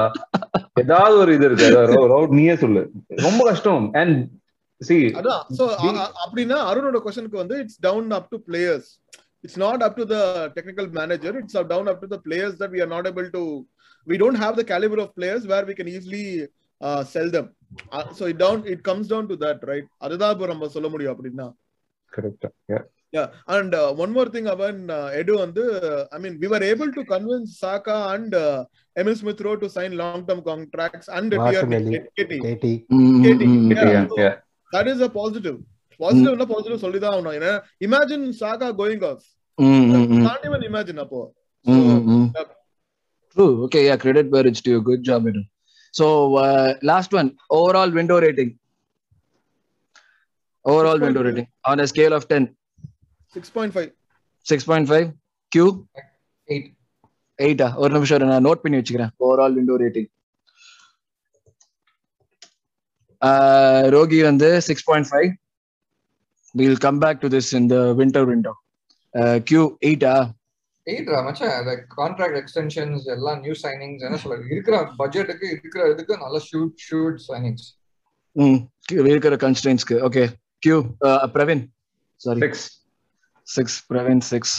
ஏதாவது 0.82 1.16
ஒரு 1.22 1.32
இது 1.36 1.46
இருக்கு. 1.48 2.28
நீயே 2.38 2.54
சொல்லு. 2.64 2.82
ரொம்ப 3.26 3.40
கஷ்டம். 3.50 3.86
அண்ட் 4.02 4.18
சோ 4.80 5.66
அப்படின்னா 6.24 6.56
அருணோட 6.70 6.98
கொஸ்டனுக்கு 7.04 7.42
வந்து 7.42 7.58
it's 7.62 7.80
down 7.86 8.08
up 8.18 8.26
to 8.32 8.38
players 8.48 8.88
it's 9.44 9.60
not 9.64 9.84
up 9.86 9.96
to 10.00 10.04
the 10.14 10.16
technical 10.56 10.88
manager 10.98 11.36
it's 11.40 11.56
down 11.72 11.88
up 11.92 12.02
to 12.02 12.08
the 12.14 12.18
players 12.26 12.56
that 12.62 12.74
we 12.74 12.82
are 12.84 12.92
not 12.94 13.08
able 13.12 13.28
to 13.36 13.42
we 14.06 14.16
don't 14.22 14.40
have 14.44 14.58
the 14.60 14.64
calibre 14.72 15.02
of 15.04 15.14
players 15.18 15.46
where 15.52 15.66
we 15.70 15.76
can 15.78 15.92
easily 15.96 16.24
sell 17.14 17.32
them 17.36 17.48
so 18.18 18.26
it 18.32 18.40
down 18.44 18.62
it 18.74 18.84
comes 18.90 19.10
down 19.12 19.30
to 19.32 19.38
that 19.46 19.64
right 19.72 19.88
அதுதான் 20.06 20.34
இப்போ 20.36 20.48
நம்ம 20.52 20.68
சொல்ல 20.76 20.90
முடியும் 20.94 21.14
அப்படின்னா. 21.14 21.48
Correct. 22.12 22.44
Yeah 23.12 23.26
Yeah, 23.26 23.26
and 23.48 23.74
uh, 23.74 23.92
one 23.92 24.12
more 24.12 24.28
thing 24.28 24.46
about 24.46 24.74
uh, 24.74 25.10
Edu 25.10 25.42
and 25.42 25.58
uh, 25.58 26.06
I 26.12 26.18
mean, 26.18 26.38
we 26.40 26.48
were 26.48 26.62
able 26.62 26.92
to 26.92 27.04
convince 27.04 27.58
Saka 27.58 28.08
and 28.14 28.34
uh, 28.34 28.64
Emil 28.96 29.16
Smith 29.16 29.40
Rowe 29.40 29.56
to 29.56 29.70
sign 29.70 29.96
long-term 29.96 30.42
contracts 30.42 31.08
and 31.08 31.34
uh, 31.34 31.36
Martinelli. 31.36 31.98
KT. 31.98 32.18
KT. 32.18 32.86
KT. 32.88 33.42
yeah 33.72 33.90
Yeah, 33.92 34.06
so 34.08 34.18
yeah 34.18 34.34
that 34.72 34.88
is 34.88 35.00
a 35.00 35.08
positive. 35.08 35.60
Positive 35.98 36.38
na 36.38 36.44
positive 36.44 36.80
சொல்லிதான் 36.80 37.12
ஆகணும் 37.12 37.36
ஏன்னா 37.40 37.62
imagine 37.80 38.32
Saka 38.32 38.72
going 38.72 39.02
off. 39.02 39.22
Can't 39.58 40.44
even 40.44 40.62
imagine 40.62 40.98
அப்போ. 40.98 41.32
So, 41.64 41.72
yeah. 41.72 42.44
True. 43.34 43.64
Okay. 43.64 43.86
Yeah. 43.86 43.96
Credit 43.96 44.30
where 44.30 44.46
it's 44.46 44.60
due. 44.60 44.82
Good 44.82 45.02
job, 45.02 45.24
Edu. 45.24 45.48
So 45.90 46.36
uh, 46.36 46.74
last 46.82 47.12
one. 47.12 47.36
Overall 47.50 47.90
window 47.90 48.20
rating. 48.20 48.58
Overall 50.64 50.98
window 50.98 51.22
6.5. 51.22 51.24
rating 51.24 51.48
on 51.64 51.78
a 53.34 53.42
scale 53.42 53.64
of 53.64 53.74
10. 53.74 53.86
6.5. 53.86 53.92
6.5. 54.46 55.12
Q. 55.52 55.64
Eight 56.48 56.66
எயிட்டா 57.38 57.66
ஒரு 57.76 57.92
நிமிஷம் 57.94 58.30
நான் 58.30 58.44
note 58.46 58.60
பண்ணி 58.62 58.78
வச்சுக்கிறேன் 58.78 59.10
overall 59.24 59.56
window 59.58 59.74
rating 59.82 60.10
ரோகி 63.94 64.18
வந்து 64.22 64.48
six 64.66 64.86
point 64.88 65.08
five 65.10 65.28
will 66.54 66.80
come 66.84 67.00
back 67.04 67.20
to 67.24 67.30
this 67.34 67.50
இந்த 67.60 67.76
winter 68.00 68.26
window 68.30 68.52
Q 69.48 69.62
எயிட்டா 69.88 70.14
எயிட்ரா 70.86 71.20
மச்சான் 71.26 71.54
லைக் 71.68 71.84
கான்ட்ராக்ட் 71.96 72.38
எக்ஸ்டென்ஷன்ஸ் 72.42 73.06
எல்லாம் 73.16 73.40
நியூ 73.44 73.56
சைனிங்ஸ் 73.64 74.04
என்ன 74.08 74.18
சொல்றது 74.24 74.52
இருக்கிற 74.54 74.78
பட்ஜெட்டுக்கு 75.00 75.46
இருக்கிற 75.54 75.84
இதுக்கு 75.94 76.16
நல்ல 76.24 76.40
ஷூட் 76.48 76.76
ஷூட் 76.86 77.20
சைனிங்ஸ் 77.28 77.66
ம் 78.36 78.60
இருக்கிற 79.08 79.36
கன்ஸ்டன்ஸ்க்கு 79.44 79.98
okay 80.08 80.24
Q 80.62 80.78
Praveen 81.36 81.64
sorry 82.20 82.42
six 83.46 83.78
Praveen 83.90 84.24
six 84.32 84.56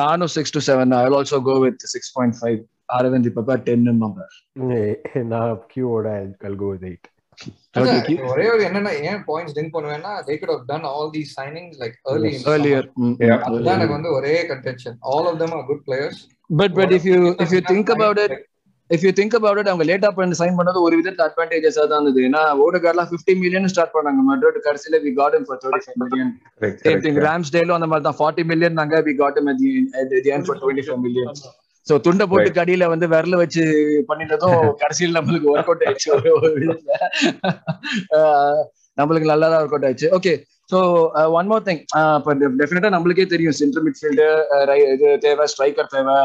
நானும் 0.00 0.32
six 0.36 0.54
to 0.56 0.62
seven 0.68 0.92
I 0.94 1.02
also 1.12 1.40
go 1.48 1.56
with 1.64 1.82
six 1.94 2.12
point 2.16 2.36
five 2.40 2.60
Aravind 2.98 3.28
இப்போ 3.30 3.56
டென் 3.68 3.88
நம்பர் 4.04 4.32
நான் 5.32 5.58
கியூவோட 5.74 6.06
I'll 6.46 6.60
go 6.64 6.68
with 6.74 6.86
eight. 6.90 7.04
Okay 7.74 7.94
Q 8.06 8.16
ஒரே 8.32 8.46
ஒரு 8.54 8.62
என்னன்னா 8.66 8.90
ஏன் 9.10 9.20
பாயிண்ட்ஸ் 9.28 9.54
டிங்க் 9.56 9.74
பண்ணுவேன்னா 9.76 10.12
they 10.26 10.34
could 10.40 10.50
have 10.54 10.64
done 10.66 10.84
all 10.90 11.06
these 11.14 11.30
signings 11.38 11.74
like 11.82 11.94
early 12.10 12.30
in 12.36 12.42
earlier. 12.52 12.82
summer. 12.88 13.12
Yeah. 13.26 13.38
அதுதான் 13.46 13.76
எனக்கு 13.78 13.96
வந்து 13.98 14.10
ஒரே 14.18 14.34
contention 14.50 14.96
all 15.12 15.24
of 15.30 15.36
them 15.42 15.52
are 15.58 15.64
good 15.70 15.82
players. 15.88 16.16
But 16.50 16.74
but 16.80 16.92
if 16.96 17.06
you 17.10 17.18
if 17.44 17.54
you 17.56 17.60
think 17.70 17.90
about 17.96 18.20
it 18.26 18.36
if 18.94 19.04
you 19.06 19.10
think 19.18 19.34
about 19.38 19.58
it 19.60 19.70
அவங்க 19.72 19.84
லேட்டா 19.90 20.10
பண்ணி 20.16 20.36
sign 20.40 20.56
பண்ணது 20.58 20.78
ஒரு 20.86 20.94
விதத்துல 21.00 21.24
அட்வான்டேஜஸா 21.28 21.84
தான் 21.90 21.98
இருந்தது. 22.00 22.20
ஏன்னா 22.28 22.42
ஓடகார்லாம் 22.64 23.08
ஃபிஃப்டி 23.10 23.34
மில்லியன் 23.42 23.70
ஸ்டார்ட் 23.72 23.94
பண்ணாங்க. 23.96 24.22
மட்ரோட் 24.30 24.58
கடைசியில 24.66 25.00
we 25.06 25.12
got 25.20 25.36
him 25.38 25.46
for 25.48 25.60
thirty 25.64 25.82
five 25.86 25.98
million 26.02 26.32
same 26.84 27.02
thing. 27.06 27.20
Rams 27.28 27.52
டேலும் 27.56 27.76
அந்த 27.78 27.88
மாதிரி 27.92 28.06
தான். 28.08 28.18
ஃபார்ட்டி 28.20 28.44
மில்லியன் 28.52 28.78
நாங்க 28.80 29.00
we 29.08 29.14
got 29.22 29.38
him 29.42 29.50
for 30.48 30.60
twenty 30.62 30.86
five 30.88 31.02
million 31.06 31.42
so 31.86 31.94
துண்டை 32.06 32.24
போட்டு. 32.30 32.50
கடியில 32.58 32.84
வந்து 32.92 33.06
விரல 33.12 33.36
வச்சு 33.42 33.62
பண்ணிட்டதும் 34.10 34.58
கடைசியில் 34.82 35.16
நம்மளுக்கு 35.18 35.48
ஒர்க் 35.54 35.70
அவுட் 35.70 35.84
ஆயிடுச்சு. 35.86 36.10
ஒரு 36.36 36.50
விதத்துல. 36.58 36.92
நம்மளுக்கு 39.00 39.30
நல்லா 39.32 39.46
தான் 39.52 39.60
ஒர்க் 39.62 39.74
அவுட் 39.76 39.86
ஆயிடுச்சு 39.88 40.10
okay 40.18 40.32
so 40.72 40.78
one 41.38 41.48
more 41.50 41.64
thing 41.68 41.80
இப்போ 42.18 42.32
டெஃபினட்டா 42.60 42.90
நம்மளுக்கே 42.94 43.26
தெரியும். 43.32 43.56
சென்ட்ரல் 43.60 43.84
மிட்ஃபீல்டு 43.86 44.26
இது 44.94 45.08
தேவை 45.26 45.46
ஸ்ட்ரைக்கர் 45.52 45.92
தேவை 45.94 46.16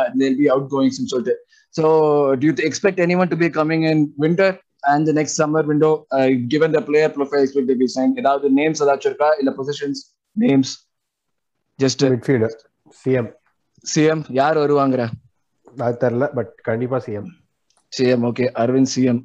அவுட் 0.55 0.69
கோயிங்ஸ் 0.75 1.01
சொல்லிட்டு. 1.13 1.35
So 1.75 1.85
do you 2.41 2.53
expect 2.67 3.01
any 3.05 3.17
one 3.19 3.31
to 3.33 3.37
be 3.37 3.49
coming 3.57 3.85
in 3.91 4.03
winter 4.19 4.55
and 4.87 5.09
next 5.17 5.39
summer 5.41 5.67
window 5.71 5.91
given 6.53 6.75
the 6.77 6.81
player 6.87 7.13
profile 7.17 7.43
expect 7.45 7.73
be 7.79 7.87
sign 7.95 8.13
ஏதாவது 8.19 8.47
names 8.59 8.83
ஏதாச்சும் 8.85 9.11
இருக்கா? 9.11 9.29
இல்ல 9.39 9.51
positions 9.59 10.01
names 10.35 10.73
just 11.79 12.03
Midfielder. 12.07 12.51
CM. 12.95 13.25
CM 13.85 14.21
யார் 14.31 14.57
வருவாங்கிற 14.57 15.01
அது 15.81 15.97
தெரியல 16.03 16.25
but 16.33 16.51
கண்டிப்பா 16.61 16.97
CM 17.05 17.27
CM 17.93 18.23
okay 18.29 18.45
Aravind 18.61 18.91
CM 18.93 19.21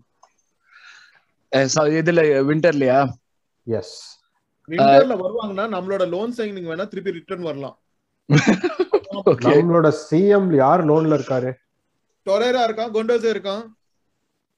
இதுல 1.98 2.20
விண்டர்லயா 2.48 2.98
எஸ் 3.66 3.94
விண்டர்ல 4.68 5.14
வருவாங்கன்னா 5.22 5.64
நம்மளோட 5.74 6.04
லோன் 6.08 6.34
சைனிங் 6.36 6.68
வேணா 6.70 6.86
திருப்பி 6.88 7.16
ரிட்டர்ன் 7.16 7.46
வரலாம். 7.48 7.76
ஓகே 9.30 9.50
நம்மளோட 9.52 9.88
சிஎம் 10.02 10.48
யார் 10.56 10.82
லோன்ல 10.90 11.16
இருக்காரு? 11.18 11.50
டொரேரா 12.26 12.62
இருக்கான் 12.68 12.92
கொண்டோசே 12.96 13.30
இருக்கான் 13.34 13.62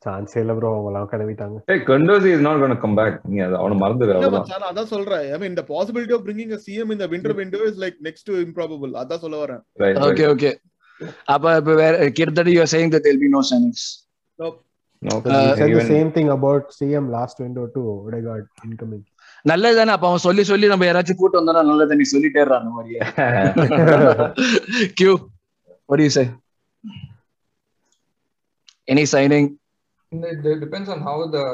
சான்ஸே 0.07 0.41
இல்ல 0.43 0.53
ப்ரோ 0.57 0.71
அவங்க 0.73 0.89
எல்லாம் 0.91 1.11
கிளம்பிட்டாங்க 1.13 1.57
is 2.33 2.41
not 2.47 2.57
going 2.61 2.73
to 2.75 2.81
come 2.83 2.97
back. 3.01 3.15
நீங்க 3.29 3.43
அதை 3.47 3.57
அவனை 3.61 3.77
மறந்துடு 3.83 4.11
இல்ல 4.15 4.27
அவ்வளவுதான். 4.29 4.69
அதான் 4.71 4.91
சொல்றேன் 4.95 5.25
I 5.35 5.39
mean 5.43 5.57
the 5.61 5.67
possibility 5.75 6.15
of 6.17 6.23
bringing 6.27 6.51
a 6.57 6.61
CM 6.67 6.91
in 6.95 6.99
the 7.03 7.09
winter 7.15 7.33
window 7.41 7.61
is 7.71 7.77
like 7.85 7.97
next 8.09 8.25
to 8.31 8.35
improbable 8.47 8.93
அதான் 9.03 9.23
சொல்ல 9.25 9.39
வரேன். 9.45 9.63
ஓகே 10.09 10.27
ஓகே 10.35 10.51
அப்ப 11.35 11.55
இப்ப 11.61 11.75
வேற 11.83 11.95
கிட்டத்தட்ட 12.19 12.51
you 12.57 12.67
saying 12.75 12.93
that 12.97 13.07
they'll 13.09 13.23
be 13.25 13.31
no 13.39 13.43
signings 13.53 13.87
Nope. 14.39 14.59
No, 15.03 15.15
He 15.25 15.41
said 15.59 15.73
the 15.79 15.87
same 15.95 16.09
thing 16.15 16.29
about 16.37 16.63
CM 16.77 17.07
last 17.17 17.37
window 17.45 17.65
too. 17.75 17.89
Odegaard 18.07 18.47
incoming. 18.69 19.03
நல்லது 19.45 19.77
தானே 19.79 19.93
அப்ப 19.95 20.07
அவன் 20.11 20.23
சொல்லி 20.27 20.43
சொல்லி 20.51 20.67
நம்ம 20.73 20.87
யாராச்சும் 20.89 21.19
கூட்டு 21.21 21.39
வந்தா 21.41 21.63
நல்லது 21.71 21.99
நீ 22.01 22.05
சொல்லிட்டே 22.13 22.41
இருறான் 22.45 22.63
அந்த 22.63 22.73
மாதிரியே 22.77 23.01
Q 25.01 25.13
what 25.89 25.99
do 26.01 26.05
you 26.09 26.15
say 26.17 26.25
any 28.93 29.05
signing? 29.05 29.47
It 30.13 30.61
depends 30.65 30.89
on 30.95 31.01
how 31.09 31.17
the 31.37 31.45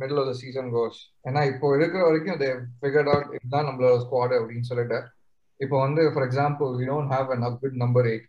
middle 0.00 0.18
of 0.22 0.26
the 0.30 0.36
season 0.42 0.66
goes. 0.76 0.96
ஏன்னா 1.28 1.40
இப்போ 1.52 1.66
இருக்கிற 1.78 2.00
வரைக்கும் 2.08 2.38
they 2.42 2.50
figured 2.82 3.08
out 3.14 3.26
இதுதான் 3.36 3.66
நம்மளோட 3.68 3.96
ஸ்குவாட் 4.04 4.34
அப்படின்னு 4.38 4.68
சொல்லிட்டு. 4.70 4.98
இப்போ 5.64 5.76
வந்து 5.86 6.02
for 6.12 6.26
example 6.28 6.70
we 6.80 6.86
don't 6.92 7.10
have 7.16 7.28
an 7.36 7.42
good 7.62 7.76
number 7.82 8.02
eight. 8.12 8.24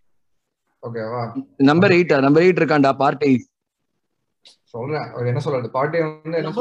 ஓகேவா 0.87 1.23
நம்பர் 1.69 1.93
எயிட் 1.95 2.13
நம்பர் 2.25 2.43
எயிட் 2.45 2.59
இருக்கான்டா 2.61 2.91
பார்ட்டி 3.01 3.31
சொல்றேன். 4.73 5.07
அவர் 5.13 5.29
என்ன 5.31 5.41
சொல்றது 5.45 5.69
பார்ட்டி 5.77 5.97
வந்து 6.03 6.37
என்ன 6.41 6.51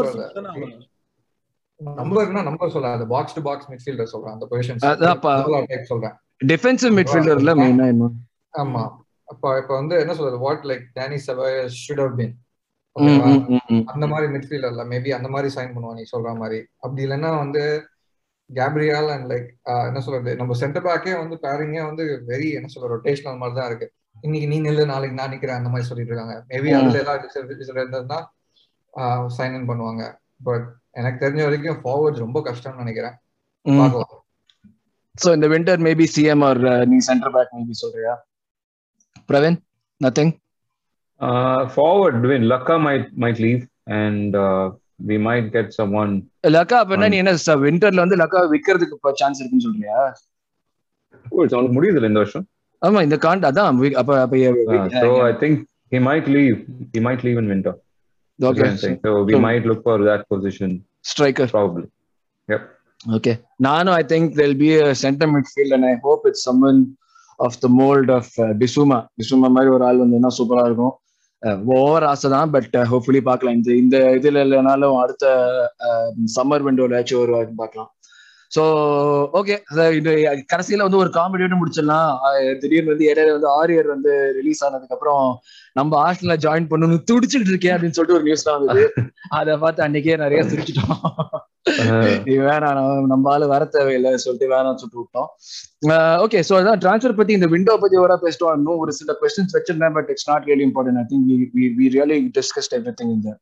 அவன். 0.54 0.72
நம்பர்னா 2.00 2.40
நம்பர் 2.48 2.72
சொல்லாது 2.74 3.04
பாக்ஸ் 3.12 3.36
டு 3.36 3.42
பாக்ஸ் 3.46 3.68
மிட்ஃபீல்டர் 3.72 4.10
சொல்றேன் 4.14 4.34
அந்த 4.36 4.46
பொசிஷன். 4.50 4.80
டைப் 5.70 5.86
சொல்றேன். 5.92 6.16
டிஃபென்சிவ் 6.50 6.94
மிட்ஃபீல்டர்ல 6.98 7.52
மெயினா 7.60 7.86
என்ன? 7.94 8.10
ஆமா. 8.62 8.82
அப்ப 9.32 9.52
இப்ப 9.60 9.72
வந்து 9.80 9.94
என்ன 10.02 10.12
சொல்றது? 10.18 10.38
What 10.46 10.64
like 10.70 10.84
Danny 10.98 11.18
Ceballos 11.28 11.76
should 11.84 12.02
have 12.04 12.16
been. 12.20 12.34
அந்த 13.92 14.06
மாதிரி 14.12 14.26
மிட்ஃபீல்டர்ல 14.34 14.84
மேபி 14.92 15.10
அந்த 15.18 15.28
மாதிரி 15.34 15.48
சைன் 15.56 15.72
பண்ணுவான் 15.74 15.98
நீ 16.00 16.04
சொல்ற 16.14 16.30
மாதிரி. 16.40 16.58
அப்படி 16.84 17.02
இல்லைன்னா 17.06 17.30
வந்து 17.44 17.62
கேப்ரியால் 18.50 19.10
அண்ட் 19.14 19.26
லைக் 19.32 19.48
என்ன 19.88 20.00
சொல்றது? 20.06 20.30
நம்ம 20.40 20.52
சென்டர் 20.62 20.84
பேக்கே 20.86 21.14
வந்து 21.22 21.36
பேரிங்கே 21.44 21.82
வந்து 21.90 22.04
வெரி 22.30 22.48
என்ன 22.58 22.70
சொல்ற 22.72 22.88
ரொட்டேஷனல் 22.94 23.40
மாதிரி 23.42 23.56
தான் 23.58 23.68
இருக்கு. 23.70 23.88
இன்னைக்கு 24.24 24.46
நீ 24.52 24.56
நில்லு 24.64 24.84
நாளைக்கு 24.92 25.18
நான் 25.18 25.32
நிக்கிறேன் 25.32 25.58
அந்த 25.60 25.70
மாதிரி 25.72 25.88
சொல்லிட்டு 25.90 26.12
இருக்காங்க. 26.12 26.36
மேபி. 26.50 26.70
அதுல 26.78 27.02
ஏதாவது 27.04 27.74
இருந்ததுன்னா 27.82 28.18
சைன் 29.36 29.54
இன் 29.58 29.68
பண்ணுவாங்க. 29.70 30.04
பட் 30.48 30.66
எனக்கு 31.00 31.22
தெரிஞ்ச 31.24 31.42
வரைக்கும் 31.46 31.78
ஃபார்வர்ட்ஸ் 31.84 32.24
ரொம்ப 32.24 32.38
கஷ்டம்னு 32.48 32.82
நினைக்கிறேன். 32.82 33.16
பார்க்கலாம். 33.66 34.16
சோ 35.22 35.28
இந்த 35.36 35.46
விண்டர் 35.52 35.80
மேபி 35.88 36.06
சிஎம் 36.16 36.44
ஆர் 36.48 36.60
நீ 36.92 36.98
சென்டர் 37.08 37.34
பேக் 37.36 37.54
மேபி 37.58 37.76
சொல்றியா? 37.84 38.14
Praveen 39.30 39.58
nothing 40.00 40.32
Uh, 41.20 41.62
forward, 41.68 42.14
Dwayne, 42.24 42.44
Laka 42.52 42.74
might 42.84 43.06
might 43.14 43.38
leave, 43.38 43.62
and 43.96 44.30
uh, 44.36 44.62
we 45.00 45.16
might 45.26 45.46
get 45.56 45.66
someone. 45.78 46.12
லக்கா 46.56 46.76
அப்படின்னா 46.82 47.08
நீ 47.12 47.16
என்ன 47.22 47.32
விண்டர்ல 47.64 48.04
வந்து 48.04 48.18
லக்கா 48.22 48.40
விக்கிறதுக்கு 48.54 49.12
சான்ஸ் 49.20 49.40
இருக்குன்னு 49.40 49.66
சொல்றியா 49.66 49.98
Oh, 51.32 51.40
it's 51.44 51.54
அவனுக்கு 51.56 51.76
முடியுதுல்ல 51.76 52.10
இந்த 52.12 52.22
வருஷம். 52.24 52.46
ஆமா 52.82 53.00
இந்த 53.06 53.16
காண்ட் 53.26 53.44
அதான் 53.48 53.68
அப்ப 54.02 54.16
அப்ப 54.22 54.36
Uh, 54.76 54.86
so 55.02 55.08
I 55.30 55.34
think 55.42 55.56
he 55.92 56.00
might 56.08 56.26
leave. 56.36 56.56
He 56.94 57.02
might 57.08 57.22
leave 57.26 57.40
in 57.42 57.48
winter. 57.54 57.74
Saying. 58.82 58.98
So 59.04 59.10
we 59.28 59.34
So- 59.34 59.42
might 59.48 59.66
look 59.70 59.82
for 59.88 59.98
that 60.10 60.22
position 60.34 60.70
striker 61.10 61.52
probably. 61.56 61.86
Yep. 62.48 62.62
Okay 63.16 63.32
நானும் 63.66 63.94
I 63.98 64.02
think 64.14 64.30
they'll 64.40 64.56
be 64.64 64.70
centre 65.04 65.30
midfield 65.36 65.74
and 65.76 65.88
I 65.90 65.94
hope 66.06 66.24
it's 66.30 66.46
someone 66.48 66.80
of 67.46 67.60
the 67.60 67.68
mould 67.68 68.10
of 68.10 68.32
டிசுமா 68.62 68.98
டிசுமா 69.20 69.48
மாதிரி 69.50 69.72
ஒரு 69.74 69.84
ஆள் 69.84 70.02
வந்ததுன்னா 70.02 70.32
சூப்பரா 70.38 70.64
இருக்கும். 70.64 70.94
Uh, 71.42 71.58
over 71.64 72.04
ஆசை 72.04 72.28
தான் 72.30 72.50
பட் 72.50 72.74
ஹோப்ஃபுல்லி 72.90 73.20
uh, 73.20 73.22
பார்க்கலாம். 73.22 73.54
இந்த 73.54 73.70
இந்த 73.74 73.96
இதுல 73.98 74.40
இல்லைனாலும் 74.44 74.96
அடுத்த 75.00 75.26
uh, 75.86 76.08
சம்மர் 76.34 76.64
விண்டோல 76.66 76.96
ஏதாச்சும் 76.96 77.20
ஒரு 77.20 77.32
பார்க்கலாம். 77.56 77.90
ஸோ 78.58 78.62
ஓகே 79.32 79.92
இது 79.92 80.44
கடைசியில 80.54 80.76
வந்து 80.76 80.96
ஒரு 80.96 81.08
காமெடியோட 81.08 81.56
முடிச்சிடலாம். 81.60 82.58
திடீர்னு 82.58 82.88
வந்து 82.88 83.12
இடையில 83.12 83.30
வந்து 83.30 83.48
ஆரியர் 83.48 83.86
வந்து 83.86 84.32
ரிலீஸ் 84.36 84.64
ஆனதுக்கு 84.64 84.94
அப்புறம் 84.94 85.38
நம்ம 85.72 86.12
ஹாஸ்டல்ல 86.12 86.36
ஜாயின் 86.42 86.66
பண்ணணும் 86.70 87.02
துடிச்சுட்டு 87.12 87.48
இருக்கேன் 87.48 87.76
அப்படின்னு 87.76 87.88
சொல்லிட்டு 87.88 88.22
ஒரு 88.22 88.24
நியூஸ்லாம் 88.24 88.64
வந்தது. 88.64 88.92
அதை 89.28 89.56
பார்த்து 89.56 89.84
அன்னைக்கே 89.84 90.16
நிறைய 90.16 90.44
சிரிச்சிட்டோம். 90.44 91.28
வேணாம் 92.24 92.74
நம்ம- 92.74 93.06
நம்ம 93.06 93.32
ஆளு 93.32 93.48
வர 93.48 93.64
தேவையில்லை 93.64 94.16
சொல்லிட்டு 94.16 94.54
வேணாம்னு 94.54 94.74
சொல்லிட்டு 94.74 95.08
விட்டோம். 95.08 95.26
ஓகே 95.92 96.42
ஸோ 96.48 96.62
அதான் 96.62 96.78
ட்ரான்ஸ்ஃபர் 96.78 97.16
பத்தி 97.16 97.32
இந்த 97.32 97.46
விண்டோ 97.46 97.76
பத்தி 97.76 97.96
வர 97.96 98.18
பேசிட்டோம். 98.22 98.54
இன்னும் 98.54 98.76
ஒரு 98.76 98.92
சில 98.92 99.16
கொஸ்டின்ஸ் 99.20 99.60
வச்சிருந்தேன் 99.60 99.92
but 99.92 100.08
it's 100.08 100.30
not 100.30 100.44
really 100.44 100.70
important 100.70 100.96
I 100.96 101.04
think 101.08 101.48
we 101.56 101.94
really 101.94 102.30
discussed 102.38 102.74
everything 103.02 103.12
இந்த 103.12 103.38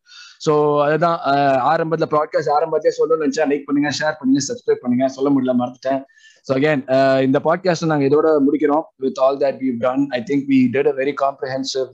ஸோ 0.46 0.52
அதுதான் 0.86 1.16
ஆரம்பத்தில் 1.24 1.68
ஆரம்பத்துல 1.70 2.06
ப்ராட்காஸ்ட் 2.14 2.52
ஆரம்பத்திலே 2.56 2.92
சொல்லணும்னு 2.98 3.24
நினச்சா 3.26 3.44
லைக் 3.52 3.66
பண்ணுங்க 3.68 3.90
ஷேர் 3.98 4.16
பண்ணுங்க 4.18 4.42
சப்ஸ்கிரைப் 4.48 4.82
பண்ணுங்க 4.84 5.06
சொல்ல 5.16 5.28
முடியல 5.34 5.54
மறந்துட்டேன். 5.60 6.00
ஸோ 6.46 6.52
அகேன் 6.58 6.82
இந்த 7.26 7.38
பாட்காஸ்ட் 7.46 7.90
நாங்கள் 7.92 8.08
இதோட 8.10 8.28
முடிக்கிறோம். 8.46 8.84
With 9.04 9.20
all 9.24 9.40
that 9.44 9.58
we 9.62 9.70
done 9.86 10.04
I 10.18 10.20
think 10.30 10.44
we 10.52 10.58
did 10.76 10.90
a 10.92 10.94
very 11.00 11.14
comprehensive 11.24 11.90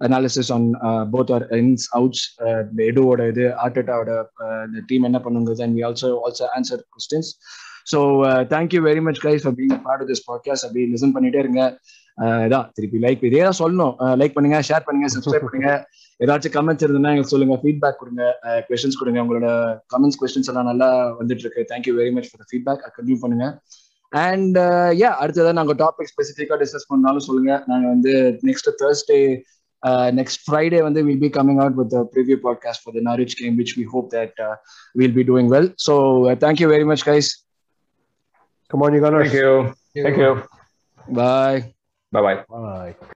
analysis 0.00 0.50
on 0.56 0.66
both 1.14 1.30
our 1.36 1.44
ins 1.60 1.86
outs 1.98 2.24
எடுவோட 2.88 3.28
இது 3.32 3.44
ஆர்டேட்டாவோட 3.66 4.10
இந்த 4.66 4.82
டீம் 4.90 5.06
என்ன 5.10 5.20
பண்ணுங்கிறது 5.26 5.64
and 5.66 5.76
we 5.78 5.84
also 5.90 6.10
also 6.26 6.46
answer 6.56 6.82
questions 6.96 7.30
so 7.92 7.98
thank you 8.54 8.80
very 8.88 9.02
much 9.08 9.22
guys 9.26 9.44
for 9.44 9.56
being 9.60 9.76
part 9.86 10.02
of 10.04 10.10
this 10.12 10.24
podcast 10.30 10.66
அப்படி 10.68 10.84
listen 10.94 11.14
பண்ணிட்டே 11.16 11.40
இருங்க. 11.44 11.62
இதான் 12.46 12.68
திருப்பி 12.76 12.98
like 13.04 13.22
இதே 13.28 13.40
தான் 13.46 13.58
சொல்லணும். 13.62 13.94
லைக் 14.20 14.34
பண்ணுங்க 14.36 14.58
ஷேர் 14.68 14.84
பண்ணுங்க 14.86 15.08
சப்ஸ்கிரைப் 15.14 15.46
பண்ணுங்க. 15.46 15.70
ஏதாச்சும் 16.20 16.54
கமெண்ட்ஸ் 16.56 16.84
இருந்ததுன்னா 16.84 17.12
எங்களுக்கு 17.14 17.32
சொல்லுங்க. 17.34 17.56
ஃபீட்பேக் 17.62 17.98
கொடுங்க. 18.02 18.22
கொஸ்டின்ஸ் 18.68 19.00
கொடுங்க. 19.00 19.18
உங்களோட 19.24 19.48
கமெண்ட்ஸ் 19.94 20.18
கொஸ்டின்ஸ் 20.20 20.50
எல்லாம் 20.52 20.68
நல்லா 20.70 20.88
வந்துட்டு 21.20 21.44
இருக்கு 21.44 21.66
thank you 21.72 21.94
very 22.00 22.12
much 22.18 22.30
for 22.30 22.48
feedback 22.50 22.84
continue 22.96 23.18
பண்ணுங்க. 23.24 23.46
அண்ட் 24.12 24.58
யா 25.02 25.10
அடுத்ததான் 25.22 25.58
நாங்கள் 25.60 25.78
டாபிக் 25.84 26.12
ஸ்பெசிஃபிக்காக 26.14 26.58
டிஸ்கஸ் 26.62 26.90
பண்ணாலும் 26.92 27.26
சொல்லுங்க. 27.28 27.52
நாங்கள் 27.70 27.92
வந்து 27.94 28.12
நெக்ஸ்ட் 28.50 28.70
தேர்ஸ்டே 28.82 29.20
நெக்ஸ்ட் 30.18 30.40
ஃப்ரைடே 30.44 30.78
வந்து 30.84 31.00
will 31.08 31.24
be 31.24 31.30
coming 31.38 31.60
out 31.62 31.78
with 31.80 31.96
preview 32.14 32.36
podcast 32.46 32.82
for 32.84 32.94
the 32.98 33.02
Norwich 33.08 33.36
game 33.40 33.56
which 33.60 33.74
we 33.80 33.84
hope 33.94 34.08
that 34.14 34.38
will 35.02 35.16
be 35.18 35.24
doing 35.30 35.50
well 35.56 35.68
so 35.88 35.96
thank you 36.46 36.68
very 36.74 36.86
much 36.92 37.04
guys 37.10 37.30
Come 38.70 38.82
on, 38.84 38.94
you 38.94 39.00
gunners. 39.00 39.26
thank 39.26 39.42
you. 39.42 39.52
Thank 40.04 40.18
you. 40.24 40.32
Bye 41.20 41.60
Bye. 42.12 42.22
Bye. 42.22 42.38
Bye. 42.64 43.12